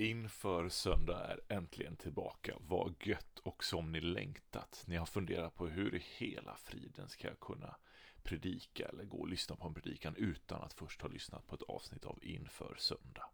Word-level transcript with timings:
Inför 0.00 0.68
söndag 0.68 1.26
är 1.26 1.40
äntligen 1.48 1.96
tillbaka. 1.96 2.56
Vad 2.60 2.94
gött 3.00 3.38
och 3.38 3.64
som 3.64 3.92
ni 3.92 4.00
längtat. 4.00 4.84
Ni 4.86 4.96
har 4.96 5.06
funderat 5.06 5.54
på 5.54 5.66
hur 5.66 5.94
i 5.94 6.02
hela 6.18 6.56
friden 6.56 7.08
ska 7.08 7.28
jag 7.28 7.40
kunna 7.40 7.76
predika 8.22 8.88
eller 8.88 9.04
gå 9.04 9.18
och 9.18 9.28
lyssna 9.28 9.56
på 9.56 9.68
en 9.68 9.74
predikan 9.74 10.16
utan 10.16 10.62
att 10.62 10.72
först 10.72 11.02
ha 11.02 11.08
lyssnat 11.08 11.46
på 11.46 11.54
ett 11.54 11.62
avsnitt 11.62 12.04
av 12.04 12.18
Inför 12.22 12.74
söndag. 12.78 13.24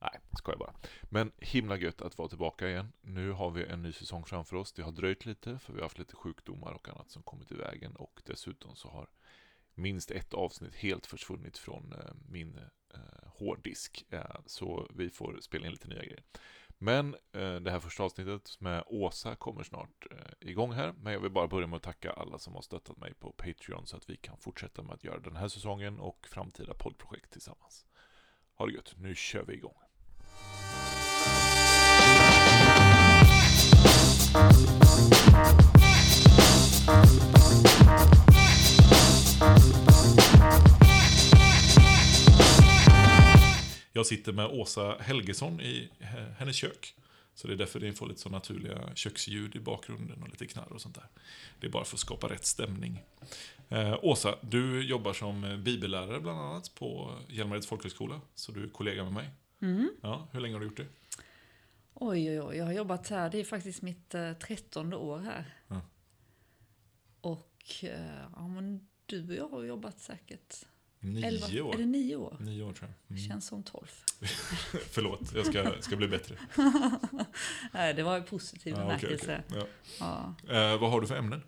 Nej, 0.00 0.20
ska 0.38 0.52
jag 0.52 0.58
bara. 0.58 0.74
Men 1.02 1.32
himla 1.38 1.76
gött 1.76 2.02
att 2.02 2.18
vara 2.18 2.28
tillbaka 2.28 2.68
igen. 2.68 2.92
Nu 3.00 3.30
har 3.30 3.50
vi 3.50 3.64
en 3.64 3.82
ny 3.82 3.92
säsong 3.92 4.24
framför 4.24 4.56
oss. 4.56 4.72
Det 4.72 4.82
har 4.82 4.92
dröjt 4.92 5.26
lite 5.26 5.58
för 5.58 5.72
vi 5.72 5.78
har 5.78 5.84
haft 5.84 5.98
lite 5.98 6.16
sjukdomar 6.16 6.72
och 6.72 6.88
annat 6.88 7.10
som 7.10 7.22
kommit 7.22 7.52
i 7.52 7.54
vägen 7.54 7.96
och 7.96 8.22
dessutom 8.24 8.76
så 8.76 8.88
har 8.88 9.08
minst 9.74 10.10
ett 10.10 10.34
avsnitt 10.34 10.74
helt 10.74 11.06
försvunnit 11.06 11.58
från 11.58 11.92
eh, 11.92 12.14
min 12.28 12.58
eh, 12.58 12.64
eh, 12.94 13.28
hårddisk. 13.38 14.04
Eh, 14.10 14.36
så 14.46 14.86
vi 14.94 15.10
får 15.10 15.38
spela 15.40 15.66
in 15.66 15.72
lite 15.72 15.88
nya 15.88 16.02
grejer. 16.02 16.22
Men 16.82 17.14
eh, 17.32 17.54
det 17.54 17.70
här 17.70 17.80
första 17.80 18.02
avsnittet 18.02 18.60
med 18.60 18.84
Åsa 18.86 19.36
kommer 19.36 19.62
snart 19.62 20.06
eh, 20.10 20.48
igång 20.48 20.72
här. 20.72 20.94
Men 21.02 21.12
jag 21.12 21.20
vill 21.20 21.30
bara 21.30 21.48
börja 21.48 21.66
med 21.66 21.76
att 21.76 21.82
tacka 21.82 22.12
alla 22.12 22.38
som 22.38 22.54
har 22.54 22.62
stöttat 22.62 22.96
mig 22.96 23.14
på 23.14 23.32
Patreon 23.32 23.86
så 23.86 23.96
att 23.96 24.10
vi 24.10 24.16
kan 24.16 24.36
fortsätta 24.38 24.82
med 24.82 24.94
att 24.94 25.04
göra 25.04 25.18
den 25.18 25.36
här 25.36 25.48
säsongen 25.48 26.00
och 26.00 26.26
framtida 26.30 26.74
poddprojekt 26.74 27.32
tillsammans. 27.32 27.86
Ha 28.54 28.66
det 28.66 28.72
gött, 28.72 28.94
nu 28.96 29.14
kör 29.14 29.42
vi 29.42 29.54
igång. 29.54 29.74
Jag 44.00 44.06
sitter 44.06 44.32
med 44.32 44.46
Åsa 44.46 44.96
Helgesson 45.00 45.60
i 45.60 45.90
hennes 46.38 46.56
kök. 46.56 46.94
Så 47.34 47.48
det 47.48 47.54
är 47.54 47.56
därför 47.56 47.80
ni 47.80 47.92
får 47.92 48.06
lite 48.08 48.20
så 48.20 48.28
naturliga 48.28 48.94
köksljud 48.94 49.56
i 49.56 49.60
bakgrunden 49.60 50.22
och 50.22 50.28
lite 50.28 50.46
knarr 50.46 50.72
och 50.72 50.80
sånt 50.80 50.94
där. 50.94 51.04
Det 51.60 51.66
är 51.66 51.70
bara 51.70 51.84
för 51.84 51.96
att 51.96 52.00
skapa 52.00 52.28
rätt 52.28 52.46
stämning. 52.46 53.02
Eh, 53.68 53.98
Åsa, 54.02 54.38
du 54.40 54.88
jobbar 54.88 55.12
som 55.12 55.62
bibellärare 55.64 56.20
bland 56.20 56.40
annat 56.40 56.74
på 56.74 57.18
Hjälmareds 57.28 57.66
folkhögskola. 57.66 58.20
Så 58.34 58.52
du 58.52 58.64
är 58.64 58.68
kollega 58.68 59.04
med 59.04 59.12
mig. 59.12 59.30
Mm. 59.62 59.90
Ja, 60.00 60.28
hur 60.32 60.40
länge 60.40 60.54
har 60.54 60.60
du 60.60 60.66
gjort 60.66 60.76
det? 60.76 60.86
Oj, 61.94 62.30
oj, 62.30 62.40
oj. 62.40 62.56
Jag 62.56 62.64
har 62.64 62.72
jobbat 62.72 63.08
här. 63.08 63.30
Det 63.30 63.38
är 63.38 63.44
faktiskt 63.44 63.82
mitt 63.82 64.14
eh, 64.14 64.32
trettonde 64.32 64.96
år 64.96 65.18
här. 65.18 65.54
Ja. 65.68 65.80
Och 67.20 67.64
eh, 67.82 68.22
ja, 68.36 68.48
men 68.48 68.88
du 69.06 69.28
och 69.28 69.34
jag 69.34 69.48
har 69.48 69.64
jobbat 69.64 70.00
säkert... 70.00 70.66
Nio 71.00 71.26
elva- 71.26 71.60
år. 71.62 71.74
Är 71.74 71.78
det 71.78 71.86
nio 71.86 72.16
år? 72.16 72.36
Nio 72.40 72.62
år 72.62 72.72
tror 72.72 72.90
jag. 72.90 73.16
Mm. 73.16 73.28
Känns 73.28 73.46
som 73.46 73.62
tolv. 73.62 73.86
Förlåt, 74.90 75.34
jag 75.34 75.46
ska, 75.46 75.72
ska 75.80 75.96
bli 75.96 76.08
bättre. 76.08 76.36
Nej, 77.72 77.94
det 77.94 78.02
var 78.02 78.18
i 78.18 78.22
positiv 78.22 78.74
okej, 78.74 78.84
bemärkelse. 78.86 79.42
okej. 79.48 79.66
Ja. 80.00 80.34
Ja. 80.48 80.54
Eh, 80.72 80.80
vad 80.80 80.90
har 80.90 81.00
du 81.00 81.06
för 81.06 81.16
ämnen? 81.16 81.42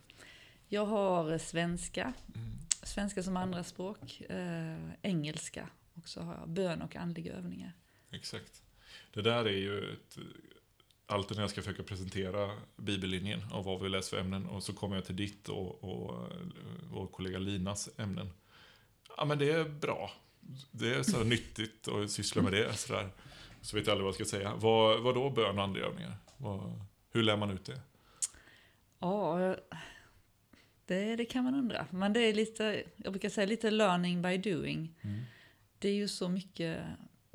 Jag 0.68 0.86
har 0.86 1.38
svenska, 1.38 2.12
Mm. 2.34 2.50
svenska 2.82 3.22
som 3.22 3.36
andraspråk, 3.36 4.20
eh, 4.20 4.76
engelska 5.02 5.68
och 5.94 6.08
så 6.08 6.20
har 6.20 6.34
jag 6.34 6.48
bön 6.48 6.82
och 6.82 6.96
andliga 6.96 7.32
övningar. 7.32 7.72
Exakt. 8.10 8.62
Det 9.14 9.22
där 9.22 9.44
är 9.44 9.56
ju 9.58 9.92
ett, 9.92 10.18
alltid 11.06 11.36
när 11.36 11.42
jag 11.42 11.50
ska 11.50 11.62
försöka 11.62 11.82
presentera 11.82 12.50
bibellinjen 12.76 13.52
och 13.52 13.64
vad 13.64 13.82
vi 13.82 13.88
läser 13.88 14.10
för 14.16 14.20
ämnen 14.24 14.46
och 14.46 14.62
så 14.62 14.72
kommer 14.72 14.96
jag 14.96 15.04
till 15.04 15.16
ditt 15.16 15.48
och, 15.48 15.84
och 15.84 16.28
vår 16.90 17.06
kollega 17.06 17.38
Linas 17.38 17.88
ämnen. 17.98 18.30
Ja 19.16 19.24
men 19.24 19.38
det 19.38 19.52
är 19.52 19.64
bra. 19.64 20.10
Det 20.70 20.94
är 20.94 21.02
så 21.02 21.16
här 21.16 21.24
nyttigt 21.24 21.88
att 21.88 22.10
syssla 22.10 22.42
med 22.42 22.52
det. 22.52 22.76
Så, 22.76 22.92
där. 22.92 23.10
så 23.60 23.76
vet 23.76 23.86
jag 23.86 23.92
aldrig 23.92 24.04
vad 24.04 24.08
jag 24.18 24.26
ska 24.26 24.36
säga. 24.36 24.54
Vad, 24.54 25.02
vad 25.02 25.14
då 25.14 25.30
bön 25.30 25.58
och 25.58 25.64
andliga 25.64 25.84
övningar? 25.84 26.16
Vad, 26.36 26.80
hur 27.12 27.22
lär 27.22 27.36
man 27.36 27.50
ut 27.50 27.64
det? 27.64 27.80
Ja, 28.98 29.56
det, 30.86 31.16
det 31.16 31.24
kan 31.24 31.44
man 31.44 31.54
undra. 31.54 31.86
Men 31.90 32.12
det 32.12 32.20
är 32.20 32.34
lite, 32.34 32.84
jag 32.96 33.12
brukar 33.12 33.28
säga 33.28 33.46
lite 33.46 33.70
learning 33.70 34.22
by 34.22 34.38
doing. 34.38 34.94
Det 35.78 35.88
är 35.88 35.94
ju 35.94 36.08
så 36.08 36.28
mycket 36.28 36.78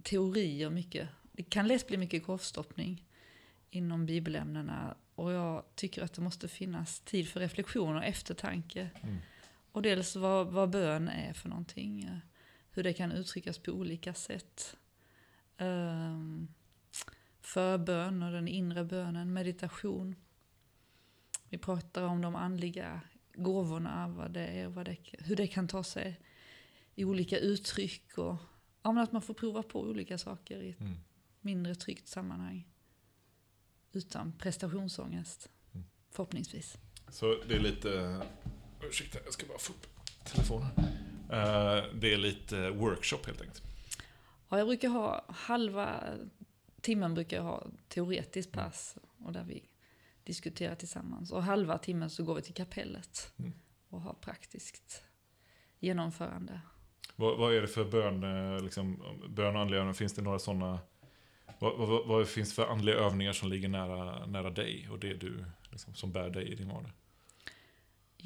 teori 0.04 0.66
och 0.66 0.72
mycket, 0.72 1.10
det 1.32 1.44
kan 1.44 1.68
lätt 1.68 1.88
bli 1.88 1.98
mycket 1.98 2.26
korvstoppning 2.26 3.04
inom 3.70 4.06
bibelämnena. 4.06 4.96
Och 5.16 5.32
jag 5.32 5.64
tycker 5.76 6.04
att 6.04 6.14
det 6.14 6.22
måste 6.22 6.48
finnas 6.48 7.00
tid 7.00 7.30
för 7.30 7.40
reflektion 7.40 7.96
och 7.96 8.04
eftertanke. 8.04 8.90
Mm. 9.04 9.18
Och 9.78 9.84
dels 9.84 10.16
vad, 10.16 10.48
vad 10.48 10.70
bön 10.70 11.08
är 11.08 11.34
för 11.34 11.50
någonting. 11.50 12.04
eh, 12.04 12.18
Hur 12.72 12.84
det 12.84 12.94
kan 12.94 13.12
uttryckas 13.12 13.58
på 13.60 13.72
olika 13.72 14.14
sätt. 14.14 14.78
Um, 15.58 16.48
förbön 17.42 18.24
och 18.24 18.32
den 18.32 18.48
inre 18.48 18.84
bönen, 18.84 19.34
meditation. 19.34 20.16
Vi 21.50 21.58
pratar 21.58 22.04
om 22.04 22.22
de 22.22 22.36
andliga 22.36 23.02
gåvorna, 23.36 24.08
vad 24.08 24.32
det 24.32 24.48
är, 24.48 24.68
vad 24.68 24.86
det, 24.86 24.98
hur 25.20 25.36
det 25.36 25.48
kan 25.48 25.68
ta 25.68 25.84
sig 25.84 26.20
i 26.96 27.06
olika 27.06 27.38
uttryck. 27.40 28.18
Och, 28.18 28.36
ja, 28.84 29.02
att 29.02 29.12
man 29.12 29.22
får 29.22 29.34
prova 29.34 29.64
på 29.64 29.82
olika 29.82 30.18
saker 30.18 30.62
i 30.62 30.70
ett 30.70 30.80
Mm. 30.82 30.94
mindre 31.42 31.76
tryggt 31.76 32.08
sammanhang. 32.08 32.68
Utan 33.92 34.32
prestationsångest, 34.34 35.50
Mm. 35.74 35.88
förhoppningsvis. 36.12 36.78
Så 37.10 37.36
det 37.48 37.56
är 37.56 37.60
lite... 37.60 38.22
Ursäkta, 38.84 39.20
jag 39.26 39.34
ska 39.34 39.46
bara 39.46 39.58
få 39.58 39.74
upp 39.74 39.88
telefonen. 40.24 40.70
Eh, 41.32 41.84
det 41.94 42.14
är 42.14 42.18
lite 42.18 42.70
workshop 42.70 43.20
helt 43.26 43.42
enkelt. 43.42 43.64
Ja, 44.50 44.58
jag 44.58 44.68
brukar 44.68 44.90
ha 44.90 45.26
halva 45.30 46.04
timmen 46.82 47.14
brukar 47.14 47.38
jag 47.38 47.44
ha 47.44 47.68
teoretiskt 47.88 48.52
pass 48.52 48.98
och 49.26 49.34
där 49.34 49.44
vi 49.44 49.64
diskuterar 50.24 50.76
tillsammans. 50.76 51.32
Och 51.32 51.44
halva 51.44 51.78
timmen 51.78 52.10
så 52.10 52.24
går 52.24 52.36
vi 52.36 52.42
till 52.42 52.54
kapellet 52.54 53.34
Mm. 53.40 53.54
och 53.90 54.02
har 54.02 54.14
praktiskt 54.14 55.04
genomförande. 55.80 56.62
Vad, 57.16 57.38
vad 57.38 57.54
är 57.54 57.62
det 57.62 57.68
för 57.68 57.86
bön, 57.86 58.24
eh, 58.24 58.64
liksom, 58.64 59.04
bön 59.30 59.56
och 59.56 59.62
andliga 59.62 59.80
övningar? 59.80 59.94
Finns 59.94 60.14
det 60.14 60.22
några 60.22 60.40
sådana... 60.40 60.80
Vad, 61.60 61.78
vad, 61.78 62.08
vad 62.08 62.28
finns 62.28 62.50
det 62.50 62.56
för 62.56 62.68
andliga 62.68 62.96
övningar 62.96 63.34
som 63.34 63.50
ligger 63.50 63.70
nära, 63.70 64.26
nära 64.26 64.50
dig 64.50 64.88
och 64.92 65.00
det 65.00 65.14
du, 65.14 65.46
liksom, 65.72 65.96
som 65.96 66.12
bär 66.12 66.30
dig 66.30 66.48
i 66.52 66.56
din 66.56 66.70
vardag? 66.70 66.92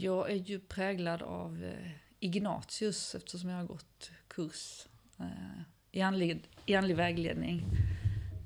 Jag 0.01 0.31
är 0.31 0.35
ju 0.35 0.59
präglad 0.59 1.21
av 1.21 1.63
eh, 1.63 1.91
Ignatius 2.19 3.15
eftersom 3.15 3.49
jag 3.49 3.57
har 3.57 3.65
gått 3.65 4.11
kurs 4.27 4.87
eh, 5.19 5.61
i, 5.91 6.01
andlig, 6.01 6.49
i 6.65 6.75
andlig 6.75 6.95
vägledning. 6.95 7.65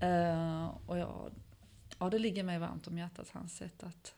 Eh, 0.01 0.65
och 0.85 0.97
jag, 0.97 1.31
ja, 1.99 2.09
det 2.09 2.19
ligger 2.19 2.43
mig 2.43 2.59
varmt 2.59 2.87
om 2.87 2.97
hjärtat, 2.97 3.29
hans 3.29 3.57
sätt 3.57 3.83
att 3.83 4.15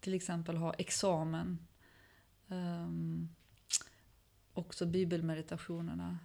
till 0.00 0.14
exempel 0.14 0.56
ha 0.56 0.72
examen. 0.72 1.66
Också 4.52 4.86
bibelmeditationerna. 4.86 6.18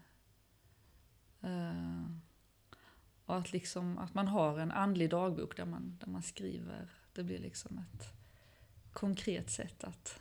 Och 3.26 3.38
att, 3.38 3.52
liksom, 3.52 3.98
att 3.98 4.14
man 4.14 4.28
har 4.28 4.60
en 4.60 4.72
andlig 4.72 5.10
dagbok 5.10 5.58
där 5.58 5.66
man, 5.66 5.98
där 6.00 6.08
man 6.08 6.24
skriver. 6.24 6.90
Det 7.14 7.24
blir 7.24 7.40
liksom 7.40 7.78
ett 7.78 8.19
konkret 8.94 9.50
sätt 9.50 9.84
att, 9.84 10.20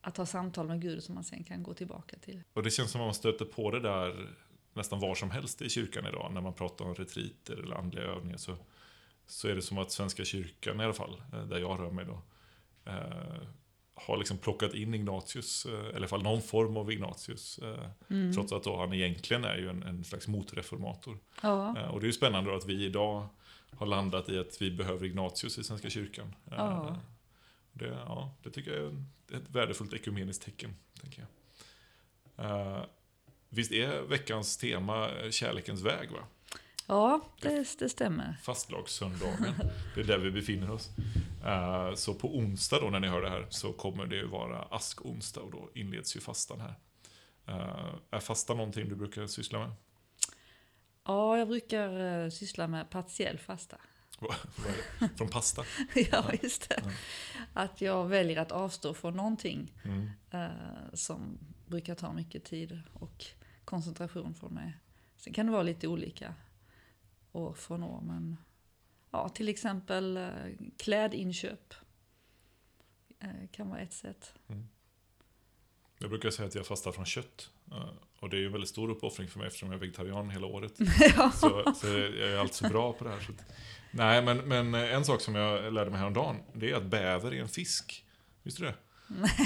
att 0.00 0.16
ha 0.16 0.26
samtal 0.26 0.66
med 0.66 0.80
Gud 0.82 1.02
som 1.02 1.14
man 1.14 1.24
sen 1.24 1.44
kan 1.44 1.62
gå 1.62 1.74
tillbaka 1.74 2.18
till. 2.18 2.42
Och 2.52 2.62
det 2.62 2.70
känns 2.70 2.90
som 2.90 3.00
att 3.00 3.06
man 3.06 3.14
stöter 3.14 3.44
på 3.44 3.70
det 3.70 3.80
där 3.80 4.28
nästan 4.72 5.00
var 5.00 5.14
som 5.14 5.30
helst 5.30 5.62
i 5.62 5.68
kyrkan 5.68 6.06
idag. 6.06 6.30
När 6.34 6.40
man 6.40 6.54
pratar 6.54 6.84
om 6.84 6.94
retriter 6.94 7.56
eller 7.62 7.76
andliga 7.76 8.04
övningar 8.04 8.36
så, 8.36 8.56
så 9.26 9.48
är 9.48 9.54
det 9.54 9.62
som 9.62 9.78
att 9.78 9.90
Svenska 9.92 10.24
kyrkan 10.24 10.80
i 10.80 10.84
alla 10.84 10.92
fall, 10.92 11.22
eh, 11.32 11.42
där 11.42 11.58
jag 11.58 11.80
rör 11.80 11.90
mig 11.90 12.04
då, 12.04 12.22
eh, 12.90 13.42
har 13.94 14.16
liksom 14.16 14.38
plockat 14.38 14.74
in 14.74 14.94
Ignatius, 14.94 15.66
eh, 15.66 15.72
eller 15.72 15.92
i 15.92 15.96
alla 15.96 16.08
fall 16.08 16.22
någon 16.22 16.42
form 16.42 16.76
av 16.76 16.92
Ignatius. 16.92 17.58
Eh, 17.58 17.86
Mm. 18.08 18.32
Trots 18.32 18.52
att 18.52 18.66
han 18.66 18.92
egentligen 18.92 19.44
är 19.44 19.56
ju 19.56 19.68
en, 19.68 19.82
en 19.82 20.04
slags 20.04 20.28
motreformator. 20.28 21.18
Ja, 21.42 21.88
Och 21.90 22.00
det 22.00 22.04
är 22.04 22.08
ju 22.08 22.12
spännande 22.12 22.56
att 22.56 22.66
vi 22.66 22.84
idag 22.84 23.28
har 23.76 23.86
landat 23.86 24.28
i 24.28 24.38
att 24.38 24.62
vi 24.62 24.70
behöver 24.70 25.06
Ignatius 25.06 25.58
i 25.58 25.64
Svenska 25.64 25.90
kyrkan. 25.90 26.34
Ja. 26.50 26.96
Det, 27.80 27.86
ja, 28.06 28.34
det 28.42 28.50
tycker 28.50 28.70
jag 28.72 28.82
är 28.82 29.36
ett 29.36 29.50
värdefullt 29.50 29.92
ekumeniskt 29.92 30.42
tecken. 30.44 30.74
Tänker 31.00 31.26
jag. 32.36 32.46
Eh, 32.46 32.84
Visst 33.48 33.72
är 33.72 34.02
veckans 34.02 34.56
tema 34.56 35.08
eh, 35.10 35.30
kärlekens 35.30 35.82
väg? 35.82 36.10
va? 36.10 36.18
ja 36.86 37.20
det, 37.40 37.78
det 37.78 37.88
stämmer. 37.88 38.36
Fastlagssöndagen. 38.42 39.54
Det 39.94 40.00
är 40.00 40.04
där 40.04 40.18
vi 40.18 40.30
befinner 40.30 40.70
oss. 40.70 40.90
Eh, 41.44 41.94
Så 41.94 42.14
på 42.14 42.36
onsdag 42.36 42.80
då 42.80 42.90
när 42.90 43.00
ni 43.00 43.08
hör 43.08 43.22
det 43.22 43.30
här 43.30 43.46
så 43.50 43.72
kommer 43.72 44.06
det 44.06 44.16
ju 44.16 44.26
vara 44.26 44.62
askonsdag 44.62 45.40
och 45.40 45.50
då 45.50 45.70
inleds 45.74 46.16
ju 46.16 46.20
fastan 46.20 46.60
här. 46.60 46.74
Eh, 47.46 47.94
Är 48.10 48.20
fasta 48.20 48.54
någonting 48.54 48.88
du 48.88 48.94
brukar 48.94 49.26
syssla 49.26 49.58
med? 49.58 49.70
Ja, 51.04 51.38
jag 51.38 51.48
brukar 51.48 52.30
syssla 52.30 52.66
med 52.68 52.90
partiell 52.90 53.38
fasta. 53.38 53.76
Från 55.16 55.28
pasta? 55.28 55.64
ja, 56.12 56.32
just 56.42 56.68
det. 56.68 56.82
Att 57.52 57.80
jag 57.80 58.06
väljer 58.08 58.36
att 58.40 58.52
avstå 58.52 58.94
från 58.94 59.14
någonting 59.16 59.72
Mm. 59.84 60.10
eh, 60.30 60.94
som 60.94 61.38
brukar 61.66 61.94
ta 61.94 62.12
mycket 62.12 62.44
tid 62.44 62.80
och 62.92 63.26
koncentration 63.64 64.34
från 64.34 64.54
mig. 64.54 64.76
Sen 65.16 65.32
kan 65.32 65.46
det 65.46 65.52
vara 65.52 65.62
lite 65.62 65.88
olika. 65.88 66.34
år 67.32 67.52
från 67.54 67.82
år. 67.82 68.00
Men 68.00 68.36
ja, 69.10 69.28
till 69.28 69.48
exempel 69.48 70.16
eh, 70.16 70.30
klädinköp 70.76 71.74
eh, 73.20 73.48
kan 73.52 73.68
vara 73.68 73.80
ett 73.80 73.92
sätt. 73.92 74.34
Jag 75.98 76.10
brukar 76.10 76.30
säga 76.30 76.48
att 76.48 76.54
jag 76.54 76.66
fastar 76.66 76.92
från 76.92 77.04
kött. 77.06 77.50
Eh, 77.70 77.88
Och 78.20 78.30
det 78.30 78.36
är 78.36 78.40
ju 78.40 78.46
en 78.46 78.52
väldigt 78.52 78.70
stor 78.70 78.90
uppoffring 78.90 79.28
för 79.28 79.38
mig 79.38 79.46
eftersom 79.46 79.68
jag 79.68 79.76
är 79.76 79.80
vegetarian 79.80 80.30
hela 80.30 80.46
året. 80.46 80.72
ja. 81.16 81.30
Så, 81.30 81.72
så 81.74 81.86
jag 81.86 82.30
är 82.30 82.36
alltså 82.38 82.68
bra 82.68 82.92
på 82.92 83.04
det 83.04 83.10
här. 83.10 83.20
Så. 83.20 83.32
Nej, 83.90 84.22
men, 84.22 84.36
men 84.38 84.74
en 84.74 85.04
sak 85.04 85.20
som 85.20 85.34
jag 85.34 85.72
lärde 85.72 85.90
mig 85.90 85.98
häromdagen, 85.98 86.36
det 86.54 86.70
är 86.70 86.74
att 86.74 86.84
bäver 86.86 87.34
är 87.34 87.40
en 87.40 87.48
fisk. 87.48 88.04
Visste 88.42 88.62
du 88.62 88.66
det? 88.66 88.74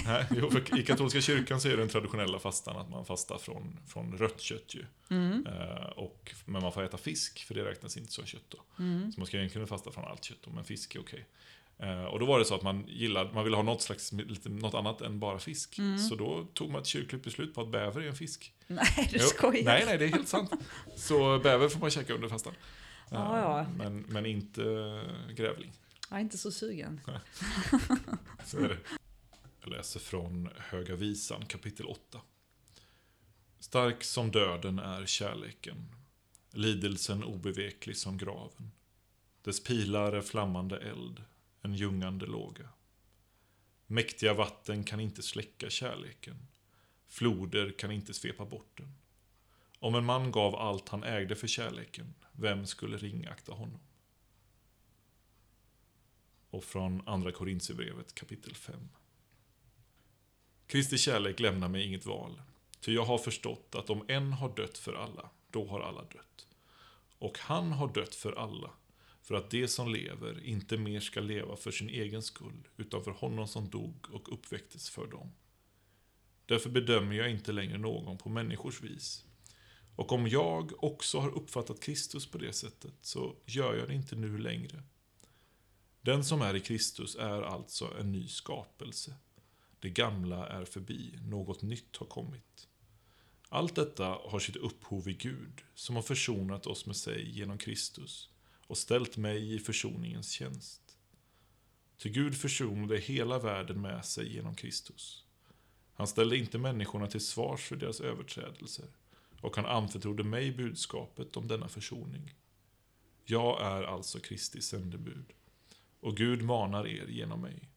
Nej. 0.07 0.27
Jo, 0.31 0.51
för 0.51 0.79
I 0.79 0.83
katolska 0.85 1.21
kyrkan 1.21 1.61
så 1.61 1.69
är 1.69 1.77
den 1.77 1.89
traditionella 1.89 2.39
fastan 2.39 2.77
att 2.77 2.91
man 2.91 3.05
fastar 3.05 3.39
från, 3.39 3.79
från 3.87 4.19
rött 4.19 4.41
kött 4.41 4.75
ju. 4.75 4.85
Mm. 5.11 5.47
Eh, 5.47 5.85
och, 5.85 6.35
men 6.45 6.63
man 6.63 6.73
får 6.73 6.83
äta 6.83 6.97
fisk, 6.97 7.45
för 7.47 7.55
det 7.55 7.65
räknas 7.65 7.97
inte 7.97 8.13
som 8.13 8.27
kött 8.27 8.45
då. 8.49 8.59
Mm. 8.79 9.13
Så 9.13 9.21
man 9.21 9.27
ska 9.27 9.37
egentligen 9.37 9.67
fasta 9.67 9.91
från 9.91 10.05
allt 10.05 10.25
kött, 10.25 10.39
då, 10.45 10.51
men 10.51 10.65
fisk 10.65 10.95
är 10.95 11.01
okej. 11.01 11.27
Eh, 11.79 12.05
och 12.05 12.21
då 12.21 12.27
var 12.27 12.39
det 12.39 12.45
så 12.45 12.55
att 12.55 12.63
man 12.63 12.85
gillade, 12.89 13.33
man 13.35 13.45
ville 13.45 13.57
ha 13.57 13.63
något 13.63 13.83
slags, 13.83 14.13
något 14.45 14.75
annat 14.75 15.01
än 15.01 15.21
bara 15.21 15.39
fisk. 15.39 15.79
Mm. 15.79 15.99
Så 15.99 16.15
då 16.15 16.47
tog 16.55 16.71
man 16.71 16.81
ett 16.81 16.87
kyrkligt 16.87 17.25
beslut 17.25 17.55
på 17.55 17.61
att 17.61 17.69
bäver 17.71 18.01
är 18.01 18.07
en 18.09 18.15
fisk. 18.15 18.53
Nej, 18.67 19.09
du 19.13 19.19
Jo, 19.19 19.25
skojar. 19.27 19.65
Nej, 19.65 19.83
nej, 19.87 19.99
det 19.99 20.05
är 20.05 20.09
helt 20.09 20.29
sant. 20.29 20.51
Så 20.97 21.39
bäver 21.39 21.69
får 21.69 21.81
man 21.81 21.91
käka 21.91 22.15
under 22.15 22.29
fastan. 22.29 22.53
Ja, 23.11 23.37
Eh, 23.37 23.43
ja. 23.43 23.67
Men, 23.77 24.01
men 24.09 24.27
inte 24.27 24.63
grävling. 25.37 25.73
Jag 26.11 26.17
är 26.17 26.21
inte 26.21 26.39
så 26.39 26.51
sugen. 26.51 27.01
Så 28.45 28.59
är 28.59 28.69
det. 28.69 28.79
Jag 29.61 29.71
läser 29.71 30.01
från 30.01 30.49
Höga 30.57 30.95
Visan 30.95 31.47
kapitel 31.47 31.87
8. 31.87 32.21
Stark 33.61 34.05
som 34.05 34.31
döden 34.31 34.79
är 34.79 35.07
kärleken, 35.07 35.95
lidelsen 36.53 37.25
obeveklig 37.25 37.97
som 37.97 38.19
graven. 38.19 38.71
Dess 39.43 39.65
pilar 39.65 40.13
är 40.13 40.21
flammande 40.21 40.79
eld, 40.79 41.23
en 41.65 41.75
ljungande 41.75 42.27
låga. 42.27 42.69
Mäktiga 43.87 44.35
vatten 44.35 44.85
kan 44.85 45.01
inte 45.01 45.23
släcka 45.23 45.71
kärleken, 45.71 46.47
floder 47.07 47.71
kan 47.79 47.91
inte 47.91 48.15
svepa 48.15 48.45
bort 48.45 48.79
den. 48.79 48.95
Om 49.79 49.95
en 49.95 50.05
man 50.05 50.33
gav 50.33 50.57
allt 50.57 50.89
han 50.89 51.05
ägde 51.05 51.37
för 51.37 51.47
kärleken, 51.47 52.15
vem 52.33 52.67
skulle 52.67 52.97
ringakta 52.97 53.53
honom? 53.53 53.81
Och 56.51 56.65
från 56.65 57.09
Andra 57.09 57.33
Korintierbrevet 57.33 58.15
kapitel 58.15 58.55
5. 58.55 58.89
Kristi 60.67 60.99
kärlek 60.99 61.41
lämnar 61.41 61.69
mig 61.69 61.87
inget 61.87 62.07
val, 62.07 62.43
ty 62.81 62.95
jag 62.95 63.05
har 63.05 63.19
förstått 63.19 63.75
att 63.75 63.91
om 63.91 64.05
en 64.09 64.33
har 64.33 64.57
dött 64.57 64.79
för 64.79 64.93
alla, 64.93 65.31
då 65.51 65.67
har 65.67 65.81
alla 65.81 66.03
dött. 66.03 66.47
Och 67.19 67.39
han 67.39 67.73
har 67.73 67.89
dött 67.89 68.15
för 68.15 68.33
alla, 68.33 68.71
för 69.25 69.35
att 69.35 69.51
de 69.51 69.69
som 69.69 69.93
lever 69.93 70.45
inte 70.45 70.77
mer 70.77 71.01
ska 71.01 71.21
leva 71.21 71.57
för 71.57 71.71
sin 71.71 71.89
egen 71.89 72.23
skull, 72.23 72.69
utan 72.77 73.05
för 73.05 73.11
honom 73.11 73.49
som 73.49 73.71
dog 73.71 74.07
och 74.11 74.33
uppväcktes 74.33 74.91
för 74.91 75.07
dem. 75.07 75.33
Därför 76.47 76.71
bedömer 76.71 77.15
jag 77.15 77.31
inte 77.31 77.53
längre 77.53 77.79
någon 77.79 78.19
på 78.19 78.29
människors 78.29 78.83
vis. 78.83 79.25
Och 79.97 80.13
om 80.13 80.29
jag 80.29 80.85
också 80.85 81.19
har 81.19 81.31
uppfattat 81.31 81.81
Kristus 81.81 82.27
på 82.27 82.39
det 82.39 82.53
sättet, 82.53 82.95
så 83.01 83.37
gör 83.47 83.75
jag 83.75 83.89
det 83.89 83.95
inte 83.95 84.17
nu 84.17 84.39
längre. 84.39 84.83
Den 86.01 86.25
som 86.25 86.43
är 86.43 86.57
i 86.57 86.61
Kristus 86.61 87.17
är 87.17 87.43
alltså 87.43 87.97
en 88.01 88.13
ny 88.13 88.29
skapelse. 88.29 89.15
Det 89.81 89.91
gamla 89.91 90.49
är 90.49 90.65
förbi, 90.65 91.19
något 91.23 91.63
nytt 91.63 91.97
har 91.97 92.07
kommit. 92.07 92.69
Allt 93.49 93.75
detta 93.75 94.05
har 94.05 94.39
sitt 94.39 94.57
upphov 94.57 95.09
i 95.09 95.15
Gud, 95.15 95.63
som 95.75 95.97
har 95.97 96.03
försonat 96.03 96.67
oss 96.67 96.87
med 96.87 96.97
sig 96.97 97.39
genom 97.39 97.59
Kristus 97.59 98.34
och 98.67 98.79
ställt 98.79 99.17
mig 99.17 99.55
i 99.55 99.59
försoningens 99.59 100.31
tjänst. 100.31 100.99
Ty 101.99 102.11
Gud 102.11 102.37
försonade 102.37 102.99
hela 102.99 103.39
världen 103.39 103.81
med 103.81 104.05
sig 104.05 104.35
genom 104.35 104.55
Kristus. 104.55 105.25
Han 105.95 106.07
ställde 106.07 106.37
inte 106.37 106.59
människorna 106.59 107.07
till 107.07 107.27
svars 107.27 107.61
för 107.61 107.77
deras 107.77 108.01
överträdelser, 108.01 108.87
och 109.41 109.57
han 109.57 109.67
anförtrodde 109.67 110.25
mig 110.25 110.53
budskapet 110.53 111.37
om 111.37 111.49
denna 111.49 111.69
försoning. 111.69 112.35
Jag 113.25 113.63
är 113.63 113.83
alltså 113.83 114.19
Kristi 114.21 114.63
sändebud, 114.63 115.33
och 116.01 116.17
Gud 116.17 116.43
manar 116.43 116.87
er 116.87 117.07
genom 117.07 117.41
mig. 117.41 117.69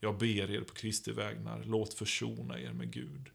Jag 0.00 0.18
ber 0.18 0.50
er 0.50 0.60
på 0.60 0.74
Kristi 0.74 1.12
vägnar, 1.12 1.64
låt 1.64 1.94
försona 1.94 2.60
er 2.60 2.72
med 2.72 2.92
Gud. 2.92 3.30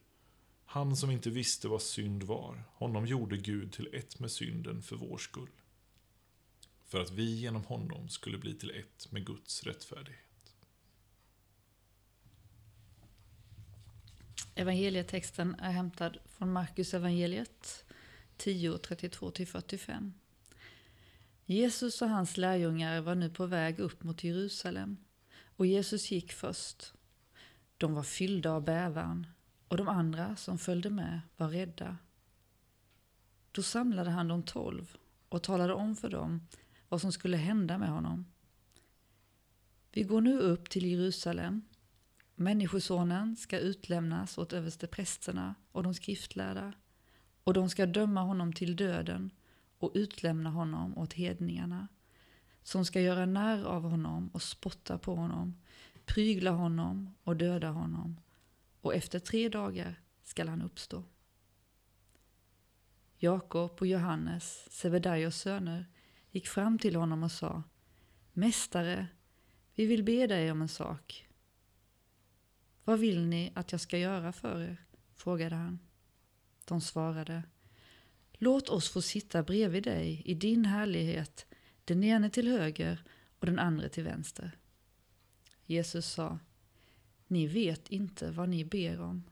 Han 0.65 0.95
som 0.95 1.11
inte 1.11 1.29
visste 1.29 1.67
vad 1.67 1.81
synd 1.81 2.23
var, 2.23 2.63
honom 2.73 3.05
gjorde 3.05 3.37
Gud 3.37 3.73
till 3.73 3.89
ett 3.93 4.19
med 4.19 4.31
synden 4.31 4.81
för 4.81 4.95
vår 4.95 5.17
skull. 5.17 5.60
För 6.91 7.01
att 7.01 7.11
vi 7.11 7.35
genom 7.35 7.63
honom 7.63 8.09
skulle 8.09 8.37
bli 8.37 8.53
till 8.53 8.71
ett 8.71 9.11
med 9.11 9.25
Guds 9.25 9.63
rättfärdighet. 9.63 10.55
Evangelietexten 14.55 15.55
är 15.55 15.71
hämtad 15.71 16.17
från 16.25 16.53
Markus 16.53 16.93
evangeliet 16.93 17.85
10, 18.37 18.71
32-45. 18.71 20.11
Jesus 21.45 22.01
och 22.01 22.09
hans 22.09 22.37
lärjungar 22.37 23.01
var 23.01 23.15
nu 23.15 23.29
på 23.29 23.45
väg 23.45 23.79
upp 23.79 24.03
mot 24.03 24.23
Jerusalem 24.23 24.97
och 25.43 25.65
Jesus 25.65 26.11
gick 26.11 26.31
först. 26.31 26.93
De 27.77 27.93
var 27.93 28.03
fyllda 28.03 28.51
av 28.51 28.63
bävan 28.63 29.27
och 29.67 29.77
de 29.77 29.87
andra 29.87 30.35
som 30.35 30.57
följde 30.57 30.89
med 30.89 31.21
var 31.37 31.49
rädda. 31.49 31.97
Då 33.51 33.63
samlade 33.63 34.09
han 34.09 34.27
de 34.27 34.43
tolv 34.43 34.97
och 35.29 35.43
talade 35.43 35.73
om 35.73 35.95
för 35.95 36.09
dem 36.09 36.47
vad 36.91 37.01
som 37.01 37.11
skulle 37.11 37.37
hända 37.37 37.77
med 37.77 37.89
honom. 37.89 38.25
Vi 39.91 40.03
går 40.03 40.21
nu 40.21 40.39
upp 40.39 40.69
till 40.69 40.85
Jerusalem 40.85 41.61
Människosonen 42.35 43.35
ska 43.35 43.59
utlämnas 43.59 44.37
åt 44.37 44.53
översteprästerna 44.53 45.55
och 45.71 45.83
de 45.83 45.93
skriftlärda 45.93 46.73
och 47.43 47.53
de 47.53 47.69
ska 47.69 47.85
döma 47.85 48.21
honom 48.21 48.53
till 48.53 48.75
döden 48.75 49.31
och 49.77 49.91
utlämna 49.93 50.49
honom 50.49 50.97
åt 50.97 51.13
hedningarna 51.13 51.87
som 52.63 52.85
ska 52.85 53.01
göra 53.01 53.25
narr 53.25 53.63
av 53.63 53.83
honom 53.83 54.29
och 54.33 54.41
spotta 54.41 54.97
på 54.97 55.15
honom, 55.15 55.61
prygla 56.05 56.51
honom 56.51 57.15
och 57.23 57.35
döda 57.37 57.69
honom 57.69 58.17
och 58.81 58.95
efter 58.95 59.19
tre 59.19 59.49
dagar 59.49 60.01
skall 60.23 60.49
han 60.49 60.61
uppstå. 60.61 61.03
Jakob 63.17 63.71
och 63.79 63.87
Johannes, 63.87 64.67
Sebedaios 64.71 65.35
söner, 65.35 65.85
gick 66.31 66.47
fram 66.47 66.79
till 66.79 66.95
honom 66.95 67.23
och 67.23 67.31
sa 67.31 67.63
Mästare, 68.33 69.07
vi 69.75 69.85
vill 69.85 70.03
be 70.03 70.27
dig 70.27 70.51
om 70.51 70.61
en 70.61 70.67
sak. 70.67 71.27
Vad 72.83 72.99
vill 72.99 73.25
ni 73.25 73.51
att 73.55 73.71
jag 73.71 73.81
ska 73.81 73.97
göra 73.97 74.33
för 74.33 74.61
er? 74.61 74.85
frågade 75.15 75.55
han. 75.55 75.79
De 76.65 76.81
svarade. 76.81 77.43
Låt 78.33 78.69
oss 78.69 78.89
få 78.89 79.01
sitta 79.01 79.43
bredvid 79.43 79.83
dig 79.83 80.21
i 80.25 80.33
din 80.33 80.65
härlighet, 80.65 81.45
den 81.85 82.03
ene 82.03 82.29
till 82.29 82.47
höger 82.47 83.03
och 83.39 83.45
den 83.45 83.59
andra 83.59 83.89
till 83.89 84.03
vänster. 84.03 84.57
Jesus 85.65 86.05
sa. 86.05 86.39
Ni 87.27 87.47
vet 87.47 87.89
inte 87.89 88.31
vad 88.31 88.49
ni 88.49 88.65
ber 88.65 89.01
om. 89.01 89.23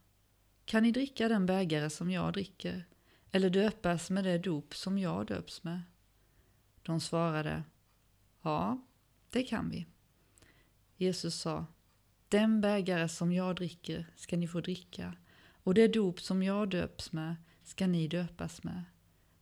Kan 0.65 0.83
ni 0.83 0.91
dricka 0.91 1.27
den 1.27 1.45
bägare 1.45 1.89
som 1.89 2.11
jag 2.11 2.33
dricker, 2.33 2.85
eller 3.31 3.49
döpas 3.49 4.09
med 4.09 4.23
det 4.23 4.37
dop 4.37 4.75
som 4.75 4.99
jag 4.99 5.27
döps 5.27 5.63
med? 5.63 5.81
De 6.89 6.99
svarade. 6.99 7.63
Ja, 8.41 8.81
det 9.29 9.43
kan 9.43 9.69
vi. 9.69 9.85
Jesus 10.97 11.35
sa. 11.35 11.65
Den 12.29 12.61
bägare 12.61 13.09
som 13.09 13.31
jag 13.31 13.55
dricker 13.55 14.05
ska 14.15 14.37
ni 14.37 14.47
få 14.47 14.61
dricka, 14.61 15.13
och 15.63 15.73
det 15.73 15.87
dop 15.87 16.21
som 16.21 16.43
jag 16.43 16.69
döps 16.69 17.11
med 17.11 17.35
ska 17.63 17.87
ni 17.87 18.07
döpas 18.07 18.63
med. 18.63 18.83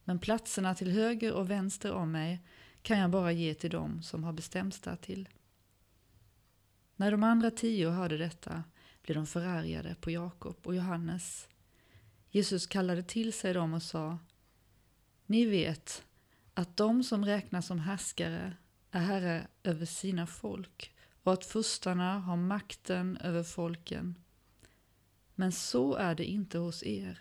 Men 0.04 0.20
platserna 0.20 0.76
till 0.76 0.92
höger 0.92 1.34
och 1.34 1.50
vänster 1.50 1.94
om 1.94 2.12
mig 2.12 2.44
kan 2.82 3.00
jag 3.00 3.10
bara 3.10 3.32
ge 3.32 3.54
till 3.54 3.72
dem 3.72 4.02
som 4.02 4.24
har 4.24 4.34
bestämts 4.34 4.80
därtill. 4.80 5.30
När 6.96 7.12
de 7.12 7.24
andra 7.24 7.52
tio 7.52 7.90
hörde 7.90 8.18
detta 8.18 8.64
blev 9.02 9.16
de 9.16 9.28
förargade 9.28 9.96
på 9.96 10.12
Jakob 10.12 10.58
och 10.64 10.76
Johannes. 10.76 11.48
Jesus 12.30 12.68
kallade 12.68 13.04
till 13.04 13.34
sig 13.34 13.54
dem 13.54 13.74
och 13.74 13.84
sa 13.84 14.18
Ni 15.26 15.46
vet 15.46 16.04
att 16.58 16.78
de 16.78 17.04
som 17.04 17.26
räknas 17.26 17.66
som 17.68 17.80
härskare 17.80 18.58
är 18.92 19.00
herre 19.00 19.48
över 19.64 19.86
sina 19.86 20.28
folk 20.28 20.96
och 21.24 21.34
att 21.34 21.46
furstarna 21.46 22.20
har 22.20 22.38
makten 22.38 23.18
över 23.18 23.44
folken. 23.44 24.16
Men 25.36 25.52
så 25.52 25.96
är 25.96 26.16
det 26.16 26.26
inte 26.26 26.58
hos 26.58 26.84
er. 26.84 27.20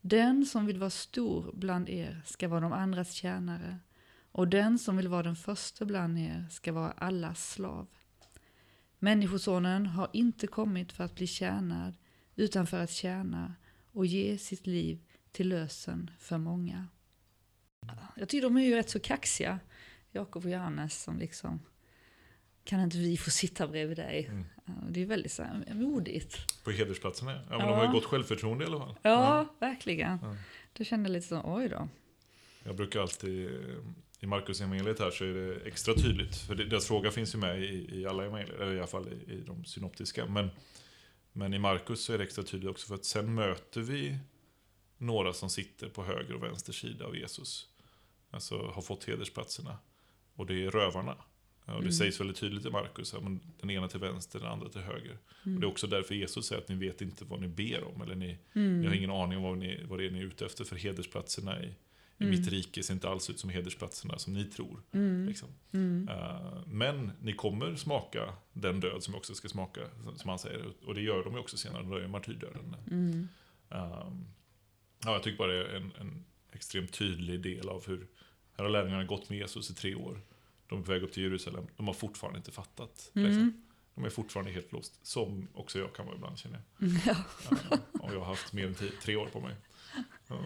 Den 0.00 0.46
som 0.46 0.66
vill 0.66 0.78
vara 0.78 0.90
stor 0.90 1.52
bland 1.54 1.88
er 1.88 2.22
ska 2.26 2.48
vara 2.48 2.60
de 2.60 2.72
andras 2.72 3.12
tjänare, 3.12 3.78
och 4.32 4.48
den 4.48 4.78
som 4.78 4.96
vill 4.96 5.08
vara 5.08 5.22
den 5.22 5.36
första 5.36 5.84
bland 5.84 6.18
er 6.18 6.46
ska 6.50 6.72
vara 6.72 6.90
allas 6.90 7.52
slav. 7.52 7.86
Människosonen 8.98 9.86
har 9.86 10.10
inte 10.12 10.46
kommit 10.46 10.92
för 10.92 11.04
att 11.04 11.14
bli 11.14 11.26
tjänad, 11.26 11.94
utan 12.36 12.66
för 12.66 12.82
att 12.82 12.90
tjäna 12.90 13.54
och 13.92 14.06
ge 14.06 14.38
sitt 14.38 14.66
liv 14.66 15.00
till 15.32 15.48
lösen 15.48 16.10
för 16.18 16.38
många. 16.38 16.88
Jag 18.16 18.28
tycker 18.28 18.42
de 18.42 18.56
är 18.56 18.64
ju 18.64 18.74
rätt 18.74 18.90
så 18.90 19.00
kaxiga, 19.00 19.58
Jakob 20.12 20.44
och 20.44 20.50
Johannes, 20.50 21.02
som 21.02 21.18
liksom 21.18 21.60
kan 22.64 22.80
inte 22.80 22.98
vi 22.98 23.16
få 23.16 23.30
sitta 23.30 23.68
bredvid 23.68 23.96
dig? 23.96 24.26
Mm. 24.26 24.44
Det 24.88 25.02
är 25.02 25.06
väldigt 25.06 25.32
så 25.32 25.42
här, 25.42 25.74
modigt. 25.74 26.64
På 26.64 26.70
hedersplatserna, 26.70 27.32
ja. 27.32 27.40
ja 27.50 27.58
men 27.58 27.68
de 27.68 27.74
har 27.74 27.84
ju 27.84 27.92
gott 27.92 28.04
självförtroende 28.04 28.64
i 28.64 28.66
alla 28.66 28.78
fall. 28.78 28.94
Ja, 29.02 29.54
verkligen. 29.58 30.18
Ja. 30.22 30.36
Du 30.72 30.84
kände 30.84 31.08
lite 31.08 31.26
så, 31.26 31.42
oj 31.44 31.68
då. 31.68 31.88
Jag 32.64 32.76
brukar 32.76 33.00
alltid, 33.00 33.50
i 34.20 34.26
Markus 34.26 34.60
evangeliet 34.60 34.98
här 34.98 35.10
så 35.10 35.24
är 35.24 35.34
det 35.34 35.68
extra 35.68 35.94
tydligt, 35.94 36.36
för 36.36 36.54
deras 36.54 36.86
fråga 36.86 37.10
finns 37.10 37.34
ju 37.34 37.38
med 37.38 37.62
i, 37.62 38.00
i 38.00 38.06
alla 38.06 38.24
evangelier, 38.24 38.54
eller 38.54 38.74
i 38.74 38.78
alla 38.78 38.86
fall 38.86 39.08
i, 39.08 39.32
i 39.32 39.40
de 39.46 39.64
synoptiska. 39.64 40.26
Men, 40.26 40.50
men 41.32 41.54
i 41.54 41.58
Markus 41.58 42.04
så 42.04 42.12
är 42.12 42.18
det 42.18 42.24
extra 42.24 42.44
tydligt 42.44 42.70
också 42.70 42.86
för 42.86 42.94
att 42.94 43.04
sen 43.04 43.34
möter 43.34 43.80
vi 43.80 44.18
några 44.98 45.32
som 45.32 45.50
sitter 45.50 45.88
på 45.88 46.04
höger 46.04 46.34
och 46.34 46.42
vänster 46.42 46.72
sida 46.72 47.04
av 47.04 47.16
Jesus. 47.16 47.69
Alltså 48.30 48.58
har 48.74 48.82
fått 48.82 49.04
hedersplatserna. 49.04 49.78
Och 50.34 50.46
det 50.46 50.64
är 50.64 50.70
rövarna. 50.70 51.14
Och 51.64 51.72
det 51.72 51.78
Mm. 51.78 51.92
sägs 51.92 52.20
väldigt 52.20 52.36
tydligt 52.36 52.66
i 52.66 52.70
Markus, 52.70 53.14
den 53.60 53.70
ena 53.70 53.88
till 53.88 54.00
vänster, 54.00 54.38
den 54.38 54.48
andra 54.48 54.68
till 54.68 54.80
höger. 54.80 55.18
Och 55.44 55.50
det 55.60 55.66
är 55.66 55.70
också 55.70 55.86
därför 55.86 56.14
Jesus 56.14 56.46
säger 56.46 56.62
att 56.62 56.68
ni 56.68 56.74
vet 56.74 57.00
inte 57.00 57.24
vad 57.24 57.40
ni 57.40 57.48
ber 57.48 57.84
om, 57.84 58.02
eller 58.02 58.14
ni, 58.14 58.38
Mm. 58.54 58.80
ni 58.80 58.86
har 58.86 58.94
ingen 58.94 59.10
aning 59.10 59.38
om 59.38 59.42
vad, 59.44 59.58
ni, 59.58 59.84
vad 59.84 59.98
det 59.98 60.06
är 60.06 60.10
ni 60.10 60.18
är 60.18 60.24
ute 60.24 60.46
efter, 60.46 60.64
för 60.64 60.76
hedersplatserna 60.76 61.62
i, 61.62 61.66
i 61.66 61.74
Mm. 62.24 62.30
mitt 62.30 62.48
rike 62.48 62.82
ser 62.82 62.94
inte 62.94 63.08
alls 63.08 63.30
ut 63.30 63.38
som 63.40 63.50
hedersplatserna 63.50 64.18
som 64.18 64.32
ni 64.34 64.44
tror. 64.44 64.82
Mm. 64.92 65.26
Liksom. 65.26 65.48
Mm. 65.72 66.08
Eh, 66.08 66.62
men 66.66 67.12
ni 67.20 67.32
kommer 67.32 67.76
smaka 67.76 68.32
den 68.52 68.80
död 68.80 69.02
som 69.02 69.14
också 69.14 69.34
ska 69.34 69.48
smaka, 69.48 69.80
som 70.16 70.28
han 70.28 70.38
säger. 70.38 70.64
Och 70.86 70.94
det 70.94 71.00
gör 71.00 71.24
de 71.24 71.32
ju 71.34 71.38
också 71.40 71.56
senare, 71.56 71.82
då 71.82 71.96
är 71.96 72.08
martyrdöden. 72.08 72.76
Mm. 72.90 73.28
Ehm, 73.70 74.24
ja, 75.04 75.12
jag 75.12 75.22
tycker 75.22 75.38
bara 75.38 75.52
det 75.52 75.64
är 75.66 75.74
en, 75.74 75.92
en 76.00 76.24
extremt 76.52 76.92
tydlig 76.92 77.42
del 77.42 77.68
av 77.68 77.86
hur 77.86 78.08
här 78.56 78.64
har 78.64 78.70
lärjungarna 78.70 79.04
gått 79.04 79.28
med 79.28 79.38
Jesus 79.38 79.70
i 79.70 79.74
tre 79.74 79.94
år. 79.94 80.20
De 80.66 80.78
är 80.78 80.84
på 80.84 80.92
väg 80.92 81.02
upp 81.02 81.12
till 81.12 81.22
Jerusalem, 81.22 81.66
de 81.76 81.86
har 81.86 81.94
fortfarande 81.94 82.38
inte 82.38 82.52
fattat. 82.52 83.10
Liksom. 83.12 83.42
Mm. 83.42 83.62
De 83.94 84.04
är 84.04 84.10
fortfarande 84.10 84.52
helt 84.52 84.72
låst, 84.72 85.06
som 85.06 85.48
också 85.54 85.78
jag 85.78 85.94
kan 85.94 86.06
vara 86.06 86.16
ibland 86.16 86.38
känner 86.38 86.62
jag. 86.78 86.88
Mm. 86.88 87.00
Ja. 87.06 87.16
Eh, 87.50 88.00
och 88.00 88.14
jag 88.14 88.18
har 88.18 88.26
haft 88.26 88.52
mer 88.52 88.66
än 88.66 88.74
tio, 88.74 88.90
tre 88.90 89.16
år 89.16 89.26
på 89.26 89.40
mig. 89.40 89.56
Ja. 90.26 90.44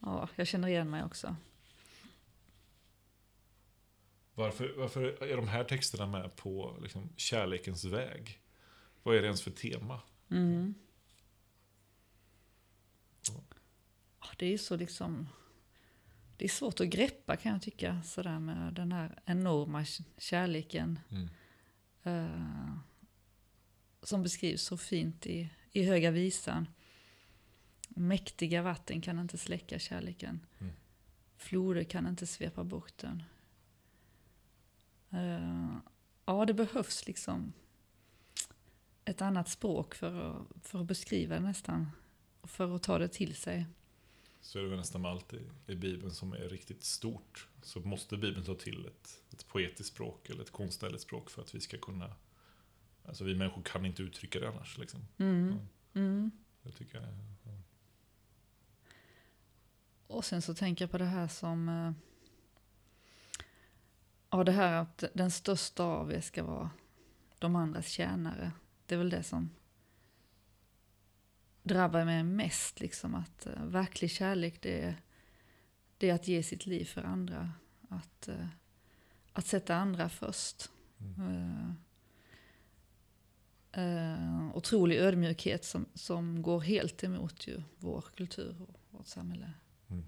ja, 0.00 0.28
jag 0.36 0.46
känner 0.46 0.68
igen 0.68 0.90
mig 0.90 1.04
också. 1.04 1.36
Varför, 4.34 4.74
varför 4.76 5.22
är 5.22 5.36
de 5.36 5.48
här 5.48 5.64
texterna 5.64 6.06
med 6.06 6.36
på 6.36 6.78
liksom, 6.82 7.08
kärlekens 7.16 7.84
väg? 7.84 8.40
Vad 9.02 9.16
är 9.16 9.20
det 9.20 9.26
ens 9.26 9.42
för 9.42 9.50
tema? 9.50 10.00
Mm. 10.30 10.74
Ja, 13.28 13.56
Det 14.38 14.46
är 14.46 14.58
så 14.58 14.76
liksom... 14.76 15.28
Det 16.36 16.44
är 16.44 16.48
svårt 16.48 16.80
att 16.80 16.88
greppa 16.88 17.36
kan 17.36 17.52
jag 17.52 17.62
tycka, 17.62 18.02
sådär 18.02 18.38
med 18.38 18.74
den 18.74 18.92
här 18.92 19.18
enorma 19.24 19.84
kärleken. 20.18 20.98
eh, 22.02 22.76
som 24.02 24.22
beskrivs 24.22 24.62
så 24.62 24.76
fint 24.76 25.26
i, 25.26 25.50
i 25.72 25.82
Höga 25.84 26.10
Visan. 26.10 26.68
Mäktiga 27.88 28.62
vatten 28.62 29.00
kan 29.00 29.18
inte 29.18 29.38
släcka 29.38 29.78
kärleken. 29.78 30.46
Mm. 30.58 30.72
Floder 31.36 31.84
kan 31.84 32.06
inte 32.06 32.26
svepa 32.26 32.64
bort 32.64 32.98
den. 32.98 33.22
Eh, 35.10 35.76
ja, 36.24 36.44
det 36.44 36.54
behövs 36.54 37.06
liksom 37.06 37.52
ett 39.04 39.22
annat 39.22 39.48
språk 39.48 39.94
för 39.94 40.30
att, 40.30 40.66
för 40.66 40.80
att 40.80 40.86
beskriva 40.86 41.34
det 41.34 41.40
nästan. 41.40 41.90
Och 42.40 42.50
för 42.50 42.76
att 42.76 42.82
ta 42.82 42.98
det 42.98 43.08
till 43.08 43.34
sig. 43.34 43.66
Så 44.40 44.58
är 44.58 44.62
det 44.62 44.68
väl 44.68 44.78
nästan 44.78 45.02
med 45.02 45.10
allt 45.10 45.34
i, 45.34 45.40
i 45.66 45.74
Bibeln 45.74 46.10
som 46.10 46.32
är 46.32 46.48
riktigt 46.48 46.84
stort. 46.84 47.48
Så 47.62 47.80
måste 47.80 48.16
Bibeln 48.16 48.44
ta 48.46 48.54
till 48.54 48.86
ett, 48.86 49.22
ett 49.32 49.48
poetiskt 49.48 49.94
språk 49.94 50.30
eller 50.30 50.42
ett 50.42 50.50
konstnärligt 50.52 51.02
språk 51.02 51.30
för 51.30 51.42
att 51.42 51.54
vi 51.54 51.60
ska 51.60 51.78
kunna... 51.78 52.14
Alltså 53.04 53.24
vi 53.24 53.34
människor 53.34 53.62
kan 53.62 53.86
inte 53.86 54.02
uttrycka 54.02 54.40
det 54.40 54.48
annars. 54.48 54.78
Liksom. 54.78 55.00
Mm. 55.18 55.58
Mm. 55.94 56.30
Det 56.62 56.72
tycker 56.72 57.00
jag. 57.00 57.06
Ja. 57.44 57.62
Och 60.06 60.24
sen 60.24 60.42
så 60.42 60.54
tänker 60.54 60.84
jag 60.84 60.90
på 60.90 60.98
det 60.98 61.04
här 61.04 61.28
som... 61.28 61.68
eh, 61.68 61.92
Ja, 64.30 64.44
det 64.44 64.52
här 64.52 64.82
att 64.82 65.04
den 65.14 65.30
största 65.30 65.84
av 65.84 66.12
er 66.12 66.20
ska 66.20 66.44
vara 66.44 66.70
de 67.38 67.56
andras 67.56 67.86
tjänare. 67.86 68.52
Det 68.86 68.94
är 68.94 68.98
väl 68.98 69.10
det 69.10 69.22
som 69.22 69.50
drabbar 71.74 72.04
mig 72.04 72.22
mest. 72.22 72.80
Liksom 72.80 73.14
att 73.14 73.46
uh, 73.46 73.64
verklig 73.64 74.10
kärlek 74.10 74.60
det 74.60 74.82
är, 74.82 74.94
det 75.98 76.10
är 76.10 76.14
att 76.14 76.28
ge 76.28 76.42
sitt 76.42 76.66
liv 76.66 76.84
för 76.84 77.02
andra. 77.02 77.52
Att, 77.88 78.28
eh, 78.28 78.46
att 79.32 79.46
sätta 79.46 79.76
andra 79.76 80.08
först. 80.08 80.70
Mm. 81.00 81.74
Uh, 83.76 83.84
uh, 83.84 84.56
otrolig 84.56 84.96
ödmjukhet 84.96 85.64
som, 85.64 85.86
som 85.94 86.42
går 86.42 86.60
helt 86.60 87.04
emot 87.04 87.46
ju 87.48 87.62
vår 87.78 88.04
kultur 88.16 88.62
och 88.62 88.80
vårt 88.90 89.06
samhälle. 89.06 89.52
Mm. 89.90 90.04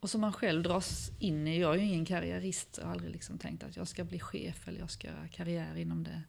Och 0.00 0.10
som 0.10 0.20
man 0.20 0.32
själv 0.32 0.62
dras 0.62 1.10
in 1.18 1.46
i. 1.48 1.60
Jag 1.60 1.74
är 1.74 1.78
ju 1.78 1.84
ingen 1.84 2.04
karriärist 2.04 2.78
och 2.78 2.84
har 2.84 2.92
aldrig 2.92 3.12
liksom 3.12 3.38
tänkt 3.38 3.64
att 3.64 3.76
jag 3.76 3.88
ska 3.88 4.04
bli 4.04 4.20
chef 4.20 4.68
eller 4.68 4.80
jag 4.80 4.90
ska 4.90 5.08
göra 5.08 5.28
karriär 5.28 5.76
inom 5.76 6.04
det. 6.04 6.22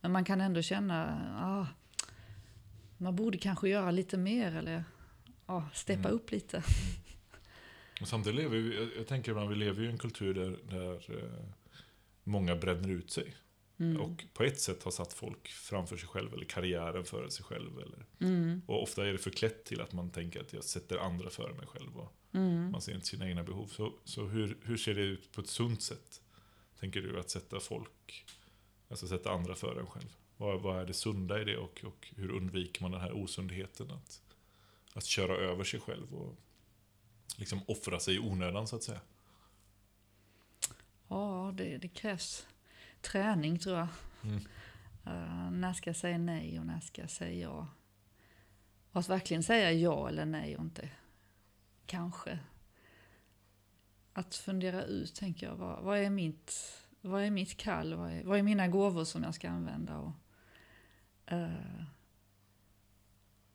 Men 0.00 0.12
man 0.12 0.24
kan 0.24 0.40
ändå 0.40 0.62
känna, 0.62 1.20
ah, 1.40 1.66
man 2.98 3.16
borde 3.16 3.38
kanske 3.38 3.68
göra 3.68 3.90
lite 3.90 4.16
mer 4.18 4.54
eller 4.56 4.84
ah, 5.46 5.62
steppa 5.74 6.00
Mm. 6.08 6.12
upp 6.12 6.30
lite. 6.30 6.62
Och 8.00 8.08
samtidigt 8.08 8.38
lever 8.40 8.56
vi, 8.58 8.90
jag, 8.96 9.06
tänker 9.06 9.30
ibland, 9.30 9.48
vi 9.50 9.54
lever 9.56 9.82
ju 9.82 9.88
i 9.88 9.90
en 9.92 9.98
kultur 9.98 10.34
där, 10.34 10.58
där 10.70 11.18
eh, 11.22 11.44
många 12.24 12.56
bränner 12.56 12.88
ut 12.88 13.10
sig. 13.10 13.34
Mm. 13.78 14.00
Och 14.00 14.24
på 14.34 14.42
ett 14.44 14.60
sätt 14.60 14.82
har 14.82 14.90
satt 14.90 15.12
folk 15.12 15.48
framför 15.48 15.96
sig 15.96 16.08
själv, 16.08 16.34
eller 16.34 16.44
karriären 16.44 17.04
före 17.04 17.30
sig 17.30 17.44
själv. 17.44 17.78
Eller, 17.78 18.06
Mm. 18.20 18.62
och 18.66 18.82
ofta 18.82 19.06
är 19.06 19.12
det 19.12 19.18
förklätt 19.18 19.64
till 19.64 19.80
att 19.80 19.92
man 19.92 20.10
tänker 20.10 20.40
att 20.40 20.52
jag 20.52 20.64
sätter 20.64 20.98
andra 20.98 21.30
före 21.30 21.54
mig 21.54 21.66
själv. 21.66 21.96
Och 21.98 22.12
Mm. 22.32 22.70
man 22.70 22.80
ser 22.80 22.94
inte 22.94 23.06
sina 23.06 23.28
egna 23.28 23.42
behov. 23.44 23.66
Så, 23.66 23.92
så 24.04 24.26
hur, 24.26 24.56
hur 24.62 24.76
ser 24.76 24.94
det 24.94 25.02
ut 25.02 25.32
på 25.32 25.40
ett 25.40 25.48
sunt 25.48 25.82
sätt? 25.82 26.20
Tänker 26.80 27.00
du 27.00 27.20
att 27.20 27.30
sätta 27.30 27.60
folk, 27.60 28.24
alltså 28.88 29.08
sätta 29.08 29.30
andra 29.30 29.54
före 29.54 29.80
en 29.80 29.86
själv? 29.86 30.08
Vad, 30.36 30.60
vad 30.60 30.80
är 30.80 30.86
det 30.86 30.94
sunda 30.94 31.40
i 31.40 31.44
det 31.44 31.56
och, 31.56 31.84
och 31.84 32.12
hur 32.16 32.30
undviker 32.30 32.82
man 32.82 32.90
den 32.90 33.00
här 33.00 33.12
osundheten? 33.12 33.90
Att, 33.90 34.22
att 34.94 35.04
köra 35.04 35.36
över 35.36 35.64
sig 35.64 35.80
själv 35.80 36.14
och 36.14 36.36
liksom 37.36 37.60
offra 37.66 38.00
sig 38.00 38.14
i 38.14 38.18
onödan 38.18 38.66
så 38.66 38.76
att 38.76 38.82
säga. 38.82 39.00
Ja, 41.08 41.52
det, 41.56 41.78
det 41.78 41.88
krävs 41.88 42.46
träning 43.00 43.58
tror 43.58 43.76
jag. 43.76 43.88
Mm. 44.22 44.36
Eh, 45.06 45.50
när 45.50 45.72
ska 45.72 45.90
jag 45.90 45.96
säga 45.96 46.18
nej 46.18 46.58
och 46.60 46.66
när 46.66 46.80
ska 46.80 47.02
jag 47.02 47.10
säga 47.10 47.48
ja? 47.48 47.68
Och 48.92 49.00
att 49.00 49.08
verkligen 49.08 49.42
säga 49.42 49.72
ja 49.72 50.08
eller 50.08 50.26
nej 50.26 50.56
och 50.56 50.62
inte 50.62 50.90
kanske. 51.86 52.38
Att 54.12 54.34
fundera 54.34 54.84
ut, 54.84 55.14
tänker 55.14 55.46
jag, 55.46 55.56
vad, 55.56 55.82
vad, 55.82 55.98
är, 55.98 56.10
mitt, 56.10 56.54
vad 57.00 57.22
är 57.22 57.30
mitt 57.30 57.56
kall? 57.56 57.94
Vad 57.94 58.12
är, 58.12 58.24
vad 58.24 58.38
är 58.38 58.42
mina 58.42 58.68
gåvor 58.68 59.04
som 59.04 59.22
jag 59.22 59.34
ska 59.34 59.48
använda? 59.48 59.98
Och, 59.98 60.12
eh, 61.26 61.84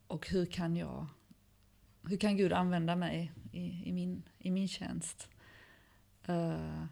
och 0.06 0.28
hur 0.28 0.46
kan 0.46 0.76
jag, 0.76 1.06
hur 2.02 2.16
kan 2.16 2.36
Gud 2.36 2.52
använda 2.52 2.96
mig 2.96 3.32
i, 3.52 3.88
i, 3.88 3.92
min, 3.92 4.22
i 4.38 4.50
min 4.50 4.68
tjänst? 4.68 5.28
Eh, 6.24 6.84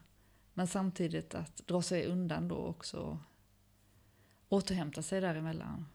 men 0.54 0.66
samtidigt 0.66 1.34
att 1.34 1.66
dra 1.66 1.82
sig 1.82 2.06
undan 2.06 2.48
då 2.48 2.56
också 2.56 3.18
återhämta 4.48 5.02
sig 5.02 5.20
däremellan. 5.20 5.86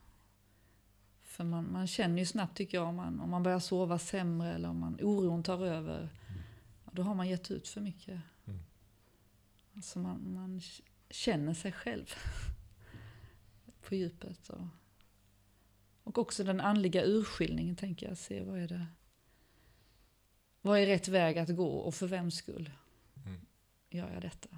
För 1.24 1.44
man, 1.44 1.72
man 1.72 1.88
känner 1.88 2.18
ju 2.18 2.26
snabbt 2.26 2.58
tycker 2.58 2.78
jag 2.78 2.88
om 2.88 2.96
man, 2.96 3.20
om 3.20 3.30
man 3.30 3.44
börjar 3.44 3.60
sova 3.60 4.00
sämre 4.00 4.54
eller 4.54 4.70
om 4.70 4.80
man, 4.80 4.98
oron 5.02 5.44
tar 5.44 5.66
över. 5.66 6.10
Då 6.92 7.04
har 7.04 7.16
man 7.16 7.30
gett 7.30 7.52
ut 7.52 7.68
för 7.68 7.82
mycket. 7.82 8.22
Mm. 8.46 8.60
Alltså 9.76 10.00
man, 10.00 10.34
man 10.34 10.62
känner 11.10 11.54
sig 11.54 11.72
själv 11.72 12.06
på 13.86 13.96
djupet. 13.96 14.50
Och, 14.50 14.68
och 16.04 16.18
också 16.18 16.44
den 16.44 16.60
andliga 16.62 17.04
urskiljningen 17.06 17.76
tänker 17.76 18.08
jag. 18.08 18.18
Se 18.18 18.44
vad 18.44 18.60
är 18.60 18.68
det? 18.68 18.86
Vad 20.62 20.80
är 20.80 20.86
rätt 20.86 21.08
väg 21.08 21.38
att 21.38 21.56
gå 21.56 21.70
och 21.78 21.96
för 21.96 22.08
vems 22.08 22.36
skull 22.36 22.72
Mm. 23.26 23.42
gör 23.90 24.14
jag 24.14 24.22
detta? 24.22 24.50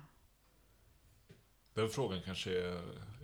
Den 1.74 1.90
frågan 1.90 2.22
kanske 2.26 2.52
är 2.62 2.74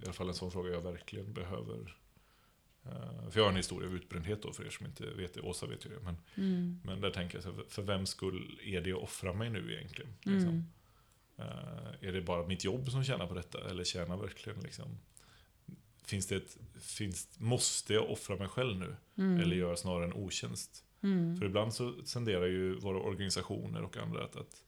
i 0.02 0.04
alla 0.04 0.14
fall 0.14 0.28
en 0.28 0.34
sån 0.36 0.52
fråga 0.52 0.72
jag 0.72 0.82
verkligen 0.82 1.34
behöver. 1.34 1.98
eh, 2.86 3.30
För 3.30 3.40
jag 3.40 3.44
har 3.44 3.50
en 3.52 3.56
historia 3.58 3.90
av 3.90 3.96
utbrändhet 3.96 4.42
då, 4.42 4.54
för 4.54 4.66
er 4.66 4.70
som 4.70 4.86
inte 4.86 5.06
vet 5.06 5.34
det. 5.34 5.42
Åsa 5.42 5.66
vet 5.66 5.86
ju 5.86 5.90
det. 5.90 6.00
Men, 6.00 6.18
Mm. 6.36 6.80
men 6.84 7.02
där 7.02 7.10
tänker 7.12 7.36
jag, 7.36 7.44
så 7.44 7.52
här, 7.52 7.64
för 7.70 7.82
vems 7.82 8.10
skull 8.10 8.60
är 8.64 8.82
det 8.82 8.90
jag 8.90 9.04
offrar 9.04 9.34
mig 9.34 9.50
nu 9.50 9.74
egentligen? 9.74 10.14
Liksom? 10.22 10.50
Mm. 10.50 10.64
Eh, 11.38 12.08
är 12.08 12.12
det 12.12 12.22
bara 12.22 12.48
mitt 12.48 12.64
jobb 12.64 12.90
som 12.92 13.04
tjänar 13.04 13.28
på 13.28 13.34
detta? 13.34 13.70
Eller 13.70 13.84
tjänar 13.84 14.18
verkligen 14.18 14.60
liksom... 14.60 14.98
Finns 16.04 16.28
det 16.28 16.36
ett, 16.36 16.58
finns, 16.82 17.40
måste 17.40 17.94
jag 17.94 18.10
offra 18.10 18.36
mig 18.36 18.48
själv 18.48 18.80
nu? 18.80 18.96
Mm. 19.18 19.40
Eller 19.40 19.56
göra 19.56 19.76
snarare 19.76 20.06
en 20.06 20.14
otjänst? 20.14 20.84
Mm. 21.02 21.38
För 21.38 21.46
ibland 21.46 21.74
så 21.74 21.92
tenderar 21.92 22.46
ju 22.46 22.76
våra 22.80 23.00
organisationer 23.00 23.84
och 23.84 23.98
andra 23.98 24.24
att, 24.24 24.36
att, 24.36 24.64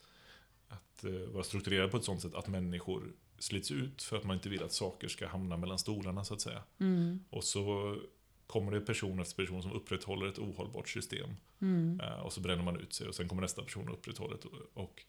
att 0.67 1.03
eh, 1.03 1.11
vara 1.11 1.43
strukturerade 1.43 1.89
på 1.89 1.97
ett 1.97 2.03
sånt 2.03 2.21
sätt 2.21 2.35
att 2.35 2.47
människor 2.47 3.11
slits 3.39 3.71
ut 3.71 4.03
för 4.03 4.17
att 4.17 4.23
man 4.23 4.35
inte 4.35 4.49
vill 4.49 4.63
att 4.63 4.71
saker 4.71 5.07
ska 5.07 5.27
hamna 5.27 5.57
mellan 5.57 5.79
stolarna 5.79 6.25
så 6.25 6.33
att 6.33 6.41
säga. 6.41 6.63
Mm. 6.79 7.19
Och 7.29 7.43
så 7.43 7.97
kommer 8.47 8.71
det 8.71 8.81
person 8.81 9.19
efter 9.19 9.35
person 9.35 9.61
som 9.61 9.71
upprätthåller 9.71 10.27
ett 10.27 10.39
ohållbart 10.39 10.89
system. 10.89 11.29
Eh, 11.99 12.19
och 12.19 12.33
så 12.33 12.41
bränner 12.41 12.63
man 12.63 12.79
ut 12.79 12.93
sig 12.93 13.07
och 13.07 13.15
sen 13.15 13.27
kommer 13.27 13.41
nästa 13.41 13.63
person 13.63 13.89
och 13.89 13.93
upprätthåller 13.93 14.37
det. 14.41 14.47
Och 14.73 15.03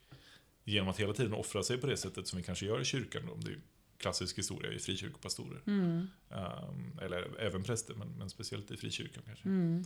genom 0.65 0.89
att 0.89 1.01
hela 1.01 1.13
tiden 1.13 1.35
offra 1.35 1.63
sig 1.63 1.79
på 1.79 1.87
det 1.87 1.97
sättet 1.97 2.27
som 2.27 2.37
vi 2.37 2.43
kanske 2.43 2.67
gör 2.67 2.81
i 2.81 2.85
kyrkan, 2.85 3.23
då, 3.27 3.35
det 3.35 3.57
klassisk 3.99 4.39
historia 4.39 4.73
i 4.73 4.79
frikyrkopastorer. 4.79 5.63
Mm. 5.67 6.07
Um, 6.31 6.99
eller 7.03 7.41
även 7.41 7.63
präster, 7.63 7.95
men, 7.95 8.09
men 8.09 8.31
speciellt 8.31 8.71
i 8.71 8.77
frikyrkan 8.77 9.23
kanske. 9.27 9.49
Mm. 9.49 9.85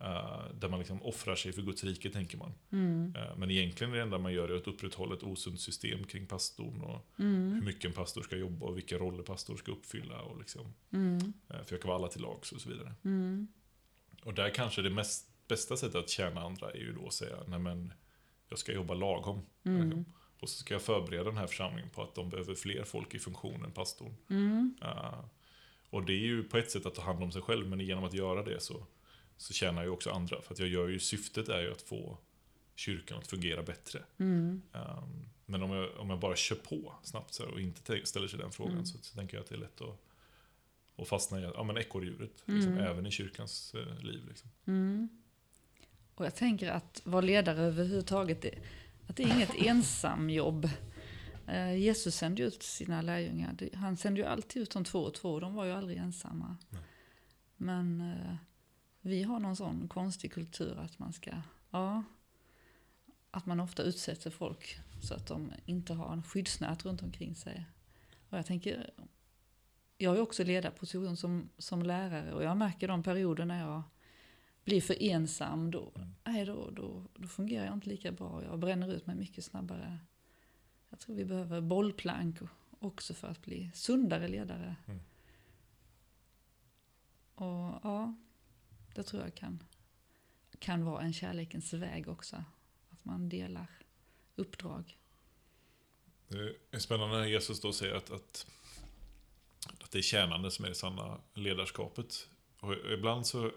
Uh, 0.00 0.54
där 0.54 0.68
man 0.68 0.78
liksom 0.78 1.02
offrar 1.02 1.34
sig 1.36 1.52
för 1.52 1.62
Guds 1.62 1.84
rike, 1.84 2.10
tänker 2.10 2.38
man. 2.38 2.54
Mm. 2.72 3.14
Uh, 3.16 3.38
men 3.38 3.50
egentligen 3.50 3.92
är 3.92 3.96
det 3.96 4.02
enda 4.02 4.18
man 4.18 4.32
gör 4.32 4.48
är 4.48 4.56
att 4.56 4.66
upprätthålla 4.66 5.14
ett 5.14 5.22
osunt 5.22 5.60
system 5.60 6.04
kring 6.04 6.26
pastorn 6.26 6.80
och 6.80 7.06
Mm. 7.18 7.52
hur 7.52 7.62
mycket 7.62 7.84
en 7.84 7.92
pastor 7.92 8.22
ska 8.22 8.36
jobba 8.36 8.66
och 8.66 8.76
vilka 8.76 8.98
roller 8.98 9.22
pastor 9.22 9.56
ska 9.56 9.72
uppfylla 9.72 10.20
och 10.20 10.38
liksom, 10.38 10.74
Mm. 10.92 11.32
uh, 11.54 11.62
försöka 11.62 11.88
vara 11.88 11.98
alla 11.98 12.08
till 12.08 12.22
lags 12.22 12.52
och 12.52 12.60
så 12.60 12.68
vidare. 12.68 12.94
Mm. 13.04 13.48
Och 14.22 14.34
där 14.34 14.50
kanske 14.50 14.82
det 14.82 14.90
mest, 14.90 15.30
bästa 15.48 15.76
sättet 15.76 15.96
att 15.96 16.10
tjäna 16.10 16.40
andra 16.40 16.70
är 16.70 16.78
ju 16.78 16.92
då 16.92 17.06
att 17.06 17.14
säga, 17.14 17.36
nej 17.46 17.58
men, 17.58 17.92
jag 18.48 18.58
ska 18.58 18.72
jobba 18.72 18.94
lagom. 18.94 19.40
Mm. 19.64 20.04
Och 20.40 20.48
så 20.48 20.58
ska 20.58 20.74
jag 20.74 20.82
förbereda 20.82 21.24
den 21.24 21.36
här 21.36 21.46
församlingen 21.46 21.90
på 21.90 22.02
att 22.02 22.14
de 22.14 22.30
behöver 22.30 22.54
fler 22.54 22.84
folk 22.84 23.14
i 23.14 23.18
funktion 23.18 23.64
än 23.64 23.72
pastorn. 23.72 24.14
Mm. 24.30 24.74
Uh, 24.82 25.24
och 25.90 26.04
det 26.04 26.12
är 26.12 26.18
ju 26.26 26.42
på 26.42 26.58
ett 26.58 26.70
sätt 26.70 26.86
att 26.86 26.94
ta 26.94 27.02
hand 27.02 27.22
om 27.22 27.32
sig 27.32 27.42
själv, 27.42 27.68
men 27.68 27.80
genom 27.80 28.04
att 28.04 28.14
göra 28.14 28.42
det 28.42 28.60
så, 28.62 28.86
så 29.36 29.52
tjänar 29.52 29.84
jag 29.84 29.92
också 29.92 30.10
andra. 30.10 30.42
För 30.42 30.52
att 30.54 30.58
jag 30.58 30.68
gör 30.68 30.88
ju, 30.88 30.98
syftet 30.98 31.48
är 31.48 31.60
ju 31.62 31.72
att 31.72 31.82
få 31.82 32.18
kyrkan 32.74 33.18
att 33.18 33.26
fungera 33.26 33.62
bättre. 33.62 34.02
Mm. 34.18 34.62
Um, 34.72 35.28
men 35.46 35.62
om 35.62 35.70
jag, 35.70 35.96
om 35.98 36.10
jag 36.10 36.18
bara 36.18 36.36
kör 36.36 36.56
på 36.56 36.94
snabbt 37.02 37.34
så 37.34 37.44
här, 37.44 37.52
och 37.52 37.60
inte 37.60 37.82
te- 37.82 38.06
ställer 38.06 38.28
sig 38.28 38.38
den 38.38 38.52
frågan 38.52 38.72
Mm. 38.72 38.86
så, 38.86 38.98
så 38.98 39.14
tänker 39.16 39.36
jag 39.36 39.42
att 39.42 39.48
det 39.48 39.54
är 39.54 39.58
lätt 39.58 39.80
att, 39.80 39.98
att 40.96 41.08
fastna 41.08 41.40
i 41.40 41.42
ja, 41.42 41.62
men 41.62 41.76
ekorrhjulet. 41.76 42.42
Liksom, 42.44 42.72
Mm. 42.72 42.84
även 42.84 43.06
i 43.06 43.10
kyrkans 43.10 43.74
eh, 43.74 43.98
liv. 44.04 44.24
Liksom. 44.28 44.50
Mm. 44.66 45.08
Och 46.14 46.26
jag 46.26 46.34
tänker 46.36 46.70
att 46.70 47.00
vara 47.04 47.20
ledare 47.20 47.60
överhuvudtaget, 47.60 48.44
att 49.06 49.16
det 49.16 49.22
är 49.22 49.34
inget 49.34 49.54
ensamjobb. 49.54 50.68
Eh, 51.46 51.74
Jesus 51.74 52.14
sände 52.14 52.42
ut 52.42 52.62
sina 52.62 53.02
lärjungar. 53.02 53.56
Han 53.74 53.96
sände 53.96 54.20
ju 54.20 54.26
alltid 54.26 54.62
ut 54.62 54.70
de 54.70 54.84
två 54.84 54.98
och 54.98 55.14
två. 55.14 55.40
De 55.40 55.54
var 55.54 55.64
ju 55.64 55.72
aldrig 55.72 55.98
ensamma. 55.98 56.56
Nej. 56.70 56.82
Men 57.56 58.00
eh, 58.00 58.36
vi 59.00 59.22
har 59.22 59.40
någon 59.40 59.56
sån 59.56 59.88
konstig 59.88 60.32
kultur 60.32 60.78
att 60.78 60.98
man 60.98 61.12
ska, 61.12 61.30
ja, 61.70 62.04
att 63.30 63.46
man 63.46 63.60
ofta 63.60 63.82
utsätter 63.82 64.30
folk 64.30 64.78
så 65.02 65.14
att 65.14 65.26
de 65.26 65.52
inte 65.64 65.94
har 65.94 66.12
en 66.12 66.22
skyddsnät 66.22 66.84
runt 66.84 67.02
omkring 67.02 67.36
sig. 67.36 67.66
Och 68.30 68.38
jag 68.38 68.46
tänker, 68.46 68.90
jag 69.98 70.10
har 70.10 70.16
ju 70.16 70.22
också 70.22 70.44
ledarposition 70.44 71.16
som, 71.16 71.48
som 71.58 71.82
lärare 71.82 72.32
och 72.32 72.42
jag 72.42 72.56
märker 72.56 72.88
de 72.88 73.02
perioder 73.02 73.44
när 73.44 73.60
jag 73.60 73.82
blir 74.66 74.80
för 74.80 75.02
ensam, 75.02 75.70
då, 75.70 75.92
Mm. 75.96 76.08
nej, 76.24 76.44
då, 76.44 76.70
då, 76.70 77.02
då 77.14 77.28
fungerar 77.28 77.64
jag 77.64 77.74
inte 77.74 77.88
lika 77.88 78.12
bra. 78.12 78.44
Jag 78.44 78.58
bränner 78.58 78.92
ut 78.92 79.06
mig 79.06 79.16
mycket 79.16 79.44
snabbare. 79.44 79.98
Jag 80.90 80.98
tror 80.98 81.16
vi 81.16 81.24
behöver 81.24 81.60
bollplank 81.60 82.36
också 82.78 83.14
för 83.14 83.28
att 83.28 83.42
bli 83.42 83.70
sundare 83.74 84.28
ledare. 84.28 84.76
Mm. 84.86 85.00
Och 87.34 87.80
ja, 87.82 88.14
det 88.94 89.02
tror 89.02 89.22
jag 89.22 89.34
kan, 89.34 89.62
kan 90.58 90.84
vara 90.84 91.02
en 91.02 91.12
kärlekens 91.12 91.72
väg 91.72 92.08
också. 92.08 92.44
Att 92.90 93.04
man 93.04 93.28
delar 93.28 93.66
uppdrag. 94.36 94.98
Det 96.28 96.54
är 96.70 96.78
spännande 96.78 97.16
när 97.18 97.26
Jesus 97.26 97.60
då 97.60 97.72
säger 97.72 97.94
att, 97.94 98.10
att, 98.10 98.46
att 99.80 99.90
det 99.90 99.98
är 99.98 100.02
tjänande 100.02 100.50
som 100.50 100.64
är 100.64 100.68
det 100.68 100.74
sanna 100.74 101.20
ledarskapet. 101.34 102.28
Och 102.60 102.74
ibland 102.92 103.26
så, 103.26 103.52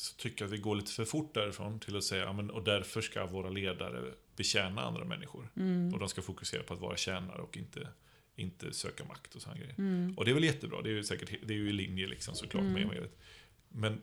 så 0.00 0.14
tycker 0.16 0.44
jag 0.44 0.46
att 0.48 0.52
vi 0.58 0.58
går 0.62 0.76
lite 0.76 0.92
för 0.92 1.04
fort 1.04 1.34
därifrån 1.34 1.80
till 1.80 1.96
att 1.96 2.04
säga 2.04 2.24
ja, 2.24 2.32
men, 2.32 2.50
och 2.50 2.64
därför 2.64 3.00
ska 3.00 3.26
våra 3.26 3.50
ledare 3.50 4.02
betjäna 4.36 4.82
andra 4.82 5.04
människor. 5.04 5.48
Mm. 5.56 5.94
Och 5.94 5.98
de 6.00 6.08
ska 6.08 6.22
fokusera 6.22 6.62
på 6.62 6.74
att 6.74 6.80
vara 6.80 6.96
tjänare 6.96 7.42
och 7.42 7.56
inte, 7.56 7.88
inte 8.36 8.72
söka 8.72 9.04
makt 9.04 9.34
och 9.34 9.42
sådana 9.42 9.60
grejer. 9.60 9.74
Mm. 9.78 10.14
Och 10.18 10.24
det 10.24 10.30
är 10.30 10.34
väl 10.34 10.44
jättebra, 10.44 10.82
det 10.82 10.88
är 10.90 10.92
ju 10.92 11.04
säkert 11.04 11.30
det 11.46 11.54
är 11.54 11.58
ju 11.58 11.68
i 11.68 11.72
linje 11.72 12.06
liksom 12.06 12.34
såklart 12.34 12.62
med 12.62 12.70
Mm. 12.70 12.82
evangeliet. 12.82 13.18
Men 13.68 14.02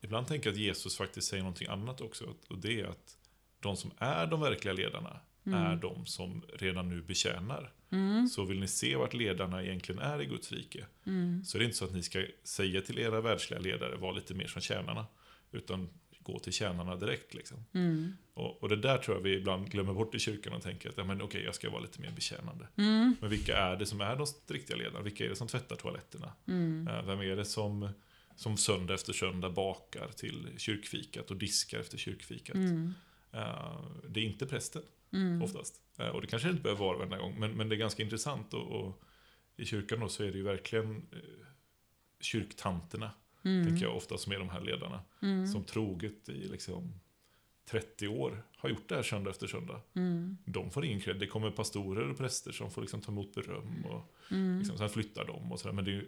ibland 0.00 0.26
tänker 0.26 0.46
jag 0.50 0.54
att 0.54 0.60
Jesus 0.60 0.96
faktiskt 0.96 1.28
säger 1.28 1.42
någonting 1.42 1.68
annat 1.68 2.00
också. 2.00 2.34
Och 2.48 2.58
det 2.58 2.80
är 2.80 2.84
att 2.84 3.18
de 3.60 3.76
som 3.76 3.90
är 3.98 4.26
de 4.26 4.40
verkliga 4.40 4.74
ledarna 4.74 5.20
Mm. 5.46 5.62
är 5.62 5.76
de 5.76 6.06
som 6.06 6.42
redan 6.54 6.88
nu 6.88 7.02
betjänar. 7.02 7.72
Mm. 7.90 8.28
Så 8.28 8.44
vill 8.44 8.60
ni 8.60 8.68
se 8.68 8.96
vart 8.96 9.14
ledarna 9.14 9.62
egentligen 9.64 10.00
är 10.00 10.22
i 10.22 10.26
Guds 10.26 10.52
rike, 10.52 10.86
Mm. 11.06 11.44
så 11.44 11.56
är 11.56 11.58
det 11.58 11.64
inte 11.64 11.76
så 11.76 11.84
att 11.84 11.92
ni 11.92 12.02
ska 12.02 12.24
säga 12.44 12.80
till 12.80 12.98
era 12.98 13.20
världsliga 13.20 13.60
ledare, 13.60 13.96
var 13.96 14.12
lite 14.12 14.34
mer 14.34 14.46
som 14.46 14.62
tjänarna. 14.62 15.06
Utan 15.54 15.88
gå 16.20 16.38
till 16.38 16.52
tjänarna 16.52 16.96
direkt. 16.96 17.34
Liksom. 17.34 17.64
Mm. 17.72 18.12
Och, 18.34 18.62
och 18.62 18.68
det 18.68 18.76
där 18.76 18.98
tror 18.98 19.16
jag 19.16 19.22
vi 19.22 19.34
ibland 19.36 19.70
glömmer 19.70 19.92
bort 19.94 20.14
i 20.14 20.18
kyrkan 20.18 20.52
och 20.52 20.62
tänker 20.62 20.88
att 20.88 20.96
ja, 20.96 21.04
men, 21.04 21.22
okej, 21.22 21.42
jag 21.44 21.54
ska 21.54 21.70
vara 21.70 21.80
lite 21.80 22.00
mer 22.00 22.10
betjänande. 22.10 22.68
Mm. 22.76 23.16
Men 23.20 23.30
vilka 23.30 23.56
är 23.56 23.76
det 23.76 23.86
som 23.86 24.00
är 24.00 24.16
de 24.16 24.26
riktiga 24.54 24.76
ledarna? 24.76 25.00
Vilka 25.00 25.24
är 25.24 25.28
det 25.28 25.36
som 25.36 25.48
tvättar 25.48 25.76
toaletterna? 25.76 26.32
Mm. 26.48 26.88
Eh, 26.88 27.02
Vem 27.06 27.20
är 27.20 27.36
det 27.36 27.44
som, 27.44 27.88
som 28.36 28.56
söndag 28.56 28.94
efter 28.94 29.12
söndag 29.12 29.50
bakar 29.50 30.08
till 30.16 30.48
kyrkfikat 30.56 31.30
och 31.30 31.36
diskar 31.36 31.78
efter 31.80 31.98
kyrkfikat? 31.98 32.54
Mm. 32.56 32.92
Eh, 33.32 33.80
Det 34.08 34.20
är 34.20 34.24
inte 34.24 34.46
prästen 34.46 34.82
Mm. 35.12 35.42
oftast. 35.42 35.74
Eh, 35.98 36.08
Och 36.08 36.20
det 36.20 36.26
kanske 36.26 36.48
det 36.48 36.50
inte 36.52 36.62
behöver 36.62 36.84
vara 36.84 36.96
varenda 36.98 37.18
gång, 37.18 37.40
men, 37.40 37.50
men 37.56 37.68
det 37.68 37.74
är 37.74 37.78
ganska 37.78 38.02
intressant. 38.02 38.54
Och, 38.54 38.70
och 38.80 39.02
I 39.56 39.64
kyrkan 39.64 40.00
då 40.00 40.08
så 40.08 40.22
är 40.24 40.30
det 40.32 40.38
ju 40.38 40.42
verkligen 40.44 41.06
kyrktanterna, 42.20 43.10
Mm. 43.44 43.66
tänker 43.66 43.84
jag 43.86 43.96
ofta, 43.96 44.18
som 44.18 44.32
är 44.32 44.38
de 44.38 44.48
här 44.48 44.60
ledarna. 44.60 45.00
Mm. 45.22 45.46
Som 45.46 45.64
troget 45.64 46.28
i 46.28 46.48
liksom 46.48 47.00
30 47.70 48.08
år 48.08 48.42
har 48.56 48.68
gjort 48.68 48.88
det 48.88 48.94
här 48.94 49.02
söndag 49.02 49.30
efter 49.30 49.46
söndag. 49.46 49.80
Mm. 49.94 50.36
De 50.44 50.70
får 50.70 50.84
ingen 50.84 51.00
cred. 51.00 51.16
Det 51.18 51.26
kommer 51.26 51.50
pastorer 51.50 52.10
och 52.10 52.16
präster 52.18 52.52
som 52.52 52.70
får 52.70 52.80
liksom 52.82 53.00
ta 53.00 53.12
emot 53.12 53.34
beröm. 53.34 53.84
Och 53.84 54.10
Mm. 54.30 54.58
liksom, 54.58 54.78
sen 54.78 54.88
flyttar 54.88 55.24
de 55.24 55.52
och 55.52 55.60
sådär. 55.60 55.74
Men 55.74 55.84
det 55.84 55.92
är 55.92 56.04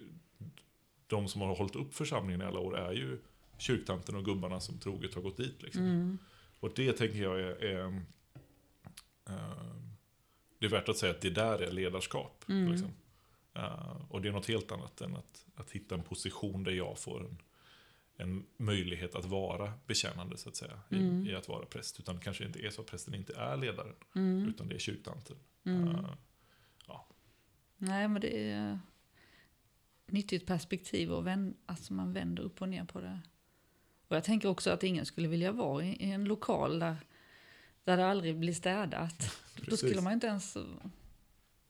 de 1.07 1.29
som 1.29 1.41
har 1.41 1.55
hållit 1.57 1.77
upp 1.77 1.95
församlingen 1.95 2.43
i 2.43 2.45
alla 2.45 2.59
år 2.61 2.79
är 2.79 2.93
ju 2.93 3.19
kyrktanten 3.59 4.17
och 4.17 4.25
gubbarna 4.25 4.61
som 4.61 4.79
troget 4.79 5.15
har 5.15 5.23
gått 5.23 5.37
dit. 5.37 5.63
Liksom. 5.63 5.83
Mm. 5.83 6.19
Och 6.61 6.73
det 6.77 6.93
tänker 6.93 7.23
jag 7.23 7.41
är, 7.41 7.65
är 7.65 7.87
eh, 9.29 9.77
det 10.59 10.67
är 10.67 10.71
värt 10.71 10.89
att 10.89 10.97
säga 10.97 11.13
att 11.13 11.21
det 11.21 11.31
där 11.31 11.59
är 11.63 11.71
ledarskap. 11.71 12.45
Mm. 12.49 12.71
Liksom. 12.73 12.91
Eh, 13.57 13.97
och 14.09 14.23
det 14.23 14.29
är 14.29 14.33
något 14.33 14.49
helt 14.49 14.73
annat 14.73 15.01
än 15.01 15.17
att, 15.17 15.47
att 15.55 15.71
hitta 15.71 15.95
en 15.95 16.03
position 16.03 16.65
där 16.65 16.73
jag 16.73 16.99
får 16.99 17.25
en, 17.25 17.39
en 18.17 18.47
möjlighet 18.57 19.15
att 19.15 19.25
vara 19.25 19.73
betjänande 19.87 20.37
så 20.37 20.49
att 20.49 20.57
säga. 20.57 20.81
I, 20.89 20.97
Mm. 20.97 21.27
i 21.27 21.35
att 21.35 21.49
vara 21.49 21.67
präst. 21.67 22.01
Utan 22.01 22.17
det 22.17 22.23
kanske 22.23 22.45
inte 22.45 22.67
är 22.67 22.71
så 22.71 22.81
att 22.81 22.87
prästen 22.87 23.15
inte 23.15 23.37
är 23.37 23.57
ledaren. 23.57 23.95
Mm. 24.15 24.49
Utan 24.49 24.69
det 24.69 24.75
är 24.75 24.79
kyrktanten. 24.79 25.37
Mm. 25.65 25.89
Eh, 25.89 26.11
Nej, 27.79 28.09
men 28.09 28.21
det 28.21 28.51
är 28.51 28.79
nyttigt 30.07 30.47
perspektiv 30.47 31.13
och 31.13 31.27
vänd, 31.27 31.57
alltså 31.67 31.93
man 31.93 32.13
vänder 32.13 32.43
upp 32.43 32.63
och 32.63 32.69
ner 32.69 32.85
på 32.85 33.01
det. 33.01 33.21
Och 34.09 34.17
jag 34.17 34.25
tänker 34.25 34.49
också 34.49 34.71
att 34.71 34.83
ingen 34.83 35.07
skulle 35.07 35.29
vilja 35.29 35.53
vara 35.53 35.85
i, 35.85 35.89
i 35.89 36.11
en 36.11 36.25
lokal 36.25 36.79
där, 36.79 36.97
där 37.85 37.97
det 37.97 38.07
aldrig 38.07 38.37
blir 38.39 38.53
städat. 38.53 39.37
Då 39.67 39.77
skulle 39.77 40.01
man 40.01 40.13
inte 40.13 40.27
ens... 40.27 40.57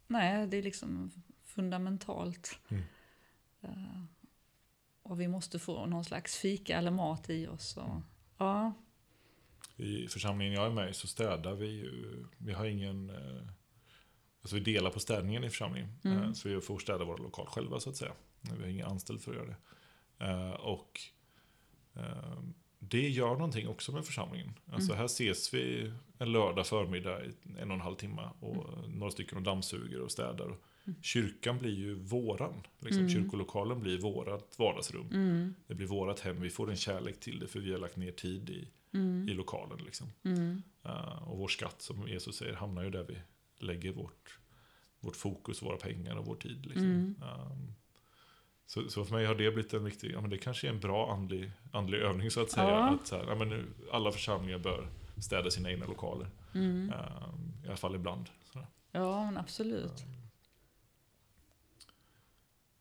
Nej, 0.07 0.46
det 0.46 0.57
är 0.57 0.62
liksom 0.62 1.11
fundamentalt. 1.57 2.59
Mm. 2.69 2.83
Eh, 3.62 4.03
och 5.03 5.21
vi 5.21 5.29
måste 5.29 5.59
få 5.59 5.87
någon 5.87 6.05
slags 6.05 6.37
fika 6.38 6.77
eller 6.79 6.90
mat 6.90 7.31
i 7.31 7.47
oss. 7.47 7.77
Och, 7.77 7.85
Mm. 7.90 8.03
Ja, 8.38 8.73
I 9.77 10.09
församlingen 10.09 10.55
jag 10.55 10.66
är 10.66 10.71
med 10.71 10.90
i 10.90 10.95
så 10.95 11.07
städar 11.07 11.55
vi 11.55 11.66
ju. 11.66 12.25
Vi 12.38 12.53
har 12.53 12.64
ingen... 12.66 13.11
eh, 13.11 13.42
Alltså 14.42 14.57
vi 14.57 14.62
delar 14.75 14.90
på 14.90 15.01
städningen 15.01 15.45
i 15.45 15.51
församlingen. 15.51 15.88
Mm. 16.05 16.23
Eh, 16.23 16.33
Så 16.33 16.49
vi 16.49 16.61
får 16.61 16.79
städa 16.79 17.05
våra 17.05 17.16
lokal 17.23 17.47
själva 17.47 17.81
så 17.81 17.90
att 17.90 17.97
säga. 17.97 18.12
Vi 18.40 18.62
har 18.62 18.66
ingen 18.69 18.87
anställd 18.87 19.23
för 19.23 19.31
att 19.31 19.37
göra 19.37 19.47
det. 19.49 19.57
Och 20.59 21.01
det 22.79 23.09
gör 23.09 23.31
någonting 23.33 23.69
också 23.69 23.92
med 23.92 24.05
församlingen. 24.05 24.59
Alltså 24.73 24.88
Mm. 24.92 24.99
här 24.99 25.05
ses 25.05 25.55
vi 25.55 25.92
en 26.19 26.33
lördag 26.33 26.66
förmiddag 26.66 27.25
i 27.25 27.33
en 27.59 27.71
och 27.71 27.75
en 27.75 27.81
halv 27.81 27.97
timme. 27.97 28.31
Och 28.40 28.88
några 28.88 29.11
stycken 29.11 29.38
och 29.38 29.45
dammsuger 29.45 30.01
och 30.01 30.11
städar. 30.12 30.57
Kyrkan 31.03 31.59
blir 31.59 31.75
ju 31.75 31.94
våran. 31.94 32.55
Liksom. 32.81 33.03
Mm. 33.03 33.09
Kyrkolokalen 33.14 33.81
blir 33.81 33.99
vårat 34.01 34.55
vardagsrum. 34.59 35.07
mm, 35.12 35.55
Det 35.66 35.75
blir 35.75 35.87
vårat 35.87 36.20
hem. 36.20 36.40
Vi 36.40 36.51
får 36.51 36.70
en 36.70 36.77
kärlek 36.77 37.20
till 37.20 37.38
det 37.38 37.46
för 37.46 37.61
vi 37.61 37.72
har 37.72 37.79
lagt 37.79 37.96
ner 37.96 38.12
tid 38.12 38.51
i, 38.51 38.68
mm, 38.94 39.29
i 39.29 39.35
lokalen. 39.35 39.79
Liksom. 39.85 40.07
Uh, 40.87 41.29
och 41.29 41.38
vår 41.38 41.49
skatt, 41.49 41.83
som 41.83 42.09
Jesus 42.09 42.37
säger, 42.37 42.55
hamnar 42.55 42.83
ju 42.83 42.90
där 42.90 43.05
vi 43.09 43.18
lägger 43.66 43.92
vårt, 43.92 44.38
vårt 45.01 45.16
fokus, 45.16 45.62
våra 45.62 45.77
pengar 45.77 46.16
och 46.16 46.27
vår 46.27 46.37
tid. 46.37 46.66
Liksom. 46.66 47.14
Um, 47.22 47.75
Så, 48.68 48.88
så 48.90 49.05
för 49.05 49.14
mig 49.14 49.27
har 49.27 49.35
det 49.35 49.51
blivit 49.53 49.75
en 49.75 49.85
viktig, 49.85 50.12
ja 50.12 50.20
men 50.20 50.31
det 50.31 50.38
kanske 50.38 50.66
är 50.66 50.70
en 50.72 50.81
bra 50.81 51.12
andlig, 51.12 51.53
andlig 51.72 51.99
övning 51.99 52.31
så 52.31 52.42
att 52.42 52.51
säga. 52.51 52.68
Ja. 52.68 52.94
Att 52.94 53.07
så 53.07 53.16
här, 53.16 53.25
ja, 53.29 53.35
men 53.35 53.49
nu, 53.49 53.64
alla 53.92 54.12
församlingar 54.12 54.59
bör 54.59 54.88
städa 55.22 55.51
sina 55.51 55.70
egna 55.70 55.87
lokaler. 55.87 56.27
Ehm, 56.55 56.92
I 57.64 57.66
alla 57.66 57.77
fall 57.77 57.94
ibland. 57.94 58.29
Så. 58.53 58.66
Ja, 58.92 59.33
absolut. 59.37 60.05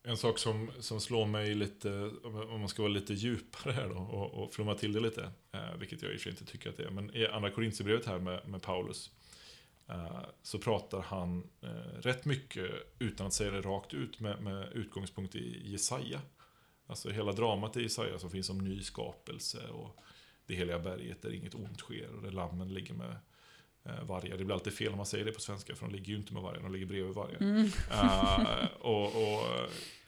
En 0.08 0.16
sak 0.16 0.38
som, 0.38 0.70
som 0.78 1.00
slår 1.00 1.26
mig 1.26 1.54
lite, 1.54 2.10
om 2.24 2.60
man 2.60 2.68
ska 2.68 2.82
vara 2.82 2.92
lite 2.92 3.14
djupare 3.14 3.72
här 3.72 3.88
då 3.88 3.94
och, 3.94 4.42
och 4.42 4.54
flumma 4.54 4.74
till 4.74 4.92
det 4.92 5.00
lite, 5.00 5.30
eh, 5.52 5.76
vilket 5.78 6.02
jag 6.02 6.12
i 6.12 6.16
och 6.16 6.20
för 6.20 6.22
sig 6.22 6.32
inte 6.32 6.52
tycker 6.52 6.70
att 6.70 6.76
det 6.76 6.84
är, 6.84 6.90
men 6.90 7.16
i 7.16 7.26
andra 7.26 7.50
Korintierbrevet 7.50 8.06
här 8.06 8.18
med, 8.18 8.48
med 8.48 8.62
Paulus, 8.62 9.10
eh, 9.88 10.24
så 10.42 10.58
pratar 10.58 11.00
han 11.00 11.50
eh, 11.60 12.00
rätt 12.00 12.24
mycket, 12.24 12.70
utan 12.98 13.26
att 13.26 13.32
säga 13.32 13.50
det 13.50 13.60
rakt 13.60 13.94
ut, 13.94 14.20
med, 14.20 14.42
med 14.42 14.72
utgångspunkt 14.72 15.34
i 15.34 15.70
Jesaja. 15.70 16.20
Alltså 16.86 17.10
hela 17.10 17.32
dramat 17.32 17.76
i 17.76 17.82
Jesaja 17.82 18.18
som 18.18 18.30
finns 18.30 18.50
om 18.50 18.58
ny 18.58 18.82
skapelse 18.82 19.68
och 19.68 20.00
det 20.46 20.54
heliga 20.54 20.78
berget 20.78 21.22
där 21.22 21.32
inget 21.32 21.54
ont 21.54 21.80
sker 21.80 22.14
och 22.16 22.22
där 22.22 22.30
lammen 22.30 22.74
ligger 22.74 22.94
med 22.94 23.16
vargar. 24.02 24.36
Det 24.36 24.44
blir 24.44 24.54
alltid 24.54 24.72
fel 24.72 24.88
om 24.88 24.96
man 24.96 25.06
säger 25.06 25.24
det 25.24 25.32
på 25.32 25.40
svenska, 25.40 25.74
för 25.76 25.86
de 25.86 25.92
ligger 25.92 26.06
ju 26.06 26.16
inte 26.16 26.32
med 26.32 26.42
vargar, 26.42 26.62
de 26.62 26.72
ligger 26.72 26.86
bredvid 26.86 27.14
vargar. 27.14 27.42
Mm. 27.42 27.70
Eh, 27.90 28.66
och 28.80 29.06
och 29.06 29.46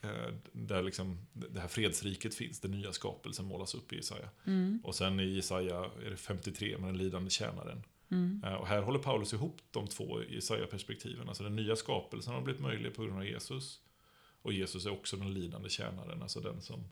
eh, 0.01 0.33
där 0.51 0.83
liksom 0.83 1.17
det 1.33 1.59
här 1.59 1.67
fredsriket 1.67 2.35
finns, 2.35 2.59
den 2.59 2.71
nya 2.71 2.93
skapelsen 2.93 3.45
målas 3.45 3.75
upp 3.75 3.93
i 3.93 3.95
Jesaja. 3.95 4.29
Mm. 4.45 4.81
Och 4.83 4.95
sen 4.95 5.19
i 5.19 5.35
Jesaja 5.35 5.85
är 6.05 6.09
det 6.09 6.17
53 6.17 6.77
med 6.77 6.89
den 6.89 6.97
lidande 6.97 7.29
tjänaren. 7.29 7.83
Mm. 8.11 8.43
Eh, 8.45 8.53
och 8.53 8.67
här 8.67 8.81
håller 8.81 8.99
Paulus 8.99 9.33
ihop 9.33 9.61
de 9.71 9.87
två 9.87 10.23
Jesaja-perspektiven. 10.29 11.29
Alltså 11.29 11.43
den 11.43 11.55
nya 11.55 11.75
skapelsen 11.75 12.33
har 12.33 12.41
blivit 12.41 12.61
möjlig 12.61 12.95
på 12.95 13.03
grund 13.03 13.17
av 13.17 13.25
Jesus. 13.25 13.79
Och 14.41 14.53
Jesus 14.53 14.85
är 14.85 14.91
också 14.91 15.17
den 15.17 15.33
lidande 15.33 15.69
tjänaren, 15.69 16.21
alltså 16.21 16.39
den 16.39 16.61
som 16.61 16.83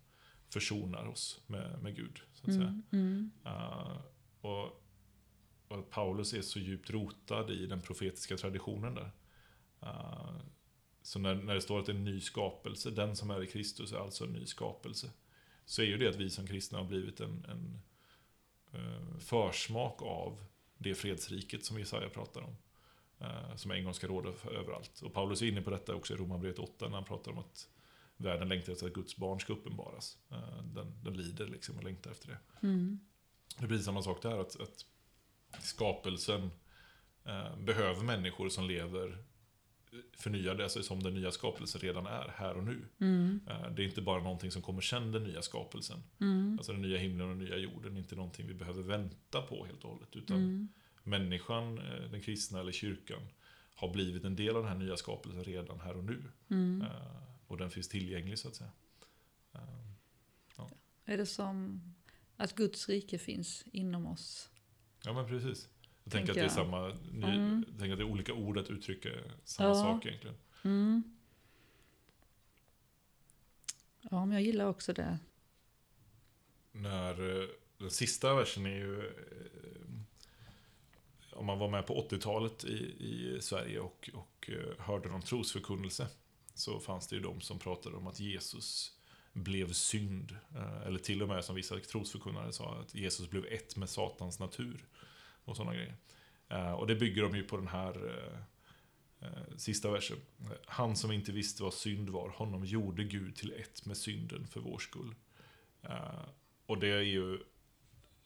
försonar 0.50 1.06
oss 1.06 1.42
med, 1.48 1.82
med 1.82 1.96
Gud. 1.96 2.20
Så 2.34 2.48
att 2.48 2.54
säga. 2.54 2.68
Mm. 2.68 2.84
Mm. 2.92 3.32
Eh, 3.46 3.98
och, 4.42 4.84
och 5.68 5.80
att 5.80 5.90
Paulus 5.90 6.34
är 6.34 6.42
så 6.42 6.60
djupt 6.60 6.90
rotad 6.90 7.52
i 7.52 7.66
den 7.66 7.82
profetiska 7.82 8.38
traditionen 8.38 8.96
där. 8.96 9.12
Eh, 9.82 10.36
så 11.02 11.20
när, 11.20 11.36
när 11.36 11.54
det 11.56 11.62
står 11.62 11.80
att 11.80 11.86
det 11.86 11.92
är 11.92 11.96
en 11.96 12.04
ny 12.04 12.22
skapelse, 12.22 12.92
den 12.92 13.16
som 13.16 13.32
är 13.32 13.44
i 13.44 13.48
Kristus 13.48 13.92
är 13.92 13.98
alltså 13.98 14.24
en 14.24 14.34
ny 14.34 14.46
skapelse. 14.46 15.12
Så 15.66 15.82
är 15.82 15.86
ju 15.86 15.98
det 15.98 16.08
att 16.10 16.16
vi 16.16 16.30
som 16.30 16.48
kristna 16.48 16.78
har 16.78 16.86
blivit 16.86 17.20
en, 17.20 17.46
en 17.50 17.82
eh, 18.72 19.18
försmak 19.20 20.02
av 20.02 20.44
det 20.78 20.96
fredsriket 20.96 21.66
som 21.66 21.80
Jesaja 21.80 22.10
pratar 22.10 22.42
om. 22.42 22.56
eh, 23.20 23.56
som 23.56 23.72
en 23.72 23.84
gång 23.84 23.94
ska 23.94 24.08
råda 24.08 24.30
överallt. 24.52 25.02
Och 25.02 25.14
Paulus 25.14 25.42
är 25.42 25.46
inne 25.46 25.62
på 25.62 25.70
detta 25.70 25.96
också 25.96 26.14
i 26.14 26.18
Romarbrevet 26.18 26.60
8 26.60 26.88
när 26.88 26.96
han 26.96 27.04
pratar 27.06 27.32
om 27.32 27.38
att 27.38 27.70
världen 28.18 28.50
längtar 28.50 28.74
efter 28.74 28.88
att 28.88 28.94
Guds 28.94 29.18
barn 29.18 29.40
ska 29.40 29.54
uppenbaras. 29.54 30.18
Den, 30.64 31.04
den 31.04 31.14
lider 31.14 31.48
liksom 31.48 31.78
och 31.78 31.84
längtar 31.84 32.12
efter 32.12 32.28
det. 32.28 32.68
Mm. 32.68 33.00
Det 33.58 33.68
blir 33.68 33.80
samma 33.80 34.02
sak 34.02 34.22
där, 34.22 34.38
att, 34.38 34.62
att 34.62 34.86
skapelsen 35.60 36.50
eh, 37.26 37.58
behöver 37.60 38.04
människor 38.04 38.50
som 38.50 38.68
lever 38.68 39.18
förnyade, 40.14 40.64
alltså 40.64 40.84
som 40.84 41.04
den 41.04 41.14
nya 41.14 41.32
skapelsen 41.32 41.82
redan 41.82 42.06
är, 42.08 42.34
här 42.36 42.58
och 42.58 42.64
nu. 42.64 42.86
Mm. 43.00 43.40
Eh, 43.48 43.72
det 43.72 43.84
är 43.84 43.86
inte 43.88 44.02
bara 44.02 44.24
någonting 44.24 44.52
som 44.52 44.62
kommer 44.62 44.82
sen 44.82 45.12
den 45.12 45.24
nya 45.24 45.42
skapelsen. 45.42 46.04
Mm. 46.22 46.56
Alltså 46.58 46.72
den 46.72 46.82
nya 46.82 46.98
himlen 46.98 47.30
och 47.30 47.36
den 47.36 47.46
nya 47.46 47.58
jorden, 47.58 47.98
inte 47.98 48.16
någonting 48.16 48.48
vi 48.48 48.54
behöver 48.54 48.84
vänta 48.84 49.42
på 49.42 49.66
helt 49.66 49.84
och 49.84 49.90
hållet. 49.92 50.16
Utan 50.16 50.38
Mm. 50.38 50.68
människan, 51.04 51.78
eh, 51.80 52.12
den 52.12 52.22
kristna 52.22 52.60
eller 52.60 52.72
kyrkan, 52.72 53.22
har 53.76 53.94
blivit 53.94 54.24
en 54.24 54.36
del 54.36 54.56
av 54.56 54.64
den 54.64 54.72
här 54.72 54.80
nya 54.80 54.98
skapelsen 54.98 55.44
redan 55.44 55.80
här 55.80 55.98
och 55.98 56.04
nu. 56.04 56.24
Mm. 56.50 56.82
Eh, 56.82 57.48
och 57.48 57.58
den 57.58 57.72
finns 57.72 57.88
tillgänglig 57.90 58.40
så 58.40 58.48
att 58.48 58.56
säga. 58.56 58.72
Eh, 59.54 60.68
Är 61.06 61.18
det 61.18 61.26
som 61.26 61.82
att 62.38 62.56
Guds 62.56 62.90
rike 62.90 63.18
finns 63.18 63.64
inom 63.72 64.08
oss? 64.08 64.50
Ja 65.04 65.14
men 65.14 65.28
precis. 65.28 65.70
Jag 66.04 66.12
Tänker 66.14 66.34
tänker 66.34 66.46
att 66.46 66.56
det 66.56 66.62
är 66.62 66.64
samma, 66.66 66.88
ny, 67.12 67.26
Mm. 67.38 67.66
jag 67.70 67.80
tänker 67.80 67.94
att 67.94 68.00
det 68.00 68.04
är 68.04 68.12
olika 68.12 68.34
ord 68.34 68.58
att 68.58 68.70
uttrycka 68.70 69.10
samma 69.44 69.70
Ja. 69.70 69.76
sak 69.76 70.06
egentligen. 70.06 70.38
Mm. 70.64 71.04
Ja, 74.02 74.26
men 74.26 74.32
jag 74.32 74.42
gillar 74.42 74.66
också 74.66 74.94
det. 74.94 75.20
När 76.72 77.42
eh, 77.42 77.48
den 77.78 77.92
sista 77.92 78.36
versen 78.36 78.66
är 78.66 78.70
ju, 78.76 79.00
eh, 79.08 79.14
om 81.32 81.46
man 81.46 81.60
var 81.60 81.70
med 81.70 81.88
på 81.88 82.08
80-talet 82.10 82.64
i, 82.64 82.76
i 83.00 83.42
Sverige 83.42 83.80
och, 83.80 84.10
och 84.14 84.50
eh, 84.50 84.80
hörde 84.86 85.10
någon 85.10 85.22
trosförkunnelse, 85.22 86.08
så 86.54 86.80
fanns 86.80 87.08
det 87.08 87.16
ju 87.16 87.22
de 87.22 87.42
som 87.42 87.60
pratade 87.60 87.98
om 87.98 88.08
att 88.08 88.20
Jesus 88.20 88.97
blev 89.38 89.74
synd. 89.74 90.36
Eh, 90.56 90.88
eller 90.88 91.00
till 91.00 91.24
och 91.24 91.30
med 91.30 91.46
som 91.46 91.56
vissa 91.56 91.80
trosförkunnare 91.80 92.54
sa, 92.54 92.76
att 92.76 92.96
Jesus 92.96 93.30
blev 93.30 93.46
ett 93.46 93.76
med 93.76 93.90
Satans 93.90 94.40
natur. 94.40 94.86
Och 95.46 95.56
sådana 95.56 95.76
grejer. 95.76 95.96
Eh, 96.50 96.72
och 96.72 96.88
det 96.88 96.96
bygger 96.96 97.24
de 97.24 97.36
ju 97.36 97.44
på 97.44 97.58
den 97.58 97.68
här 97.68 98.24
eh, 99.20 99.58
sista 99.58 99.92
versen. 99.92 100.18
Han 100.66 100.96
som 100.96 101.12
inte 101.12 101.32
visste 101.32 101.64
vad 101.64 101.74
synd 101.74 102.10
var, 102.10 102.30
honom 102.30 102.66
gjorde 102.66 103.04
Gud 103.04 103.36
till 103.36 103.54
ett 103.54 103.86
med 103.86 103.98
synden 103.98 104.48
för 104.48 104.60
vår 104.60 104.80
skull. 104.80 105.16
Och 106.66 106.80
det 106.80 106.88
är 106.88 107.02
ju 107.02 107.40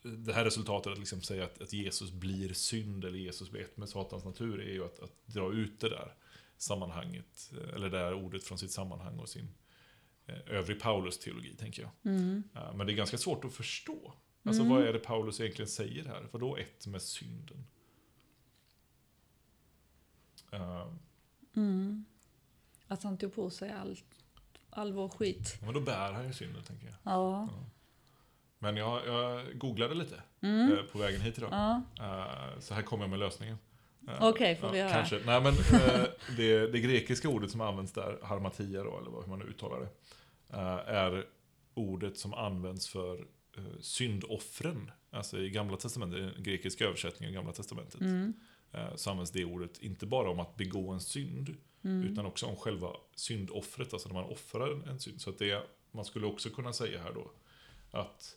det 0.02 0.32
här 0.32 0.44
resultatet 0.44 0.92
att 0.92 0.98
liksom 0.98 1.22
säga 1.22 1.44
att, 1.44 1.62
att 1.62 1.72
Jesus 1.72 2.10
blir 2.10 2.52
synd 2.52 3.04
eller 3.04 3.18
Jesus 3.18 3.50
blir 3.50 3.62
ett 3.62 3.76
med 3.76 3.88
Satans 3.88 4.24
natur 4.24 4.60
är 4.60 4.72
ju 4.72 4.84
att, 4.84 5.00
att 5.00 5.26
dra 5.26 5.52
ut 5.52 5.80
det 5.80 5.88
där 5.88 6.14
sammanhanget, 6.56 7.52
eller 7.74 7.90
det 7.90 7.98
där 7.98 8.14
ordet 8.14 8.44
från 8.44 8.58
sitt 8.58 8.70
sammanhang 8.70 9.18
och 9.18 9.28
sin 9.28 9.54
eh, 10.26 10.34
övrig 10.56 10.80
Paulus-teologi, 10.80 11.54
tänker 11.56 11.82
jag. 11.82 11.90
Mm. 12.14 12.42
Eh, 12.54 12.74
Men 12.74 12.86
det 12.86 12.92
är 12.92 12.94
ganska 12.96 13.18
svårt 13.18 13.44
att 13.44 13.52
förstå. 13.54 14.14
Alltså 14.44 14.62
Mm. 14.62 14.74
vad 14.76 14.86
är 14.86 14.92
det 14.92 14.98
Paulus 14.98 15.40
egentligen 15.40 15.68
säger 15.68 16.04
här? 16.04 16.28
Vadå 16.32 16.56
ett 16.56 16.86
med 16.86 17.02
synden? 17.02 17.64
Eh, 20.52 20.86
Mm. 21.56 22.04
Att 22.88 23.02
han 23.02 23.18
tog 23.18 23.34
på 23.34 23.50
sig 23.50 23.70
allt, 23.72 24.04
all 24.70 24.92
vår 24.92 25.08
skit. 25.08 25.58
Men 25.62 25.74
då 25.74 25.80
bär 25.80 26.12
han 26.12 26.26
ju 26.26 26.32
synden, 26.32 26.62
tänker 26.62 26.86
jag. 26.86 26.94
Ja. 27.04 27.48
Men 28.58 28.76
jag, 28.76 29.06
jag 29.06 29.58
googlade 29.58 29.94
lite 29.94 30.22
Mm. 30.40 30.86
på 30.92 30.98
vägen 30.98 31.20
hit 31.20 31.38
idag. 31.38 31.50
Ja. 31.52 31.82
Så 32.60 32.74
här 32.74 32.82
kommer 32.82 33.02
jag 33.04 33.10
med 33.10 33.18
lösningen. 33.18 33.58
Okej, 34.20 34.56
får 34.56 34.70
vi 34.70 34.80
höra. 34.80 34.92
Kanske. 34.92 35.20
Nej, 35.26 35.40
men 35.42 35.52
eh, 35.80 36.04
det, 36.36 36.66
det 36.72 36.80
grekiska 36.80 37.28
ordet 37.28 37.50
som 37.50 37.60
används 37.60 37.92
där, 37.92 38.18
harmatia 38.22 38.82
då, 38.84 38.98
eller 38.98 39.10
hur 39.20 39.26
man 39.28 39.38
nu 39.38 39.44
uttalar 39.44 39.80
det, 39.80 39.88
eh, 40.56 40.94
är 40.96 41.26
ordet 41.74 42.18
som 42.18 42.34
används 42.34 42.88
för 42.88 43.18
eh, 43.56 43.62
syndoffren. 43.80 44.90
Alltså 45.10 45.38
i 45.38 45.50
Gamla 45.50 45.76
Testamentet, 45.76 46.18
i 46.18 46.22
den 46.22 46.42
grekiska 46.42 46.84
översättningen 46.84 47.34
av 47.34 47.34
Gamla 47.42 47.52
Testamentet, 47.52 48.00
Mm. 48.00 48.32
så 48.96 49.10
används 49.10 49.30
det 49.30 49.44
ordet 49.44 49.78
inte 49.82 50.06
bara 50.06 50.30
om 50.30 50.40
att 50.40 50.56
begå 50.56 50.90
en 50.90 51.00
synd, 51.00 51.56
Mm. 51.84 52.12
utan 52.12 52.26
också 52.26 52.46
om 52.46 52.56
själva 52.56 52.88
syndoffret, 53.14 53.92
alltså 53.92 54.08
när 54.08 54.14
man 54.14 54.24
offrar 54.24 54.88
en, 54.88 55.00
synd. 55.00 55.20
Så 55.20 55.30
att 55.30 55.38
det, 55.38 55.62
man 55.90 56.04
skulle 56.04 56.26
också 56.26 56.50
kunna 56.50 56.72
säga 56.72 57.02
här 57.02 57.12
då, 57.12 57.30
att 57.90 58.36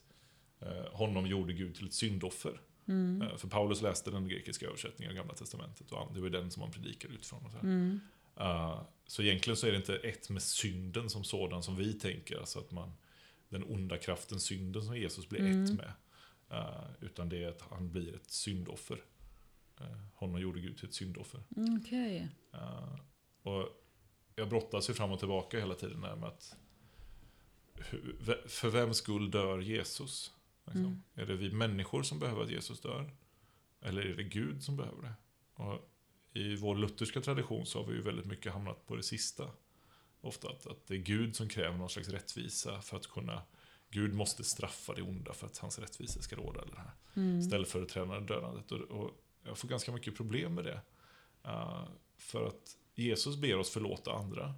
honom 0.91 1.27
gjorde 1.27 1.53
Gud 1.53 1.75
till 1.75 1.85
ett 1.87 1.93
syndoffer. 1.93 2.61
Mm. 2.87 3.21
Eh, 3.21 3.37
För 3.37 3.47
Paulus 3.47 3.81
läste 3.81 4.11
den 4.11 4.27
grekiska 4.27 4.67
översättningen 4.67 5.11
av 5.11 5.15
Gamla 5.15 5.33
Testamentet 5.33 5.91
och 5.91 6.13
det 6.13 6.21
var 6.21 6.29
den 6.29 6.51
som 6.51 6.61
han 6.61 6.71
predikade 6.71 7.13
utifrån. 7.13 7.45
Och 7.45 7.51
så. 7.51 7.57
Mm. 7.57 7.99
Eh, 8.39 8.81
så 9.07 9.21
egentligen 9.21 9.57
så 9.57 9.67
är 9.67 9.71
det 9.71 9.77
inte 9.77 9.95
ett 9.95 10.29
med 10.29 10.41
synden 10.41 11.09
som 11.09 11.23
sådan 11.23 11.63
som 11.63 11.75
vi 11.75 11.93
tänker, 11.93 12.39
alltså 12.39 12.59
att 12.59 12.71
man, 12.71 12.91
den 13.49 13.63
onda 13.63 13.97
kraften, 13.97 14.39
synden 14.39 14.83
som 14.83 14.97
Jesus 14.97 15.29
blir 15.29 15.39
Mm. 15.39 15.63
ett 15.63 15.73
med. 15.73 15.91
Eh, 16.49 16.83
utan 17.01 17.29
det 17.29 17.43
är 17.43 17.47
att 17.49 17.61
han 17.61 17.91
blir 17.91 18.15
ett 18.15 18.29
syndoffer. 18.29 18.97
Uh, 19.81 19.87
honom 20.13 20.41
gjorde 20.41 20.59
Gud 20.59 20.77
till 20.77 20.87
ett 20.87 20.93
syndoffer. 20.93 21.43
Mm. 21.57 21.81
Eh, 22.53 22.99
och 23.43 23.69
jag 24.35 24.49
brottas 24.49 24.89
ju 24.89 24.93
fram 24.93 25.11
och 25.11 25.19
tillbaka 25.19 25.59
hela 25.59 25.75
tiden 25.75 26.01
där 26.01 26.15
med 26.15 26.29
att 26.29 26.55
för 28.47 28.69
vems 28.69 28.97
skull 28.97 29.31
dör 29.31 29.59
Jesus? 29.59 30.34
Liksom? 30.65 30.85
Mm. 30.85 31.03
Är 31.15 31.25
det 31.25 31.35
vi 31.35 31.51
människor 31.51 32.03
som 32.03 32.19
behöver 32.19 32.43
att 32.43 32.49
Jesus 32.49 32.81
dör? 32.81 33.11
Eller 33.81 34.01
är 34.01 34.15
det 34.15 34.23
Gud 34.23 34.63
som 34.63 34.77
behöver 34.77 35.01
det? 35.01 35.13
Och 35.63 35.89
I 36.33 36.55
vår 36.55 36.75
lutherska 36.75 37.21
tradition 37.21 37.65
så 37.65 37.79
har 37.79 37.87
vi 37.87 37.95
ju 37.95 38.01
väldigt 38.01 38.25
mycket 38.25 38.53
hamnat 38.53 38.87
på 38.87 38.95
det 38.95 39.03
sista. 39.03 39.49
Ofta 40.21 40.49
att, 40.49 40.67
att 40.67 40.87
det 40.87 40.93
är 40.93 40.99
Gud 40.99 41.35
som 41.35 41.49
kräver 41.49 41.77
någon 41.77 41.89
slags 41.89 42.09
rättvisa 42.09 42.81
för 42.81 42.97
att 42.97 43.07
kunna 43.07 43.41
Gud 43.89 44.13
måste 44.13 44.43
straffa 44.43 44.93
det 44.93 45.01
onda 45.01 45.33
för 45.33 45.47
att 45.47 45.57
hans 45.57 45.79
rättvisa 45.79 46.21
ska 46.21 46.35
råda. 46.35 46.61
Eller 46.61 46.71
det 46.71 46.79
här 46.79 46.91
Mm. 47.17 47.41
ställföreträdande 47.41 48.33
dödandet. 48.33 48.71
Och, 48.71 48.79
och 48.81 49.11
jag 49.43 49.57
får 49.57 49.67
ganska 49.67 49.91
mycket 49.91 50.15
problem 50.15 50.55
med 50.55 50.63
det. 50.63 50.81
Eh, 51.43 51.83
för 52.17 52.47
att 52.47 52.77
Jesus 52.95 53.37
ber 53.37 53.57
oss 53.57 53.69
förlåta 53.69 54.13
andra, 54.13 54.53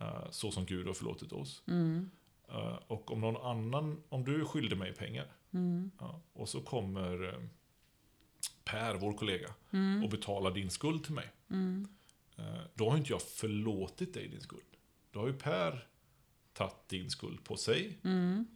eh, 0.00 0.30
så 0.30 0.50
som 0.50 0.66
Gud 0.66 0.86
har 0.86 0.94
förlåtit 0.94 1.32
oss. 1.32 1.62
Mm. 1.66 2.10
Eh, 2.50 2.78
och 2.86 3.10
om 3.12 3.20
någon 3.20 3.36
annan, 3.36 4.02
om 4.08 4.24
du 4.24 4.44
skyllde 4.44 4.76
mig 4.76 4.92
pengar, 4.94 5.26
Mm. 5.52 5.90
ja, 5.98 6.20
och 6.32 6.48
så 6.48 6.60
kommer 6.60 7.28
eh, 7.28 7.40
Per, 8.64 8.94
vår 8.94 9.12
kollega, 9.12 9.54
Mm. 9.72 10.04
och 10.04 10.10
betalar 10.10 10.50
din 10.50 10.70
skuld 10.70 11.04
till 11.04 11.14
mig. 11.14 11.30
Mm. 11.50 11.88
Eh, 12.36 12.60
då 12.74 12.90
har 12.90 12.96
inte 12.98 13.12
jag 13.12 13.22
förlåtit 13.22 14.14
dig 14.14 14.28
din 14.28 14.40
skuld. 14.40 14.62
Då 15.10 15.20
har 15.20 15.26
ju 15.26 15.32
Per 15.32 15.86
tagit 16.52 16.88
din 16.88 17.10
skuld 17.10 17.44
på 17.44 17.56
sig. 17.56 17.98
Mm. 18.04 18.46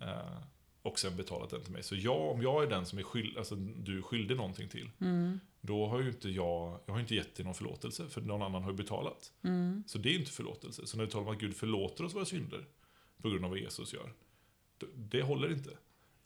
Och 0.83 0.98
sen 0.98 1.16
betalat 1.16 1.50
den 1.50 1.62
till 1.62 1.72
mig. 1.72 1.83
Så 1.83 1.94
jag, 1.96 2.30
om 2.30 2.42
jag 2.42 2.62
är 2.62 2.66
den 2.70 2.87
som 2.87 2.98
är 2.98 3.02
skyld, 3.02 3.38
alltså, 3.38 3.54
du 3.57 3.98
är 3.98 4.02
skyldig 4.02 4.37
någonting 4.37 4.68
till. 4.68 4.90
Mm. 5.00 5.40
Då 5.61 5.87
har 5.87 6.00
ju 6.00 6.09
inte 6.09 6.28
jag, 6.28 6.80
jag 6.87 6.92
har 6.94 7.00
inte 7.00 7.14
gett 7.14 7.35
dig 7.35 7.44
någon 7.44 7.54
förlåtelse. 7.54 8.09
För 8.09 8.20
någon 8.20 8.42
annan 8.42 8.62
har 8.62 8.70
ju 8.70 8.76
betalat. 8.76 9.33
Mm. 9.42 9.85
Så 9.87 9.98
det 9.98 10.09
är 10.14 10.18
inte 10.18 10.30
förlåtelse. 10.30 10.87
Så 10.87 10.96
när 10.96 11.04
vi 11.04 11.11
talar 11.11 11.26
om 11.26 11.33
att 11.35 11.40
Gud 11.40 11.57
förlåter 11.57 12.04
oss 12.04 12.14
våra 12.14 12.24
synder. 12.24 12.64
På 13.22 13.29
grund 13.29 13.44
av 13.44 13.50
vad 13.50 13.61
Jesus 13.61 13.94
gör. 13.94 14.12
Det 14.94 15.22
håller 15.22 15.53
inte. 15.53 15.70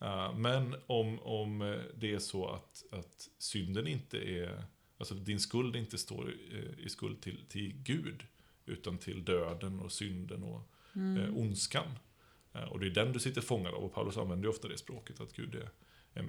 Eh, 0.01 0.35
men 0.35 0.75
om, 0.87 1.21
om 1.21 1.63
eh, 1.63 1.81
det 1.97 2.15
är 2.15 2.19
så 2.19 2.49
att, 2.49 2.85
att 2.91 3.29
synden 3.39 3.87
inte 3.87 4.19
är, 4.19 4.65
alltså 4.99 5.15
din 5.15 5.41
skuld 5.41 5.77
inte 5.77 5.99
står 5.99 6.35
eh, 6.53 6.85
i 6.85 6.89
skuld 6.89 7.21
till, 7.21 7.45
till 7.49 7.73
Gud. 7.77 8.27
Utan 8.67 8.99
till 8.99 9.25
döden 9.25 9.81
och 9.81 9.93
synden 9.93 10.43
och 10.43 10.71
eh, 10.95 11.37
ondskan. 11.37 11.89
Eh, 12.53 12.65
och 12.65 12.81
det 12.81 12.87
är 12.87 12.91
den 12.91 13.13
du 13.13 13.21
sitter 13.21 13.41
fångad 13.41 13.75
av. 13.75 13.85
Och 13.85 13.95
Paulus 13.95 14.17
använder 14.17 14.45
ju 14.45 14.51
ofta 14.51 14.69
det 14.69 14.79
språket. 14.79 15.21
Att 15.21 15.33
Gud 15.33 15.55
är, 15.55 15.71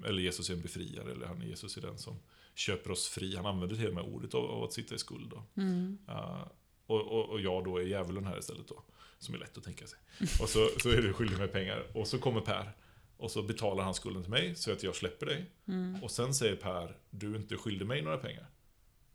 eller 0.05 0.21
Jesus 0.21 0.49
är 0.49 0.53
en 0.53 0.61
befriare. 0.61 1.11
Eller 1.11 1.25
han, 1.25 1.41
Jesus 1.41 1.77
är 1.77 1.81
den 1.81 1.97
som 1.97 2.19
köper 2.55 2.91
oss 2.91 3.07
fri. 3.07 3.35
Han 3.35 3.45
använder 3.45 3.75
till 3.75 3.87
och 3.87 3.93
med 3.93 4.03
ordet 4.03 4.33
av, 4.33 4.45
av 4.45 4.63
att 4.63 4.73
sitta 4.73 4.95
i 4.95 4.97
skuld. 4.97 5.29
Då. 5.29 5.43
Mm. 5.61 5.97
Uh, 6.09 6.47
och, 6.85 7.01
och, 7.01 7.29
och 7.29 7.41
jag 7.41 7.63
då 7.63 7.77
är 7.77 7.83
djävulen 7.83 8.25
här 8.25 8.39
istället 8.39 8.67
då. 8.67 8.83
Som 9.19 9.35
är 9.35 9.39
lätt 9.39 9.57
att 9.57 9.63
tänka 9.63 9.87
sig. 9.87 9.99
Och 10.41 10.49
så, 10.49 10.69
så 10.81 10.89
är 10.89 11.01
du 11.01 11.13
skyldig 11.13 11.37
mig 11.37 11.47
pengar. 11.47 11.83
Och 11.93 12.07
så 12.07 12.19
kommer 12.19 12.41
Per. 12.41 12.71
Och 13.17 13.31
så 13.31 13.43
betalar 13.43 13.83
han 13.83 13.93
skulden 13.93 14.23
till 14.23 14.31
mig 14.31 14.55
så 14.55 14.71
att 14.71 14.83
jag 14.83 14.95
släpper 14.95 15.25
dig. 15.25 15.45
Mm. 15.67 16.03
Och 16.03 16.11
sen 16.11 16.33
säger 16.33 16.55
Per, 16.55 16.97
du 17.09 17.31
är 17.33 17.37
inte 17.37 17.57
skyldig 17.57 17.87
mig 17.87 18.01
några 18.01 18.17
pengar. 18.17 18.47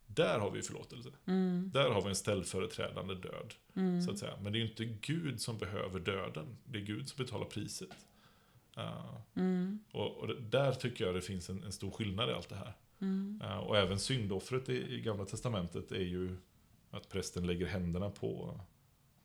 Där 0.06 0.38
har 0.38 0.50
vi 0.50 0.62
förlåtelse. 0.62 1.08
Mm. 1.26 1.70
Där 1.74 1.90
har 1.90 2.02
vi 2.02 2.08
en 2.08 2.14
ställföreträdande 2.14 3.14
död. 3.14 3.54
Så 4.04 4.10
att 4.10 4.18
säga. 4.18 4.32
Men 4.42 4.52
det 4.52 4.58
är 4.58 4.60
ju 4.60 4.68
inte 4.68 4.84
Gud 4.84 5.40
som 5.40 5.58
behöver 5.58 6.00
döden. 6.00 6.56
Det 6.64 6.78
är 6.78 6.82
Gud 6.82 7.08
som 7.08 7.24
betalar 7.24 7.46
priset. 7.46 7.88
Uh, 8.78 9.16
Mm. 9.36 9.78
och, 9.92 10.16
och 10.16 10.42
där 10.42 10.72
tycker 10.72 11.04
jag 11.06 11.14
det 11.14 11.20
finns 11.20 11.50
en, 11.50 11.62
en 11.64 11.72
stor 11.72 11.90
skillnad 11.90 12.30
i 12.30 12.32
allt 12.32 12.48
det 12.48 12.56
här. 12.56 12.72
Mm. 13.00 13.40
Uh, 13.44 13.56
och 13.56 13.76
även 13.76 13.98
syndoffret 13.98 14.68
i, 14.68 14.94
i 14.94 15.00
Gamla 15.00 15.24
Testamentet 15.24 15.92
är 15.92 16.04
ju 16.04 16.36
att 16.90 17.08
prästen 17.08 17.46
lägger 17.46 17.66
händerna 17.66 18.10
på 18.10 18.60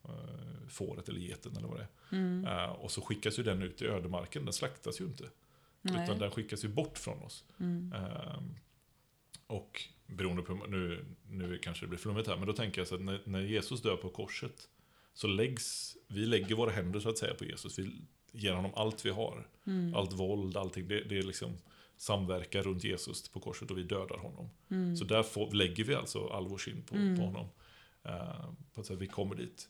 uh, 0.08 0.68
fåret 0.68 1.08
eller 1.08 1.20
geten 1.20 1.56
eller 1.56 1.68
vad 1.68 1.76
det 1.76 1.82
är. 1.82 2.16
Mm. 2.16 2.44
Uh, 2.44 2.70
och 2.70 2.90
så 2.90 3.00
skickas 3.00 3.38
ju 3.38 3.42
den 3.42 3.62
ut 3.62 3.82
i 3.82 3.86
ödemarken, 3.86 4.44
den 4.44 4.52
slaktas 4.52 5.00
ju 5.00 5.04
inte. 5.04 5.24
Nej. 5.82 6.04
Utan 6.04 6.18
den 6.18 6.30
skickas 6.30 6.64
ju 6.64 6.68
bort 6.68 6.98
från 6.98 7.22
oss. 7.22 7.44
Mm. 7.60 7.92
Ehm, 7.92 8.54
och 9.46 9.82
beroende 10.06 10.42
på, 10.42 10.54
nu, 10.54 11.04
nu 11.28 11.58
kanske 11.58 11.84
det 11.84 11.88
blir 11.88 11.98
flummigt 11.98 12.28
här, 12.28 12.36
men 12.36 12.46
då 12.46 12.52
tänker 12.52 12.80
jag 12.80 12.88
så 12.88 12.94
att 12.94 13.00
när, 13.00 13.20
när 13.24 13.40
Jesus 13.40 13.82
dör 13.82 13.96
på 13.96 14.08
korset 14.08 14.68
så 15.14 15.26
läggs, 15.26 15.96
vi 16.08 16.26
lägger 16.26 16.54
våra 16.54 16.70
händer 16.70 17.00
så 17.00 17.08
att 17.08 17.18
säga 17.18 17.34
på 17.34 17.44
Jesus. 17.44 17.78
Vi 17.78 17.92
ger 18.32 18.52
honom 18.52 18.70
allt 18.74 19.06
vi 19.06 19.10
har. 19.10 19.46
Mm. 19.66 19.94
Allt 19.94 20.12
våld, 20.12 20.56
allting. 20.56 20.88
Det, 20.88 21.04
det 21.04 21.18
är 21.18 21.22
liksom 21.22 21.52
samverkar 21.96 22.62
runt 22.62 22.84
Jesus 22.84 23.28
på 23.28 23.40
korset 23.40 23.70
och 23.70 23.78
vi 23.78 23.82
dödar 23.82 24.18
honom. 24.18 24.50
Mm. 24.70 24.96
Så 24.96 25.04
där 25.04 25.22
får, 25.22 25.50
lägger 25.50 25.84
vi 25.84 25.94
alltså 25.94 26.28
all 26.28 26.48
vår 26.48 26.58
synd 26.58 26.86
på, 26.86 26.94
Mm. 26.94 27.16
på 27.16 27.22
honom. 27.24 27.46
Uh, 28.06 28.52
på 28.74 28.80
att 28.80 28.86
säga, 28.86 28.98
vi 28.98 29.06
kommer 29.06 29.34
dit. 29.34 29.68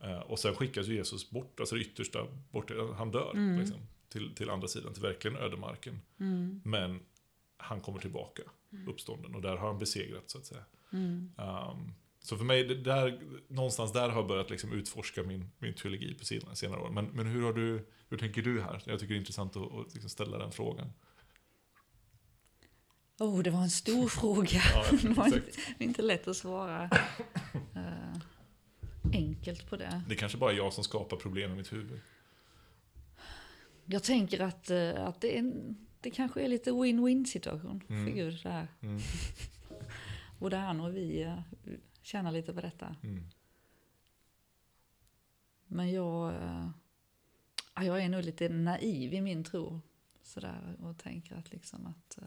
Eh, 0.00 0.18
och 0.18 0.38
sen 0.38 0.54
skickas 0.54 0.86
ju 0.86 0.94
Jesus 0.94 1.30
bort, 1.30 1.60
alltså 1.60 1.74
det 1.74 1.80
yttersta, 1.80 2.26
bort, 2.50 2.70
han 2.96 3.10
dör 3.10 3.32
Mm. 3.34 3.60
liksom, 3.60 3.80
till, 4.08 4.34
till 4.34 4.50
andra 4.50 4.68
sidan, 4.68 4.92
till 4.92 5.02
verkligen 5.02 5.36
ödemarken. 5.36 6.00
Mm. 6.20 6.60
Men 6.64 7.00
han 7.56 7.80
kommer 7.80 7.98
tillbaka, 8.00 8.42
uppstånden, 8.86 9.34
och 9.34 9.42
där 9.42 9.56
har 9.56 9.66
han 9.66 9.78
besegrat 9.78 10.30
så 10.30 10.38
att 10.38 10.46
säga. 10.46 10.64
Mm. 10.92 11.32
Um, 11.36 11.94
så 12.20 12.36
för 12.36 12.44
mig, 12.44 12.64
där, 12.64 13.20
någonstans 13.48 13.92
där 13.92 14.08
har 14.08 14.20
jag 14.20 14.28
börjat 14.28 14.50
liksom 14.50 14.72
utforska 14.72 15.22
min, 15.22 15.50
min 15.58 15.74
teologi 15.74 16.14
på 16.14 16.24
senare, 16.24 16.56
senare 16.56 16.80
år. 16.80 16.90
Men, 16.90 17.04
men 17.04 17.26
hur, 17.26 17.42
har 17.42 17.52
du, 17.52 17.88
hur 18.08 18.18
tänker 18.18 18.42
du 18.42 18.60
här? 18.60 18.82
Jag 18.84 19.00
tycker 19.00 19.14
det 19.14 19.18
är 19.18 19.20
intressant 19.20 19.56
att, 19.56 19.72
att 19.72 19.94
liksom 19.94 20.10
ställa 20.10 20.38
den 20.38 20.52
frågan. 20.52 20.92
Oh, 23.18 23.42
det 23.42 23.50
var 23.50 23.62
en 23.62 23.70
stor 23.70 24.08
fråga. 24.20 24.60
Ja, 24.74 24.84
det 24.90 25.36
inte, 25.36 25.42
inte 25.78 26.02
lätt 26.02 26.28
att 26.28 26.36
svara 26.36 26.84
eh, 27.74 27.97
enkelt 29.12 29.70
på 29.70 29.76
det. 29.76 30.02
Det 30.08 30.14
är 30.14 30.18
kanske 30.18 30.38
bara 30.38 30.52
jag 30.52 30.72
som 30.72 30.84
skapar 30.84 31.16
problem 31.16 31.52
i 31.52 31.54
mitt 31.54 31.72
huvud. 31.72 32.00
Jag 33.86 34.02
tänker 34.02 34.40
att, 34.40 34.70
eh, 34.70 35.06
att 35.06 35.20
det, 35.20 35.38
är 35.38 35.52
det 36.00 36.10
kanske 36.10 36.42
är 36.42 36.48
lite 36.48 36.70
win-win 36.70 37.24
situation 37.24 37.82
Mm. 37.88 38.04
för 38.06 38.12
Gud. 38.12 38.40
Det 38.42 38.50
här. 38.50 38.68
Mm. 38.80 39.00
Både 40.38 40.56
han 40.66 40.80
och 40.80 40.96
vi 40.96 41.22
eh, 41.22 41.38
tjänar 42.02 42.32
lite 42.32 42.52
på 42.54 42.60
detta. 42.60 42.96
Mm. 43.02 43.24
Men 45.66 45.90
jag, 45.92 46.34
eh, 46.34 46.70
ja, 47.74 47.84
jag 47.84 48.02
är 48.02 48.08
nog 48.08 48.24
lite 48.24 48.48
naiv 48.48 49.14
i 49.14 49.20
min 49.20 49.44
tro. 49.44 49.80
Sådär, 50.22 50.76
och 50.82 50.98
tänker 50.98 51.36
att 51.36 51.52
liksom 51.52 51.86
att... 51.86 52.18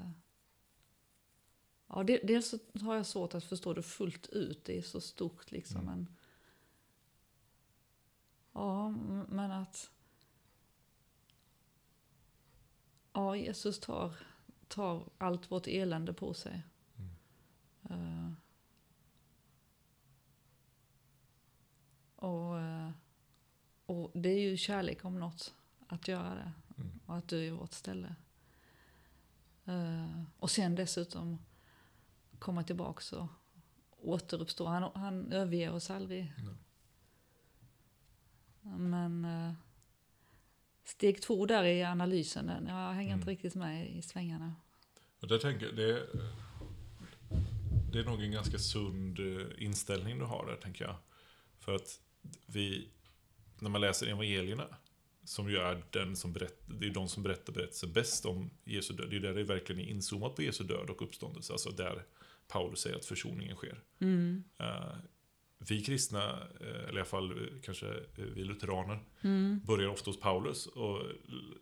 Ja, 1.87 2.03
dels 2.03 2.49
så 2.49 2.85
har 2.85 2.95
jag 2.95 3.05
svårt 3.05 3.33
att 3.33 3.43
förstå 3.43 3.73
det 3.73 3.83
fullt 3.83 4.27
ut. 4.27 4.65
Det 4.65 4.77
är 4.77 4.81
så 4.81 5.01
stort 5.01 5.51
liksom. 5.51 5.81
Mm. 5.81 5.93
Men, 5.93 6.07
ja, 8.53 8.89
men 9.27 9.51
att... 9.51 9.91
Ja, 13.13 13.35
Jesus 13.35 13.79
tar, 13.79 14.15
tar 14.67 15.09
allt 15.17 15.51
vårt 15.51 15.67
elände 15.67 16.13
på 16.13 16.33
sig. 16.33 16.63
Eh, 17.89 18.31
och, 22.15 22.59
eh, 22.59 22.91
och 23.85 24.11
det 24.13 24.29
är 24.29 24.39
ju 24.39 24.57
kärlek 24.57 25.05
om 25.05 25.19
något 25.19 25.53
att 25.87 26.07
göra 26.07 26.35
det. 26.35 26.51
Mm. 26.77 26.99
Och 27.05 27.17
att 27.17 27.27
du 27.27 27.47
är 27.47 27.51
vårt 27.51 27.73
ställe. 27.73 28.15
Eh, 29.65 30.23
och 30.39 30.51
sen 30.51 30.75
dessutom 30.75 31.37
komma 32.39 32.63
tillbaka 32.63 33.15
och 33.17 33.27
återuppstå. 34.01 34.65
Han, 34.65 34.91
han 34.95 35.31
överger 35.31 35.73
oss 35.73 35.89
aldrig. 35.89 36.33
Nej. 36.37 36.55
Men 38.61 39.25
eh, 39.25 39.53
steg 40.83 41.21
två 41.21 41.45
där 41.45 41.63
i 41.63 41.83
analysen, 41.83 42.47
den- 42.47 42.67
jag 42.67 42.91
hänger 42.93 43.13
inte 43.13 43.23
Mm. 43.23 43.27
riktigt 43.35 43.55
med 43.55 43.89
i 43.89 44.01
svängarna. 44.01 44.55
Och 45.19 45.27
där 45.27 45.37
tänker 45.37 45.71
det, 45.71 46.07
det 47.91 47.99
är 47.99 48.03
nog 48.05 48.23
en 48.23 48.31
ganska 48.31 48.59
sund 48.59 49.19
eh, 49.19 49.47
inställning 49.65 50.19
du 50.19 50.25
har 50.25 50.45
där, 50.45 50.55
tänker 50.55 50.85
jag. 50.85 50.95
För 51.59 51.75
att 51.75 52.01
vi, 52.45 52.89
när 53.59 53.69
man 53.69 53.81
läser 53.81 54.07
evangelierna, 54.07 54.67
som 55.23 55.49
ju 55.49 55.57
är 55.57 55.83
den 55.91 56.15
som 56.15 56.33
berättar, 56.33 56.73
det 56.73 56.85
är 56.87 56.93
de 56.93 57.07
som 57.07 57.23
berättar 57.23 57.53
berättelsen 57.53 57.93
bäst 57.93 58.25
om 58.25 58.49
Jesu 58.63 58.93
död. 58.93 59.09
Det 59.09 59.15
är 59.15 59.19
där 59.19 59.33
det 59.33 59.43
verkligen 59.43 59.81
är 59.81 59.85
inzoomat 59.89 60.35
på 60.35 60.41
Jesu 60.43 60.63
död 60.63 60.89
och 60.89 61.01
uppståndelse. 61.01 61.53
Alltså 61.53 61.69
där 61.71 62.03
Paulus 62.47 62.79
säger 62.79 62.95
att 62.95 63.05
försoningen 63.05 63.55
sker. 63.55 63.79
Mm. 63.99 64.43
Eh, 64.57 64.95
vi 65.69 65.83
kristna, 65.83 66.23
eh, 66.61 66.67
eller 66.67 66.87
i 66.87 66.89
alla 66.99 67.05
fall 67.05 67.31
eh, 67.31 67.47
kanske 67.63 67.87
eh, 67.87 68.25
vi 68.35 68.43
lutheraner, 68.43 68.99
Mm. 69.21 69.59
börjar 69.65 69.89
ofta 69.89 70.09
hos 70.09 70.19
Paulus 70.19 70.65
och 70.67 71.03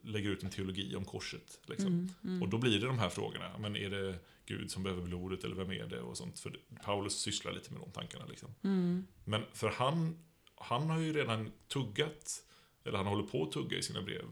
lägger 0.03 0.29
ut 0.29 0.43
en 0.43 0.49
teologi 0.49 0.95
om 0.95 1.05
korset. 1.05 1.59
Liksom. 1.65 1.87
Mm. 1.87 2.09
Mm. 2.23 2.41
Och 2.43 2.49
då 2.49 2.57
blir 2.57 2.79
det 2.79 2.85
de 2.87 2.99
här 2.99 3.09
frågorna. 3.09 3.57
Men 3.59 3.75
är 3.75 3.89
det 3.89 4.19
Gud 4.45 4.71
som 4.71 4.83
behöver 4.83 5.01
blodet 5.03 5.43
eller 5.43 5.55
vem 5.55 5.71
är 5.71 5.87
det? 5.87 6.01
Och 6.01 6.17
sånt. 6.17 6.39
För 6.39 6.59
Paulus 6.83 7.13
sysslar 7.13 7.53
lite 7.53 7.73
med 7.73 7.81
de 7.81 7.91
tankarna. 7.91 8.25
Liksom. 8.25 8.55
Mm. 8.63 9.07
Men 9.25 9.41
för 9.53 9.69
han, 9.69 10.17
han 10.55 10.89
har 10.89 10.99
ju 10.99 11.13
redan 11.13 11.51
tuggat, 11.67 12.43
eller 12.83 12.97
han 12.97 13.07
håller 13.07 13.23
på 13.23 13.43
att 13.43 13.51
tugga 13.51 13.77
i 13.77 13.81
sina 13.83 14.01
brev, 14.01 14.25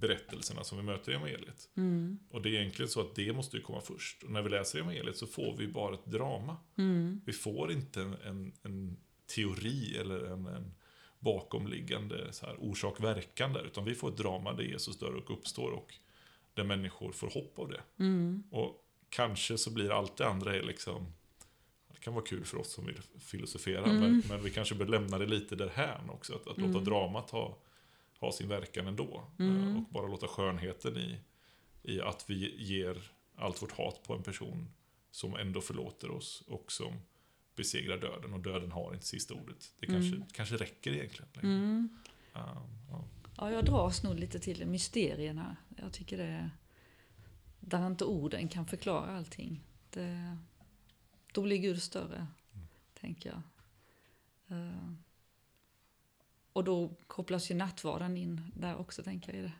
berättelserna 0.00 0.64
som 0.64 0.78
vi 0.78 0.84
möter 0.84 1.12
i 1.12 1.14
evangeliet. 1.14 1.68
Mm. 1.76 2.18
Och 2.30 2.42
det 2.42 2.48
är 2.48 2.60
egentligen 2.60 2.88
så 2.88 3.00
att 3.00 3.14
det 3.14 3.32
måste 3.32 3.56
ju 3.56 3.62
komma 3.62 3.80
först. 3.80 4.22
Och 4.22 4.30
när 4.30 4.42
vi 4.42 4.50
läser 4.50 4.78
evangeliet 4.78 5.16
så 5.16 5.26
får 5.26 5.56
vi 5.56 5.68
bara 5.68 5.94
ett 5.94 6.06
drama. 6.06 6.56
Mm. 6.78 7.20
Vi 7.26 7.32
får 7.32 7.72
inte 7.72 8.00
en, 8.02 8.14
en, 8.14 8.52
en 8.62 8.96
teori 9.34 9.96
eller 9.98 10.24
en, 10.24 10.46
en 10.46 10.74
bakomliggande 11.18 12.30
orsak-verkan 12.58 13.52
där. 13.52 13.64
Utan 13.64 13.84
vi 13.84 13.94
får 13.94 14.08
ett 14.08 14.16
drama 14.16 14.52
där 14.52 14.64
Jesus 14.64 14.98
dör 14.98 15.14
och 15.14 15.30
uppstår 15.30 15.70
och 15.70 15.94
där 16.54 16.64
människor 16.64 17.12
får 17.12 17.30
hopp 17.30 17.58
av 17.58 17.68
det. 17.68 17.80
Mm. 17.98 18.42
Och 18.50 18.82
kanske 19.08 19.58
så 19.58 19.70
blir 19.70 19.90
allt 19.90 20.16
det 20.16 20.26
andra 20.26 20.56
är 20.56 20.62
liksom 20.62 21.12
det 21.88 22.00
kan 22.00 22.14
vara 22.14 22.24
kul 22.24 22.44
för 22.44 22.58
oss 22.58 22.72
som 22.72 22.86
vill 22.86 23.00
filosofera, 23.18 23.84
Mm. 23.84 24.00
men, 24.00 24.22
men 24.28 24.42
vi 24.42 24.50
kanske 24.50 24.74
bör 24.74 24.86
lämna 24.86 25.18
det 25.18 25.26
lite 25.26 25.56
därhän 25.56 26.10
också. 26.10 26.34
Att, 26.34 26.48
att 26.48 26.58
låta 26.58 26.70
Mm. 26.70 26.84
dramat 26.84 27.30
ha, 27.30 27.58
ha 28.20 28.32
sin 28.32 28.48
verkan 28.48 28.86
ändå. 28.86 29.30
Mm. 29.38 29.68
Eh, 29.68 29.76
Och 29.76 29.82
bara 29.90 30.06
låta 30.06 30.28
skönheten 30.28 30.96
i, 30.96 31.18
i 31.82 32.00
att 32.00 32.24
vi 32.30 32.64
ger 32.64 33.10
allt 33.36 33.62
vårt 33.62 33.72
hat 33.72 34.02
på 34.02 34.14
en 34.14 34.22
person 34.22 34.68
som 35.10 35.36
ändå 35.36 35.60
förlåter 35.60 36.10
oss 36.10 36.42
och 36.46 36.72
som 36.72 36.92
besegrar 37.56 37.98
döden. 37.98 38.32
Och 38.32 38.40
döden 38.40 38.72
har 38.72 38.94
inte 38.94 39.06
sista 39.06 39.34
ordet. 39.34 39.72
Det 39.80 39.86
kanske, 39.86 40.16
Mm. 40.16 40.28
kanske 40.32 40.56
räcker 40.56 40.92
egentligen. 40.92 41.30
Mm. 41.42 41.88
Ja, 42.32 42.66
ja. 42.90 43.04
Ja, 43.36 43.50
jag 43.50 43.64
dras 43.64 44.02
nog 44.02 44.18
lite 44.18 44.38
till 44.38 44.66
mysterierna. 44.66 45.56
Jag 45.76 45.92
tycker 45.92 46.16
det 46.18 46.24
är... 46.24 46.50
Där 47.60 47.86
inte 47.86 48.04
orden 48.04 48.48
kan 48.48 48.66
förklara 48.66 49.16
allting. 49.16 49.60
Det, 49.90 50.36
då 51.32 51.42
blir 51.42 51.56
Gud 51.58 51.82
större, 51.82 52.26
tänker 53.00 53.30
jag. 53.30 53.42
Eh, 54.58 54.92
och 56.56 56.64
då 56.64 56.88
kopplas 57.06 57.50
ju 57.50 57.54
nattvarden 57.54 58.16
in 58.16 58.52
där 58.54 58.76
också, 58.76 59.02
tänker 59.02 59.32
jag. 59.32 59.38
I 59.38 59.42
det, 59.42 59.52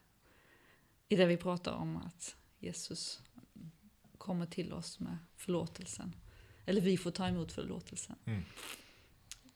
I 1.08 1.16
det 1.16 1.26
vi 1.26 1.36
pratar 1.36 1.72
om, 1.72 1.96
att 1.96 2.36
Jesus 2.58 3.22
kommer 4.18 4.46
till 4.46 4.72
oss 4.72 5.00
med 5.00 5.18
förlåtelsen. 5.34 6.16
Eller 6.64 6.80
vi 6.80 6.96
får 6.96 7.10
ta 7.10 7.28
emot 7.28 7.52
förlåtelsen. 7.52 8.16
Mm. 8.24 8.42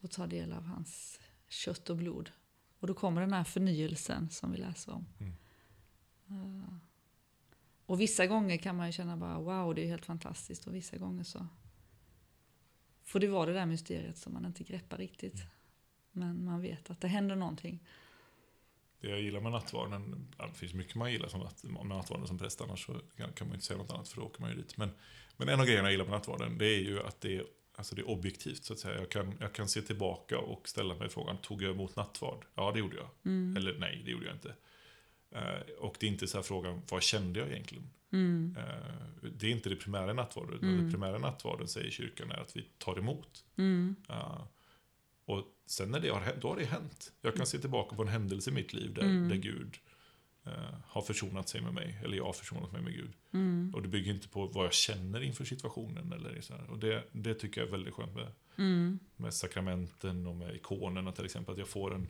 Och 0.01 0.11
ta 0.11 0.27
del 0.27 0.53
av 0.53 0.65
hans 0.65 1.21
kött 1.49 1.91
och 1.91 1.97
blod. 1.97 2.31
Och 2.79 2.87
då 2.87 2.95
kommer 2.95 3.21
den 3.21 3.33
här 3.33 3.45
förnyelsen 3.45 4.31
som 4.31 4.53
vi 4.53 4.59
läser 4.59 4.93
om. 4.93 5.07
Mm. 5.19 5.35
Uh, 6.31 6.75
och 7.87 8.01
vissa 8.01 8.27
gånger 8.27 8.57
kan 8.57 8.77
man 8.77 8.87
ju 8.87 8.93
känna 8.93 9.17
bara 9.17 9.39
wow, 9.39 9.75
det 9.75 9.83
är 9.83 9.87
helt 9.87 10.07
fantastiskt. 10.07 10.67
Och 10.67 10.75
vissa 10.75 10.97
gånger 10.97 11.25
så 11.25 11.47
får 13.05 13.21
det 13.21 13.29
vara 13.29 13.47
det 13.47 13.53
där 13.53 13.67
mysteriet 13.67 14.19
som 14.19 14.33
man 14.33 14.47
inte 14.47 14.65
greppar 14.65 14.99
riktigt. 14.99 15.47
Men 16.13 16.45
man 16.45 16.61
vet 16.61 16.91
att 16.91 17.01
det 17.01 17.09
händer 17.09 17.37
någonting. 17.37 17.81
Det 19.01 19.09
jag 19.09 19.21
gillar 19.21 19.41
med 19.41 19.53
nattvarden, 19.53 20.27
det 20.39 20.55
finns 20.55 20.75
mycket 20.75 20.95
man 20.95 21.13
gillar 21.13 21.29
som 21.29 21.41
natt, 21.41 21.65
med 21.65 21.87
nattvarden 21.87 22.27
som 22.27 22.39
präst, 22.39 22.61
annars 22.61 22.87
så 22.87 23.01
kan, 23.17 23.33
kan 23.33 23.47
man 23.47 23.55
inte 23.55 23.67
säga 23.67 23.79
något 23.79 23.91
annat 23.91 24.09
för 24.09 24.21
då 24.21 24.27
åker 24.27 24.41
man 24.41 24.51
ju 24.51 24.57
dit. 24.57 24.77
Men, 24.77 24.91
men 25.37 25.49
en 25.49 25.61
av 25.61 25.67
grejerna 25.67 25.89
jag 25.89 25.93
gillar 25.93 26.05
med 26.05 26.13
nattvarden, 26.13 26.59
det 26.59 26.67
är 26.67 26.81
ju 26.81 27.03
att 27.03 27.21
det 27.21 27.37
är, 27.37 27.45
alltså 27.77 27.95
det 27.95 28.01
är 28.01 28.09
objektivt 28.09 28.65
så 28.65 28.73
att 28.73 28.79
säga. 28.79 28.99
Jag 28.99 29.11
kan, 29.11 29.35
jag 29.41 29.53
kan 29.53 29.69
se 29.69 29.83
tillbaka 29.83 30.39
och 30.39 30.69
ställa 30.69 30.95
mig 30.95 31.09
frågan, 31.09 31.37
tog 31.39 31.63
jag 31.63 31.71
emot 31.71 31.97
nattvard? 31.97 32.45
Ja, 32.55 32.73
det 32.73 32.79
gjorde 32.79 32.97
jag. 32.97 33.09
Mm. 33.25 33.57
Eller 33.57 33.79
nej, 33.79 34.03
det 34.05 34.11
gjorde 34.11 34.27
jag 34.27 34.35
inte. 34.35 34.55
Eh, 35.31 35.75
och 35.79 35.97
det 36.01 36.07
är 36.07 36.11
inte 36.11 36.27
så 36.27 36.39
här 36.39 36.43
frågan, 36.43 36.83
vad 36.91 37.03
kände 37.03 37.41
jag 37.41 37.49
egentligen? 37.49 37.91
Mm. 38.13 38.57
Eh, 38.59 39.31
det 39.39 39.47
är 39.47 39.51
inte 39.51 39.69
det 39.69 39.77
primära 39.77 40.11
i 40.11 40.15
nattvarden. 40.15 40.59
Mm. 40.63 40.85
Det 40.85 40.91
primära 40.91 41.17
i 41.17 41.21
nattvarden, 41.21 41.69
säger 41.69 41.91
kyrkan, 41.91 42.31
är 42.31 42.41
att 42.41 42.57
vi 42.57 42.63
tar 42.79 42.99
emot. 42.99 43.45
Uh, 43.59 44.43
och 45.25 45.45
sen 45.71 45.91
när 45.91 46.01
det 46.01 46.09
har 46.09 46.21
hänt, 46.21 46.37
då 46.43 46.49
har 46.49 46.57
det 46.57 46.65
hänt. 46.65 47.13
Jag 47.21 47.35
kan 47.35 47.47
se 47.47 47.59
tillbaka 47.59 47.97
på 47.97 48.03
en 48.03 48.09
händelse 48.09 48.51
i 48.51 48.53
mitt 48.53 48.73
liv 48.73 48.95
där, 48.95 49.03
Mm. 49.03 49.29
där 49.29 49.37
Gud 49.37 49.77
uh, 50.47 50.53
har 50.87 51.03
försonat 51.03 51.49
sig 51.49 51.61
med 51.61 51.75
mig, 51.75 51.99
eller 52.05 52.17
jag 52.17 52.25
har 52.25 52.33
försonat 52.33 52.73
mig 52.73 52.83
med 52.83 52.93
Gud. 52.93 53.13
Mm. 53.33 53.73
Och 53.75 53.83
det 53.83 53.89
bygger 53.89 54.13
inte 54.13 54.29
på 54.29 54.47
vad 54.47 54.65
jag 54.65 54.73
känner 54.73 55.21
inför 55.21 55.45
situationen. 55.45 56.13
Eller 56.13 56.41
så 56.41 56.55
här. 56.55 56.71
Och 56.71 56.79
det, 56.79 57.05
det 57.13 57.35
tycker 57.35 57.61
jag 57.61 57.69
är 57.69 57.73
väldigt 57.73 57.95
skönt 57.95 58.15
med, 58.15 58.33
Mm. 58.57 58.99
med 59.17 59.35
sakramenten 59.35 60.27
och 60.27 60.37
med 60.37 60.55
ikonerna 60.55 61.13
till 61.13 61.25
exempel. 61.25 61.53
Att 61.53 61.59
jag 61.59 61.69
får 61.69 61.95
en... 61.95 62.09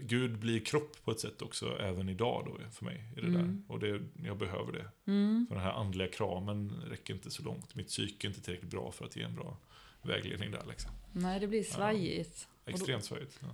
Gud 0.00 0.38
blir 0.38 0.60
kropp 0.60 1.04
på 1.04 1.10
ett 1.10 1.20
sätt 1.20 1.42
också, 1.42 1.78
även 1.80 2.08
idag 2.08 2.44
då 2.46 2.70
för 2.70 2.84
mig. 2.84 3.04
I 3.16 3.20
det 3.20 3.26
Mm. 3.26 3.42
där. 3.68 3.74
Och 3.74 3.80
det, 3.80 4.00
jag 4.24 4.38
behöver 4.38 4.72
det. 4.72 4.90
Mm. 5.12 5.46
För 5.48 5.54
den 5.54 5.64
här 5.64 5.72
andliga 5.72 6.08
kramen 6.08 6.72
räcker 6.90 7.14
inte 7.14 7.30
så 7.30 7.42
långt. 7.42 7.74
Mitt 7.74 7.88
psyke 7.88 8.26
är 8.26 8.28
inte 8.28 8.40
tillräckligt 8.42 8.70
bra 8.70 8.92
för 8.92 9.04
att 9.04 9.16
ge 9.16 9.22
en 9.22 9.34
bra 9.34 9.56
vägledning 10.04 10.50
där. 10.50 10.64
Liksom. 10.68 10.90
Nej, 11.12 11.40
det 11.40 11.46
blir 11.46 11.62
svajigt. 11.62 12.48
Då- 12.64 12.70
Extremt 12.72 13.04
svajigt. 13.04 13.38
Ja. 13.42 13.48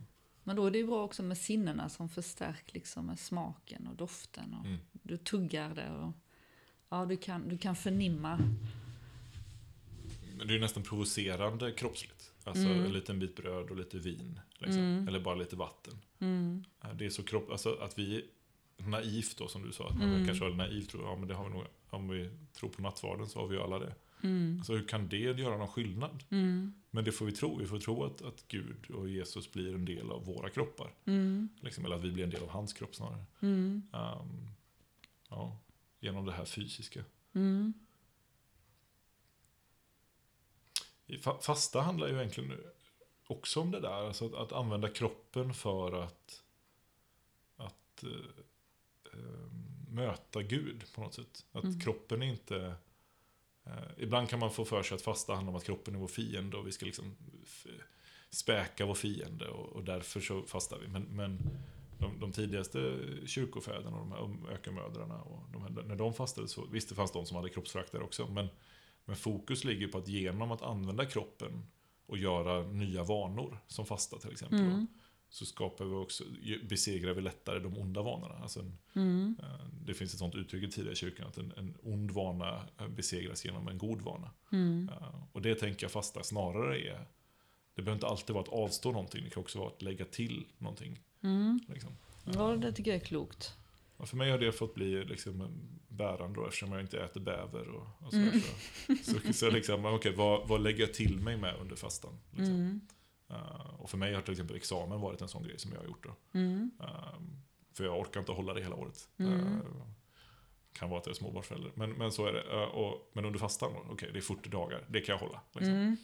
Men 0.44 0.56
då 0.56 0.66
är 0.66 0.70
det 0.70 0.78
ju 0.78 0.86
bra 0.86 1.04
också 1.04 1.22
med 1.22 1.38
sinnena 1.38 1.88
som 1.88 2.08
förstärks 2.08 2.74
liksom 2.74 3.06
med 3.06 3.18
smaken 3.18 3.86
och 3.86 3.96
doften. 3.96 4.54
Och 4.54 4.66
Mm. 4.66 4.78
Du 4.92 5.16
tuggar 5.16 5.74
det 5.74 5.90
och 5.90 6.12
ja, 6.88 7.06
du, 7.06 7.16
kan, 7.16 7.48
du 7.48 7.58
kan 7.58 7.76
förnimma. 7.76 8.36
Men 10.36 10.46
det 10.46 10.52
är 10.52 10.54
ju 10.54 10.60
nästan 10.60 10.82
provocerande 10.82 11.72
kroppsligt. 11.72 12.32
Alltså 12.44 12.64
Mm. 12.64 12.84
en 12.84 12.92
liten 12.92 13.18
bit 13.18 13.36
bröd 13.36 13.70
och 13.70 13.76
lite 13.76 13.98
vin. 13.98 14.40
Liksom. 14.58 14.82
Mm. 14.82 15.08
Eller 15.08 15.20
bara 15.20 15.34
lite 15.34 15.56
vatten. 15.56 15.98
Mm. 16.18 16.64
Ja, 16.80 16.88
Det 16.92 17.06
är 17.06 17.10
så 17.10 17.22
kropp... 17.22 17.50
Alltså 17.50 17.74
att 17.74 17.98
vi 17.98 18.24
naivt 18.76 19.36
då, 19.38 19.48
som 19.48 19.62
du 19.66 19.72
sa. 19.72 19.88
Att 19.88 19.98
man 19.98 20.08
Mm. 20.14 20.26
kanske 20.26 20.44
var 20.44 20.50
naiv 20.54 20.82
tror 20.82 21.02
jag. 21.02 21.12
Ja, 21.12 21.16
men 21.16 21.28
det 21.28 21.34
har 21.34 21.44
vi 21.44 21.50
nog. 21.50 21.64
Om 21.90 22.08
vi 22.08 22.30
tror 22.52 22.70
på 22.70 22.82
nattvarden 22.82 23.28
så 23.28 23.38
har 23.40 23.46
vi 23.46 23.56
ju 23.56 23.62
alla 23.62 23.78
det. 23.78 23.94
Mm. 24.22 24.56
Alltså 24.58 24.72
hur 24.72 24.88
kan 24.88 25.08
det 25.08 25.16
göra 25.16 25.56
någon 25.56 25.68
skillnad? 25.68 26.24
Mm. 26.30 26.74
Men 26.90 27.04
det 27.04 27.12
får 27.12 27.26
vi 27.26 27.32
tro. 27.32 27.58
Vi 27.58 27.66
får 27.66 27.78
tro 27.78 28.04
att, 28.04 28.22
att 28.22 28.44
Gud 28.48 28.90
och 28.90 29.08
Jesus 29.08 29.52
blir 29.52 29.74
en 29.74 29.84
del 29.84 30.10
av 30.10 30.24
våra 30.24 30.50
kroppar. 30.50 30.94
Mm. 31.04 31.48
Liksom, 31.60 31.84
eller 31.84 31.96
att 31.96 32.04
vi 32.04 32.12
blir 32.12 32.24
en 32.24 32.30
del 32.30 32.42
av 32.42 32.48
hans 32.48 32.72
kropp 32.72 32.94
snarare. 32.94 33.24
Mm. 33.40 33.82
Ehm, 33.92 34.48
ja, 35.28 35.56
genom 36.00 36.26
det 36.26 36.32
här 36.32 36.44
fysiska. 36.44 37.04
Mm. 37.34 37.72
Fasta 41.40 41.80
handlar 41.80 42.08
ju 42.08 42.16
egentligen 42.16 42.52
också 43.26 43.60
om 43.60 43.70
det 43.70 43.80
där. 43.80 44.06
Alltså 44.06 44.26
att, 44.26 44.34
att 44.34 44.52
använda 44.52 44.88
kroppen 44.88 45.54
för 45.54 46.02
att, 46.02 46.42
att 47.56 48.04
eh, 49.12 49.52
möta 49.88 50.42
Gud 50.42 50.84
på 50.94 51.00
något 51.00 51.14
sätt. 51.14 51.46
Att 51.52 51.64
Mm. 51.64 51.80
kroppen 51.80 52.22
är 52.22 52.26
inte... 52.26 52.74
Eh, 53.70 54.02
ibland 54.02 54.28
kan 54.28 54.38
man 54.38 54.50
få 54.50 54.64
för 54.64 54.82
sig 54.82 54.94
att 54.94 55.02
fasta 55.02 55.34
handlar 55.34 55.52
om 55.52 55.56
att 55.56 55.64
kroppen 55.64 55.94
är 55.94 55.98
vår 55.98 56.08
fiende 56.08 56.56
och 56.56 56.66
vi 56.66 56.72
ska 56.72 56.86
liksom 56.86 57.16
späka 58.30 58.86
vår 58.86 58.94
fiende 58.94 59.48
och, 59.48 59.66
och 59.66 59.84
därför 59.84 60.20
så 60.20 60.42
fastar 60.42 60.78
vi. 60.78 60.88
Men, 60.88 61.02
men 61.02 61.38
de, 61.98 62.20
de 62.20 62.32
tidigaste 62.32 62.98
kyrkofäderna 63.26 63.96
och 63.96 64.06
de 64.06 64.12
här 64.12 64.20
um-, 64.20 64.48
ökenmödrarna, 64.52 65.22
och 65.22 65.42
de 65.52 65.62
här, 65.62 65.70
när 65.70 65.96
de 65.96 66.14
fastade 66.14 66.48
så, 66.48 66.66
visst 66.72 66.88
det 66.88 66.94
fanns 66.94 67.12
de 67.12 67.26
som 67.26 67.36
hade 67.36 67.48
kroppsförakt 67.48 67.92
där 67.92 68.02
också, 68.02 68.26
men, 68.26 68.48
men 69.04 69.16
fokus 69.16 69.64
ligger 69.64 69.88
på 69.88 69.98
att 69.98 70.08
genom 70.08 70.52
att 70.52 70.62
använda 70.62 71.04
kroppen 71.04 71.66
och 72.06 72.18
göra 72.18 72.62
nya 72.62 73.04
vanor, 73.04 73.58
som 73.66 73.86
fasta 73.86 74.18
till 74.18 74.32
exempel, 74.32 74.60
Mm 74.60 74.86
så 75.30 75.46
skapar 75.46 75.84
vi 75.84 75.94
också, 75.94 76.24
besegrar 76.68 77.14
vi 77.14 77.20
lättare 77.20 77.58
de 77.58 77.78
onda 77.78 78.02
vanorna. 78.02 78.34
Alltså 78.34 78.60
en, 78.60 78.78
Mm. 78.94 79.36
eh, 79.42 79.66
det 79.86 79.94
finns 79.94 80.12
ett 80.12 80.18
sånt 80.18 80.34
uttryck 80.34 80.64
i 80.64 80.70
tidiga 80.70 80.94
kyrkan, 80.94 81.26
att 81.26 81.38
en, 81.38 81.52
en 81.56 81.74
ond 81.82 82.10
vana 82.10 82.62
eh, 82.78 82.88
besegras 82.88 83.44
genom 83.44 83.68
en 83.68 83.78
god 83.78 84.00
vana. 84.02 84.30
Mm. 84.52 84.88
Eh, 84.88 85.14
Och 85.32 85.42
det 85.42 85.54
tänker 85.54 85.84
jag 85.84 85.90
fasta 85.90 86.22
snarare 86.22 86.78
är, 86.80 87.06
det 87.74 87.82
behöver 87.82 87.92
inte 87.96 88.06
alltid 88.06 88.34
vara 88.34 88.42
att 88.42 88.52
avstå 88.52 88.92
någonting, 88.92 89.24
det 89.24 89.30
kan 89.30 89.40
också 89.40 89.58
vara 89.58 89.68
att 89.68 89.82
lägga 89.82 90.04
till 90.04 90.46
någonting. 90.58 91.00
Mm. 91.22 91.60
Liksom. 91.68 91.90
Ja, 92.24 92.56
det 92.56 92.72
tycker 92.72 92.90
jag 92.90 93.00
är 93.00 93.04
klokt. 93.04 93.56
Och 93.96 94.08
för 94.08 94.16
mig 94.16 94.30
har 94.30 94.38
det 94.38 94.52
fått 94.52 94.74
bli 94.74 95.04
liksom 95.04 95.48
bärande 95.88 96.40
då, 96.40 96.46
eftersom 96.46 96.72
jag 96.72 96.80
inte 96.80 97.00
äter 97.00 97.20
bäver 97.20 97.68
och, 97.68 97.86
och 97.98 98.10
sådär. 98.10 98.26
Mm. 98.88 98.98
Så, 99.04 99.20
så, 99.20 99.32
så 99.32 99.50
liksom, 99.50 99.84
okej, 99.86 100.14
vad, 100.16 100.48
vad 100.48 100.60
lägger 100.62 100.80
jag 100.80 100.94
till 100.94 101.18
mig 101.18 101.36
med 101.36 101.56
under 101.60 101.76
fastan? 101.76 102.18
Liksom. 102.30 102.80
Eh, 103.30 103.74
och 103.78 103.90
för 103.90 103.98
mig 103.98 104.14
har 104.14 104.22
till 104.22 104.32
exempel 104.32 104.56
examen 104.56 105.00
varit 105.00 105.22
en 105.22 105.28
sån 105.28 105.42
grej 105.42 105.58
som 105.58 105.72
jag 105.72 105.78
har 105.78 105.86
gjort. 105.86 106.04
Då. 106.04 106.38
Mm. 106.38 106.70
Eh, 106.80 107.14
för 107.72 107.84
jag 107.84 108.00
orkar 108.00 108.20
inte 108.20 108.32
hålla 108.32 108.54
det 108.54 108.62
hela 108.62 108.74
året. 108.74 109.08
Mm. 109.18 109.40
Eh, 109.40 109.60
kan 110.72 110.90
vara 110.90 111.00
att 111.00 111.06
jag 111.06 111.12
är 111.12 111.16
småbarnsförälder. 111.18 111.72
Men, 111.74 111.92
men 111.92 112.12
så 112.12 112.26
är 112.26 112.32
det. 112.32 112.42
Eh, 112.52 112.68
och, 112.68 113.10
men 113.12 113.24
under 113.24 113.38
fastan, 113.38 113.72
då, 113.72 113.92
okej, 113.92 114.10
det 114.12 114.18
är 114.18 114.22
40 114.22 114.48
dagar. 114.48 114.84
Det 114.88 115.00
kan 115.00 115.12
jag 115.12 115.20
hålla. 115.20 115.40
Liksom. 115.52 115.74
Mm. 115.74 115.96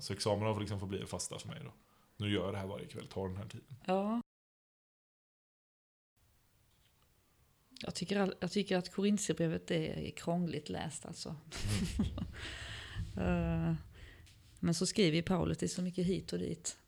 Så 0.00 0.12
examen 0.12 0.42
har 0.46 0.60
liksom 0.60 0.80
fått 0.80 0.88
bli 0.88 1.00
en 1.00 1.06
fasta 1.06 1.38
för 1.38 1.48
mig 1.48 1.60
då. 1.64 1.72
Nu 2.16 2.30
gör 2.32 2.44
jag 2.44 2.54
det 2.54 2.58
här 2.58 2.66
varje 2.66 2.86
kväll, 2.86 3.06
tar 3.06 3.28
den 3.28 3.36
här 3.36 3.48
tiden. 3.48 3.76
Ja. 3.84 4.20
Jag 7.80 7.94
tycker, 7.94 8.20
all- 8.20 8.34
jag 8.40 8.52
tycker 8.52 8.76
att 8.76 8.92
Korintierbrevet 8.92 9.70
är 9.70 10.10
krångligt 10.10 10.68
läst 10.68 11.06
alltså. 11.06 11.36
Eh, 13.16 13.74
Men 14.64 14.74
så 14.74 14.86
skriver 14.86 15.16
ju 15.16 15.22
Paulus 15.22 15.58
det 15.58 15.66
är 15.66 15.68
så 15.68 15.82
mycket 15.82 16.06
hit 16.06 16.32
och 16.32 16.38
dit. 16.38 16.78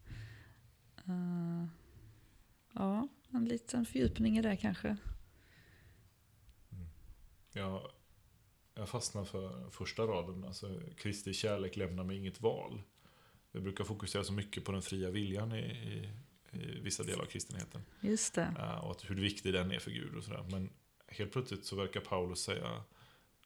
Eh, 0.97 1.67
Ja, 2.79 3.09
en 3.31 3.45
liten 3.45 3.87
fördjupning 3.87 4.39
i 4.39 4.43
det 4.43 4.57
kanske. 4.57 4.97
Jag, 7.53 7.91
jag 8.75 8.89
fastnar 8.89 9.25
för 9.25 9.71
första 9.71 10.03
raden, 10.03 10.45
alltså 10.45 10.81
Kristi 10.97 11.33
kärlek 11.33 11.77
lämnar 11.77 12.05
mig 12.05 12.17
inget 12.17 12.41
val. 12.41 12.83
Vi 13.53 13.61
brukar 13.61 13.85
fokusera 13.85 14.25
så 14.25 14.33
mycket 14.33 14.65
på 14.65 14.73
den 14.73 14.83
fria 14.83 15.11
viljan 15.11 15.53
i, 15.53 15.59
i, 15.59 16.09
i 16.59 16.81
vissa 16.81 17.03
delar 17.03 17.23
av 17.23 17.27
kristenheten. 17.27 17.83
Just 18.01 18.35
det. 18.35 18.55
Eh, 18.59 18.85
och 18.85 18.91
att 18.91 19.11
hur 19.11 19.15
viktig 19.15 19.53
den 19.53 19.73
är 19.73 19.79
för 19.79 19.91
Gud 19.91 20.15
och 20.17 20.25
sådär. 20.25 20.47
Men 20.51 20.71
helt 21.09 21.33
plötsligt 21.33 21.65
så 21.65 21.77
verkar 21.77 22.01
Paulus 22.01 22.39
säga 22.39 22.85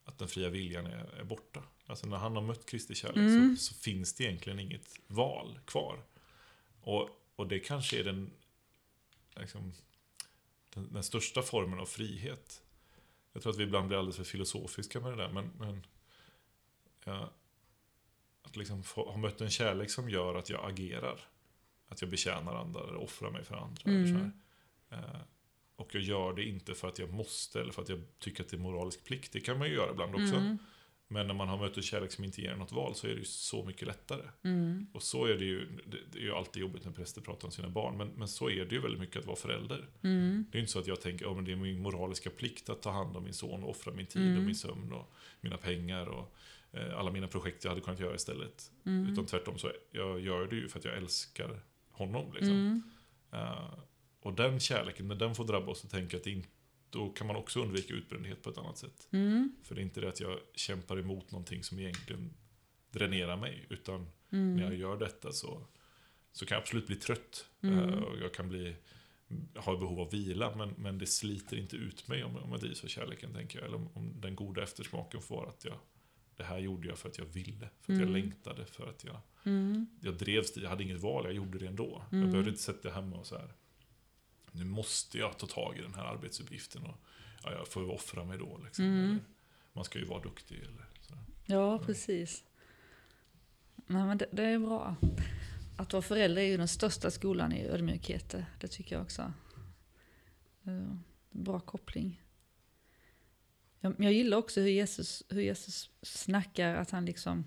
att 0.05 0.19
den 0.19 0.29
fria 0.29 0.49
viljan 0.49 0.87
är, 0.87 1.05
är 1.21 1.25
borta. 1.25 1.63
Alltså 1.87 2.07
när 2.07 2.17
han 2.17 2.37
har 2.37 2.43
mött 2.43 2.67
Kristi 2.67 2.95
kärlek 2.95 3.17
Mm. 3.17 3.57
så, 3.57 3.63
så 3.63 3.75
finns 3.75 4.15
det 4.15 4.25
egentligen 4.25 4.59
inget 4.59 5.01
val 5.07 5.59
kvar. 5.65 6.03
Och, 6.81 7.11
och 7.37 7.47
det 7.47 7.59
kanske 7.59 8.01
är 8.01 8.05
den, 8.05 8.31
liksom, 9.37 9.73
den, 10.75 10.93
den 10.93 11.03
största 11.03 11.43
formen 11.43 11.79
av 11.79 11.87
frihet. 11.87 12.63
Jag 13.33 13.43
tror 13.43 13.53
att 13.53 13.59
vi 13.59 13.63
ibland 13.63 13.89
blir 13.89 13.99
alldeles 13.99 14.17
för 14.17 14.25
filosofiska 14.25 15.01
med 15.01 15.13
det 15.13 15.17
där, 15.17 15.33
men, 15.33 15.51
men 15.59 15.87
ja, 17.05 17.31
att 18.43 18.57
liksom 18.57 18.83
få, 18.83 19.11
ha 19.11 19.17
mött 19.17 19.41
en 19.41 19.51
kärlek 19.51 19.91
som 19.91 20.11
gör 20.11 20.35
att 20.35 20.51
jag 20.51 20.71
agerar. 20.71 21.21
Att 21.89 22.01
jag 22.01 22.11
betjänar 22.11 22.55
andra 22.55 22.81
eller 22.83 22.97
offrar 22.97 23.31
mig 23.31 23.45
för 23.45 23.55
andra. 23.55 23.83
Eller 23.85 24.07
så 24.07 24.19
här. 24.19 24.33
Eh, 24.91 25.21
och 25.81 25.95
jag 25.95 26.03
gör 26.03 26.33
det 26.33 26.45
inte 26.45 26.75
för 26.75 26.89
att 26.89 26.99
jag 26.99 27.13
måste 27.13 27.61
eller 27.61 27.73
för 27.73 27.83
att 27.83 27.89
jag 27.89 28.01
tycker 28.19 28.43
att 28.43 28.49
det 28.49 28.57
är 28.57 28.59
moralisk 28.59 29.05
plikt. 29.05 29.33
Det 29.33 29.41
kan 29.41 29.59
man 29.59 29.69
ju 29.69 29.75
göra 29.75 29.91
ibland 29.91 30.15
också. 30.15 30.37
Mm. 30.37 30.59
Men 31.13 31.27
när 31.27 31.35
man 31.35 31.49
har 31.49 31.59
mött 31.59 31.77
en 31.77 31.83
kärlek 31.83 32.13
som 32.13 32.25
inte 32.25 32.41
ger 32.41 32.57
något 32.57 32.73
val 32.73 32.95
så 32.95 33.07
är 33.07 33.11
det 33.11 33.19
ju 33.19 33.25
så 33.25 33.65
mycket 33.65 33.89
lättare. 33.89 34.29
Mm. 34.45 34.87
Och 34.93 35.03
så 35.03 35.25
är 35.25 35.35
det 35.35 35.45
ju, 35.45 35.69
det, 36.13 36.19
är 36.19 36.23
ju 36.23 36.35
alltid 36.35 36.61
jobbigt 36.63 36.85
när 36.85 36.93
präster 36.93 37.21
pratar 37.21 37.49
om 37.49 37.53
sina 37.53 37.69
barn, 37.69 37.97
men, 37.97 38.09
men 38.09 38.29
så 38.29 38.51
är 38.51 38.65
det 38.65 38.75
ju 38.75 38.81
väldigt 38.81 39.01
mycket 39.01 39.17
att 39.17 39.27
vara 39.27 39.37
förälder. 39.37 39.89
Mm. 40.03 40.45
Det 40.51 40.57
är 40.57 40.59
ju 40.59 40.61
inte 40.61 40.73
så 40.73 40.79
att 40.79 40.87
jag 40.87 41.01
tänker 41.01 41.39
att 41.39 41.45
det 41.45 41.53
är 41.53 41.57
min 41.57 41.83
moraliska 41.83 42.31
plikt 42.31 42.69
att 42.69 42.83
ta 42.83 42.91
hand 42.91 43.17
om 43.17 43.25
min 43.25 43.35
son 43.35 43.63
och 43.63 43.71
offra 43.71 43.93
min 43.93 44.07
tid 44.07 44.23
Mm. 44.23 44.39
och 44.39 44.45
min 44.45 44.55
sömn 44.55 44.93
och 44.93 45.13
mina 45.41 45.57
pengar 45.57 46.07
och 46.07 46.35
eh, 46.73 46.99
alla 46.99 47.11
mina 47.11 47.29
projekt 47.29 47.65
jag 47.65 47.71
hade 47.71 47.81
kunnat 47.81 48.01
göra 48.01 48.15
istället. 48.15 48.71
Mm. 48.87 49.13
Utan 49.13 49.27
tvärtom 49.27 49.59
så 49.59 49.73
jag 49.91 50.21
gör 50.21 50.47
det 50.47 50.57
ju 50.57 50.69
för 50.69 50.79
att 50.79 50.85
jag 50.85 50.97
älskar 50.97 51.63
honom. 51.91 52.33
Liksom. 52.33 52.53
Mm. 52.53 52.83
Och 54.23 54.33
den 54.35 54.61
kärleken, 54.61 55.09
när 55.09 55.15
den 55.15 55.35
får 55.35 55.45
drabba 55.45 55.73
oss, 55.73 55.81
så 55.81 55.89
tänker 55.89 56.15
jag 56.15 56.19
att 56.21 56.25
det 56.25 56.31
inte, 56.31 56.49
då 56.91 57.11
kan 57.11 57.27
man 57.27 57.37
också 57.37 57.63
undvika 57.63 57.95
utbrändhet 57.95 58.43
på 58.43 58.51
ett 58.51 58.59
annat 58.59 58.79
sätt. 58.79 59.09
Mm. 59.11 59.53
För 59.63 59.75
det 59.75 59.81
är 59.81 59.83
inte 59.83 60.01
det 60.01 60.09
att 60.09 60.21
jag 60.21 60.39
kämpar 60.55 60.99
emot 60.99 61.31
någonting 61.31 61.63
som 61.65 61.79
egentligen 61.79 62.31
dränerar 62.91 63.37
mig, 63.37 63.67
utan 63.71 64.07
Mm. 64.33 64.57
när 64.57 64.63
jag 64.63 64.75
gör 64.75 64.97
detta 64.99 65.33
så, 65.33 65.67
så 66.33 66.47
kan 66.47 66.55
jag 66.57 66.63
absolut 66.63 66.87
bli 66.87 66.97
trött. 66.97 67.47
Mm. 67.63 67.79
eh, 67.79 67.99
Och 67.99 68.19
jag 68.19 68.35
kan 68.35 68.49
bli, 68.49 68.77
ha 69.57 69.77
behov 69.77 70.01
av 70.01 70.11
vila, 70.11 70.57
men, 70.57 70.75
men 70.79 70.99
det 70.99 71.07
sliter 71.07 71.57
inte 71.57 71.77
ut 71.77 72.09
mig 72.09 72.25
om, 72.25 72.37
om 72.37 72.51
jag 72.51 72.61
drivs 72.61 72.85
av 72.85 72.89
kärleken, 72.89 73.33
tänker 73.35 73.59
jag. 73.59 73.67
Eller 73.67 73.77
om, 73.77 73.89
om 73.95 74.21
den 74.21 74.35
goda 74.37 74.63
eftersmaken 74.63 75.23
får 75.23 75.49
att 75.49 75.65
jag, 75.65 75.75
det 76.37 76.45
här 76.45 76.59
gjorde 76.59 76.89
jag 76.89 76.99
för 76.99 77.09
att 77.09 77.19
jag 77.19 77.25
ville, 77.25 77.69
för 77.81 77.93
att 77.93 77.99
jag 77.99 78.09
Mm. 78.09 78.13
längtade, 78.13 78.67
för 78.67 78.87
att 78.89 79.05
jag, 79.05 79.21
Mm. 79.45 79.87
jag 80.01 80.15
drevs 80.15 80.57
jag 80.57 80.71
hade 80.71 80.83
inget 80.83 81.01
val, 81.01 81.25
jag 81.25 81.35
gjorde 81.35 81.59
det 81.59 81.67
ändå. 81.67 82.03
Mm. 82.13 82.23
Jag 82.23 82.31
behövde 82.31 82.51
inte 82.51 82.63
sätta 82.63 82.91
hemma 82.91 83.17
och 83.17 83.27
så 83.27 83.39
här. 83.39 83.53
Nu 84.53 84.65
måste 84.65 85.19
jag 85.19 85.39
ta 85.39 85.47
tag 85.47 85.79
i 85.79 85.83
den 85.83 85.95
här 85.95 86.05
arbetsuppgiften 86.05 86.83
och 86.83 86.97
ja, 87.43 87.53
jag 87.53 87.69
får 87.69 87.91
offra 87.91 88.25
mig 88.25 88.39
då. 88.39 88.61
Liksom. 88.65 88.85
Mm. 88.85 89.05
Eller, 89.11 89.19
man 89.73 89.85
ska 89.85 89.99
ju 89.99 90.05
vara 90.05 90.23
duktig. 90.23 90.57
Eller, 90.59 90.85
så. 91.01 91.15
Ja, 91.47 91.79
precis. 91.79 92.45
Nej, 93.87 94.05
men 94.07 94.19
det, 94.19 94.27
det 94.33 94.43
är 94.43 94.59
bra. 94.59 94.97
Att 95.77 95.93
vara 95.93 96.03
förälder 96.03 96.43
är 96.43 96.47
ju 96.47 96.57
den 96.57 96.69
största 96.69 97.11
skolan 97.11 97.53
i 97.53 97.67
ödmjukhet. 97.67 98.31
det- 98.31 98.47
Det 98.61 98.69
tycker 98.69 98.95
jag 98.97 99.03
också. 99.03 99.33
Eh, 100.65 100.97
Bra 101.33 101.61
koppling. 101.61 102.23
Jag, 103.81 103.95
jag 103.99 104.13
gillar 104.13 104.37
också 104.39 104.61
hur 104.61 104.69
Jesus, 104.69 105.23
hur 105.29 105.41
Jesus 105.43 105.91
snackar, 106.03 106.75
att 106.75 106.91
han 106.91 107.05
liksom... 107.05 107.45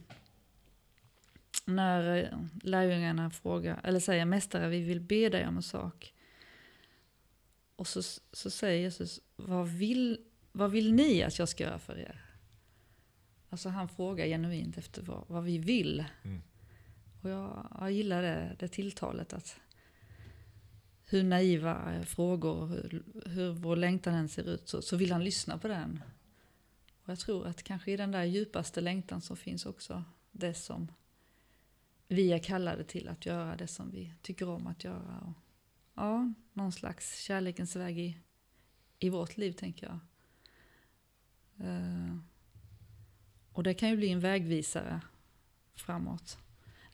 När 1.65 2.23
eh, 2.23 2.39
lärjungarna 2.63 3.29
frågar, 3.29 3.81
eller 3.83 3.99
säger 3.99 4.25
mästare, 4.25 4.69
vi 4.69 4.81
vill 4.81 5.01
be 5.01 5.29
dig 5.29 5.47
om 5.47 5.57
en 5.57 5.63
sak. 5.63 6.13
Och 7.76 7.88
så, 7.88 8.01
så 8.32 8.49
säger 8.49 8.82
Jesus, 8.82 9.19
vad 9.36 9.67
vill, 9.67 10.19
vad 10.51 10.71
vill 10.71 10.93
ni 10.93 11.24
att 11.24 11.39
jag 11.39 11.49
ska 11.49 11.63
göra 11.63 11.80
för 11.80 11.97
er? 11.97 12.26
Alltså 13.49 13.69
han 13.69 13.89
frågar 13.89 14.26
genuint 14.26 14.78
efter 14.78 15.01
vad, 15.01 15.26
vad 15.28 15.43
vi 15.43 15.57
vill. 15.57 16.05
Mm. 16.24 16.41
Och 17.21 17.30
jag, 17.30 17.67
jag 17.80 17.91
gillar 17.91 18.21
det, 18.21 18.55
det 18.59 18.67
tilltalet. 18.67 19.34
att 19.34 19.59
Hur 21.05 21.24
naiva 21.24 22.03
frågor, 22.05 22.55
och 22.55 22.67
hur, 22.67 23.03
hur 23.26 23.51
vår 23.51 23.76
längtan 23.76 24.13
än 24.13 24.30
ser 24.30 24.49
ut, 24.49 24.69
så, 24.69 24.82
så 24.82 24.97
vill 24.97 25.11
han 25.11 25.24
lyssna 25.24 25.57
på 25.57 25.67
den. 25.67 26.03
Och 27.03 27.09
jag 27.09 27.19
tror 27.19 27.47
att 27.47 27.63
kanske 27.63 27.91
i 27.91 27.97
den 27.97 28.11
där 28.11 28.24
djupaste 28.24 28.82
längtan 28.82 29.21
så 29.21 29.36
finns 29.36 29.65
också 29.65 30.03
det 30.32 30.53
som 30.53 30.91
vi 32.07 32.34
är 32.34 32.39
kallade 32.39 32.84
till 32.84 33.07
att 33.07 33.26
göra, 33.26 33.55
det 33.55 33.67
som 33.67 33.91
vi 33.91 34.13
tycker 34.21 34.49
om 34.49 34.67
att 34.67 34.84
göra. 34.84 35.19
Och, 35.21 35.34
ja, 35.95 36.33
någon 36.53 36.71
slags 36.71 37.19
kärlekens 37.19 37.75
väg 37.75 37.99
i, 37.99 38.17
i 38.99 39.09
vårt 39.09 39.37
liv, 39.37 39.51
tänker 39.51 39.85
jag. 39.87 39.99
Eh, 41.67 42.15
och 43.53 43.63
det 43.63 43.73
kan 43.73 43.89
ju 43.89 43.97
bli 43.97 44.09
en 44.09 44.19
vägvisare 44.19 45.01
framåt. 45.75 46.37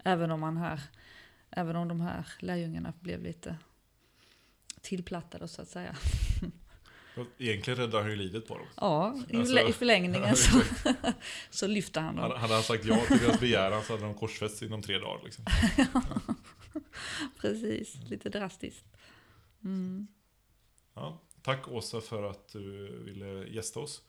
Även 0.04 0.32
om 0.32 0.40
man 0.40 0.58
här, 0.58 0.82
även 1.50 1.76
om 1.76 1.88
de 1.88 2.02
här 2.02 2.28
lärjungarna 2.40 2.94
blev 3.00 3.24
lite 3.24 3.58
tillplattade 4.82 5.48
så 5.48 5.62
att 5.62 5.68
säga. 5.68 5.96
Egentligen 7.38 7.80
räddar 7.80 8.02
han 8.02 8.10
ju 8.10 8.16
livet 8.16 8.48
på 8.48 8.58
dem. 8.58 8.68
Ja, 8.76 9.20
i, 9.30 9.38
Alltså- 9.38 9.70
i 9.70 9.74
förlängningen 9.74 10.36
så, 10.36 10.62
så 11.50 11.68
lyfter 11.68 12.02
han 12.02 12.16
dem. 12.16 12.32
hade 12.32 12.54
han 12.54 12.64
sagt 12.64 12.86
ja 12.86 13.00
till 13.08 13.18
deras 13.18 13.40
begäran 13.40 13.84
så 13.84 13.94
hade 13.94 14.04
de 14.06 14.14
korsfästs 14.14 14.62
inom 14.64 14.82
tre 14.82 14.98
dagar. 14.98 15.24
Liksom. 15.26 15.46
Precis, 17.42 17.96
lite 18.10 18.30
drastiskt. 18.30 18.86
Mm. 19.64 20.08
Ja, 20.94 21.22
tack 21.42 21.68
Åsa 21.68 22.02
för 22.02 22.30
att 22.30 22.48
du 22.54 22.88
ville 23.04 23.48
gästa 23.48 23.80
oss. 23.80 24.02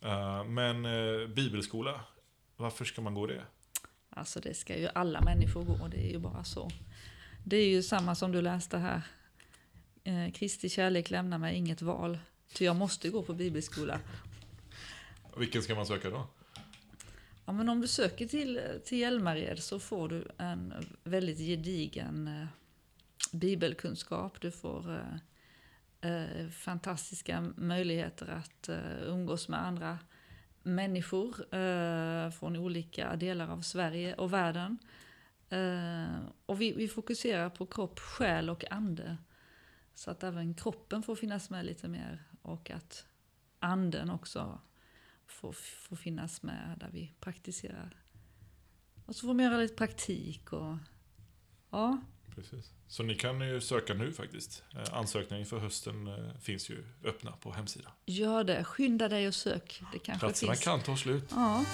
Eh, 0.00 0.44
Men 0.44 0.84
eh, 0.84 1.28
bibelskola, 1.28 2.00
varför 2.56 2.84
ska 2.84 3.02
man 3.02 3.14
gå 3.14 3.26
det? 3.26 3.44
Alltså 4.10 4.40
det 4.40 4.54
ska 4.54 4.78
ju 4.78 4.88
alla 4.94 5.20
människor 5.20 5.64
gå, 5.64 5.88
det 5.88 6.06
är 6.06 6.10
ju 6.10 6.18
bara 6.18 6.44
så. 6.44 6.70
Det 7.44 7.56
är 7.56 7.68
ju 7.68 7.82
samma 7.82 8.14
som 8.14 8.32
du 8.32 8.42
läste 8.42 8.78
här. 8.78 9.02
Eh, 10.04 10.32
Kristi 10.32 10.68
kärlek 10.68 11.10
lämnar 11.10 11.38
mig 11.38 11.56
inget 11.56 11.82
val. 11.82 12.18
Ty 12.54 12.64
jag 12.64 12.76
måste 12.76 13.08
gå 13.08 13.22
på 13.22 13.34
bibelskola. 13.34 14.00
Vilken 15.36 15.62
ska 15.62 15.74
man 15.74 15.86
söka 15.86 16.10
då? 16.10 16.26
Ja, 17.44 17.52
men 17.52 17.68
om 17.68 17.80
du 17.80 17.88
söker 17.88 18.26
till, 18.26 18.60
till 18.84 18.98
Hjälmared 18.98 19.58
så 19.58 19.78
får 19.78 20.08
du 20.08 20.26
en 20.38 20.74
väldigt 21.04 21.38
gedigen 21.38 22.28
eh, 22.28 22.46
bibelkunskap. 23.32 24.40
Du 24.40 24.50
får 24.50 25.00
eh, 26.00 26.12
eh, 26.12 26.48
fantastiska 26.48 27.40
möjligheter 27.56 28.28
att 28.28 28.68
eh, 28.68 29.02
umgås 29.02 29.48
med 29.48 29.66
andra 29.66 29.98
människor 30.62 31.54
eh, 31.54 32.30
från 32.30 32.56
olika 32.56 33.16
delar 33.16 33.48
av 33.48 33.60
Sverige 33.60 34.14
och 34.14 34.32
världen. 34.32 34.78
Eh, 35.48 36.24
och 36.46 36.60
vi, 36.60 36.72
vi 36.72 36.88
fokuserar 36.88 37.50
på 37.50 37.66
kropp, 37.66 37.98
själ 37.98 38.50
och 38.50 38.72
ande. 38.72 39.16
Så 39.94 40.10
att 40.10 40.22
även 40.22 40.54
kroppen 40.54 41.02
får 41.02 41.16
finnas 41.16 41.50
med 41.50 41.66
lite 41.66 41.88
mer 41.88 42.22
och 42.42 42.70
att 42.70 43.06
anden 43.58 44.10
också 44.10 44.60
får, 45.32 45.52
får 45.52 45.96
finnas 45.96 46.42
med 46.42 46.76
där 46.80 46.90
vi 46.92 47.12
praktiserar. 47.20 47.96
Och 49.06 49.16
så 49.16 49.26
får 49.26 49.34
man 49.34 49.44
göra 49.44 49.56
lite 49.58 49.74
praktik 49.74 50.52
och 50.52 50.76
ja, 51.70 52.00
Precis. 52.34 52.70
Så 52.88 53.02
ni 53.02 53.14
kan 53.14 53.40
ju 53.40 53.60
söka 53.60 53.94
nu 53.94 54.12
faktiskt. 54.12 54.62
Eh, 54.74 54.94
Ansökningen 54.98 55.46
för 55.46 55.58
hösten 55.58 56.06
eh, 56.06 56.38
finns 56.40 56.70
ju 56.70 56.84
öppna 57.04 57.32
på 57.32 57.52
hemsidan. 57.52 57.92
gör 58.06 58.44
det. 58.44 58.64
Skynda 58.64 59.08
dig 59.08 59.28
och 59.28 59.34
sök. 59.34 59.82
Det 59.92 59.98
kanske 59.98 60.26
Platserna 60.26 60.52
finns. 60.52 60.64
kan 60.64 60.80
ta 60.82 60.96
slut. 60.96 61.24
Ja, 61.30 61.64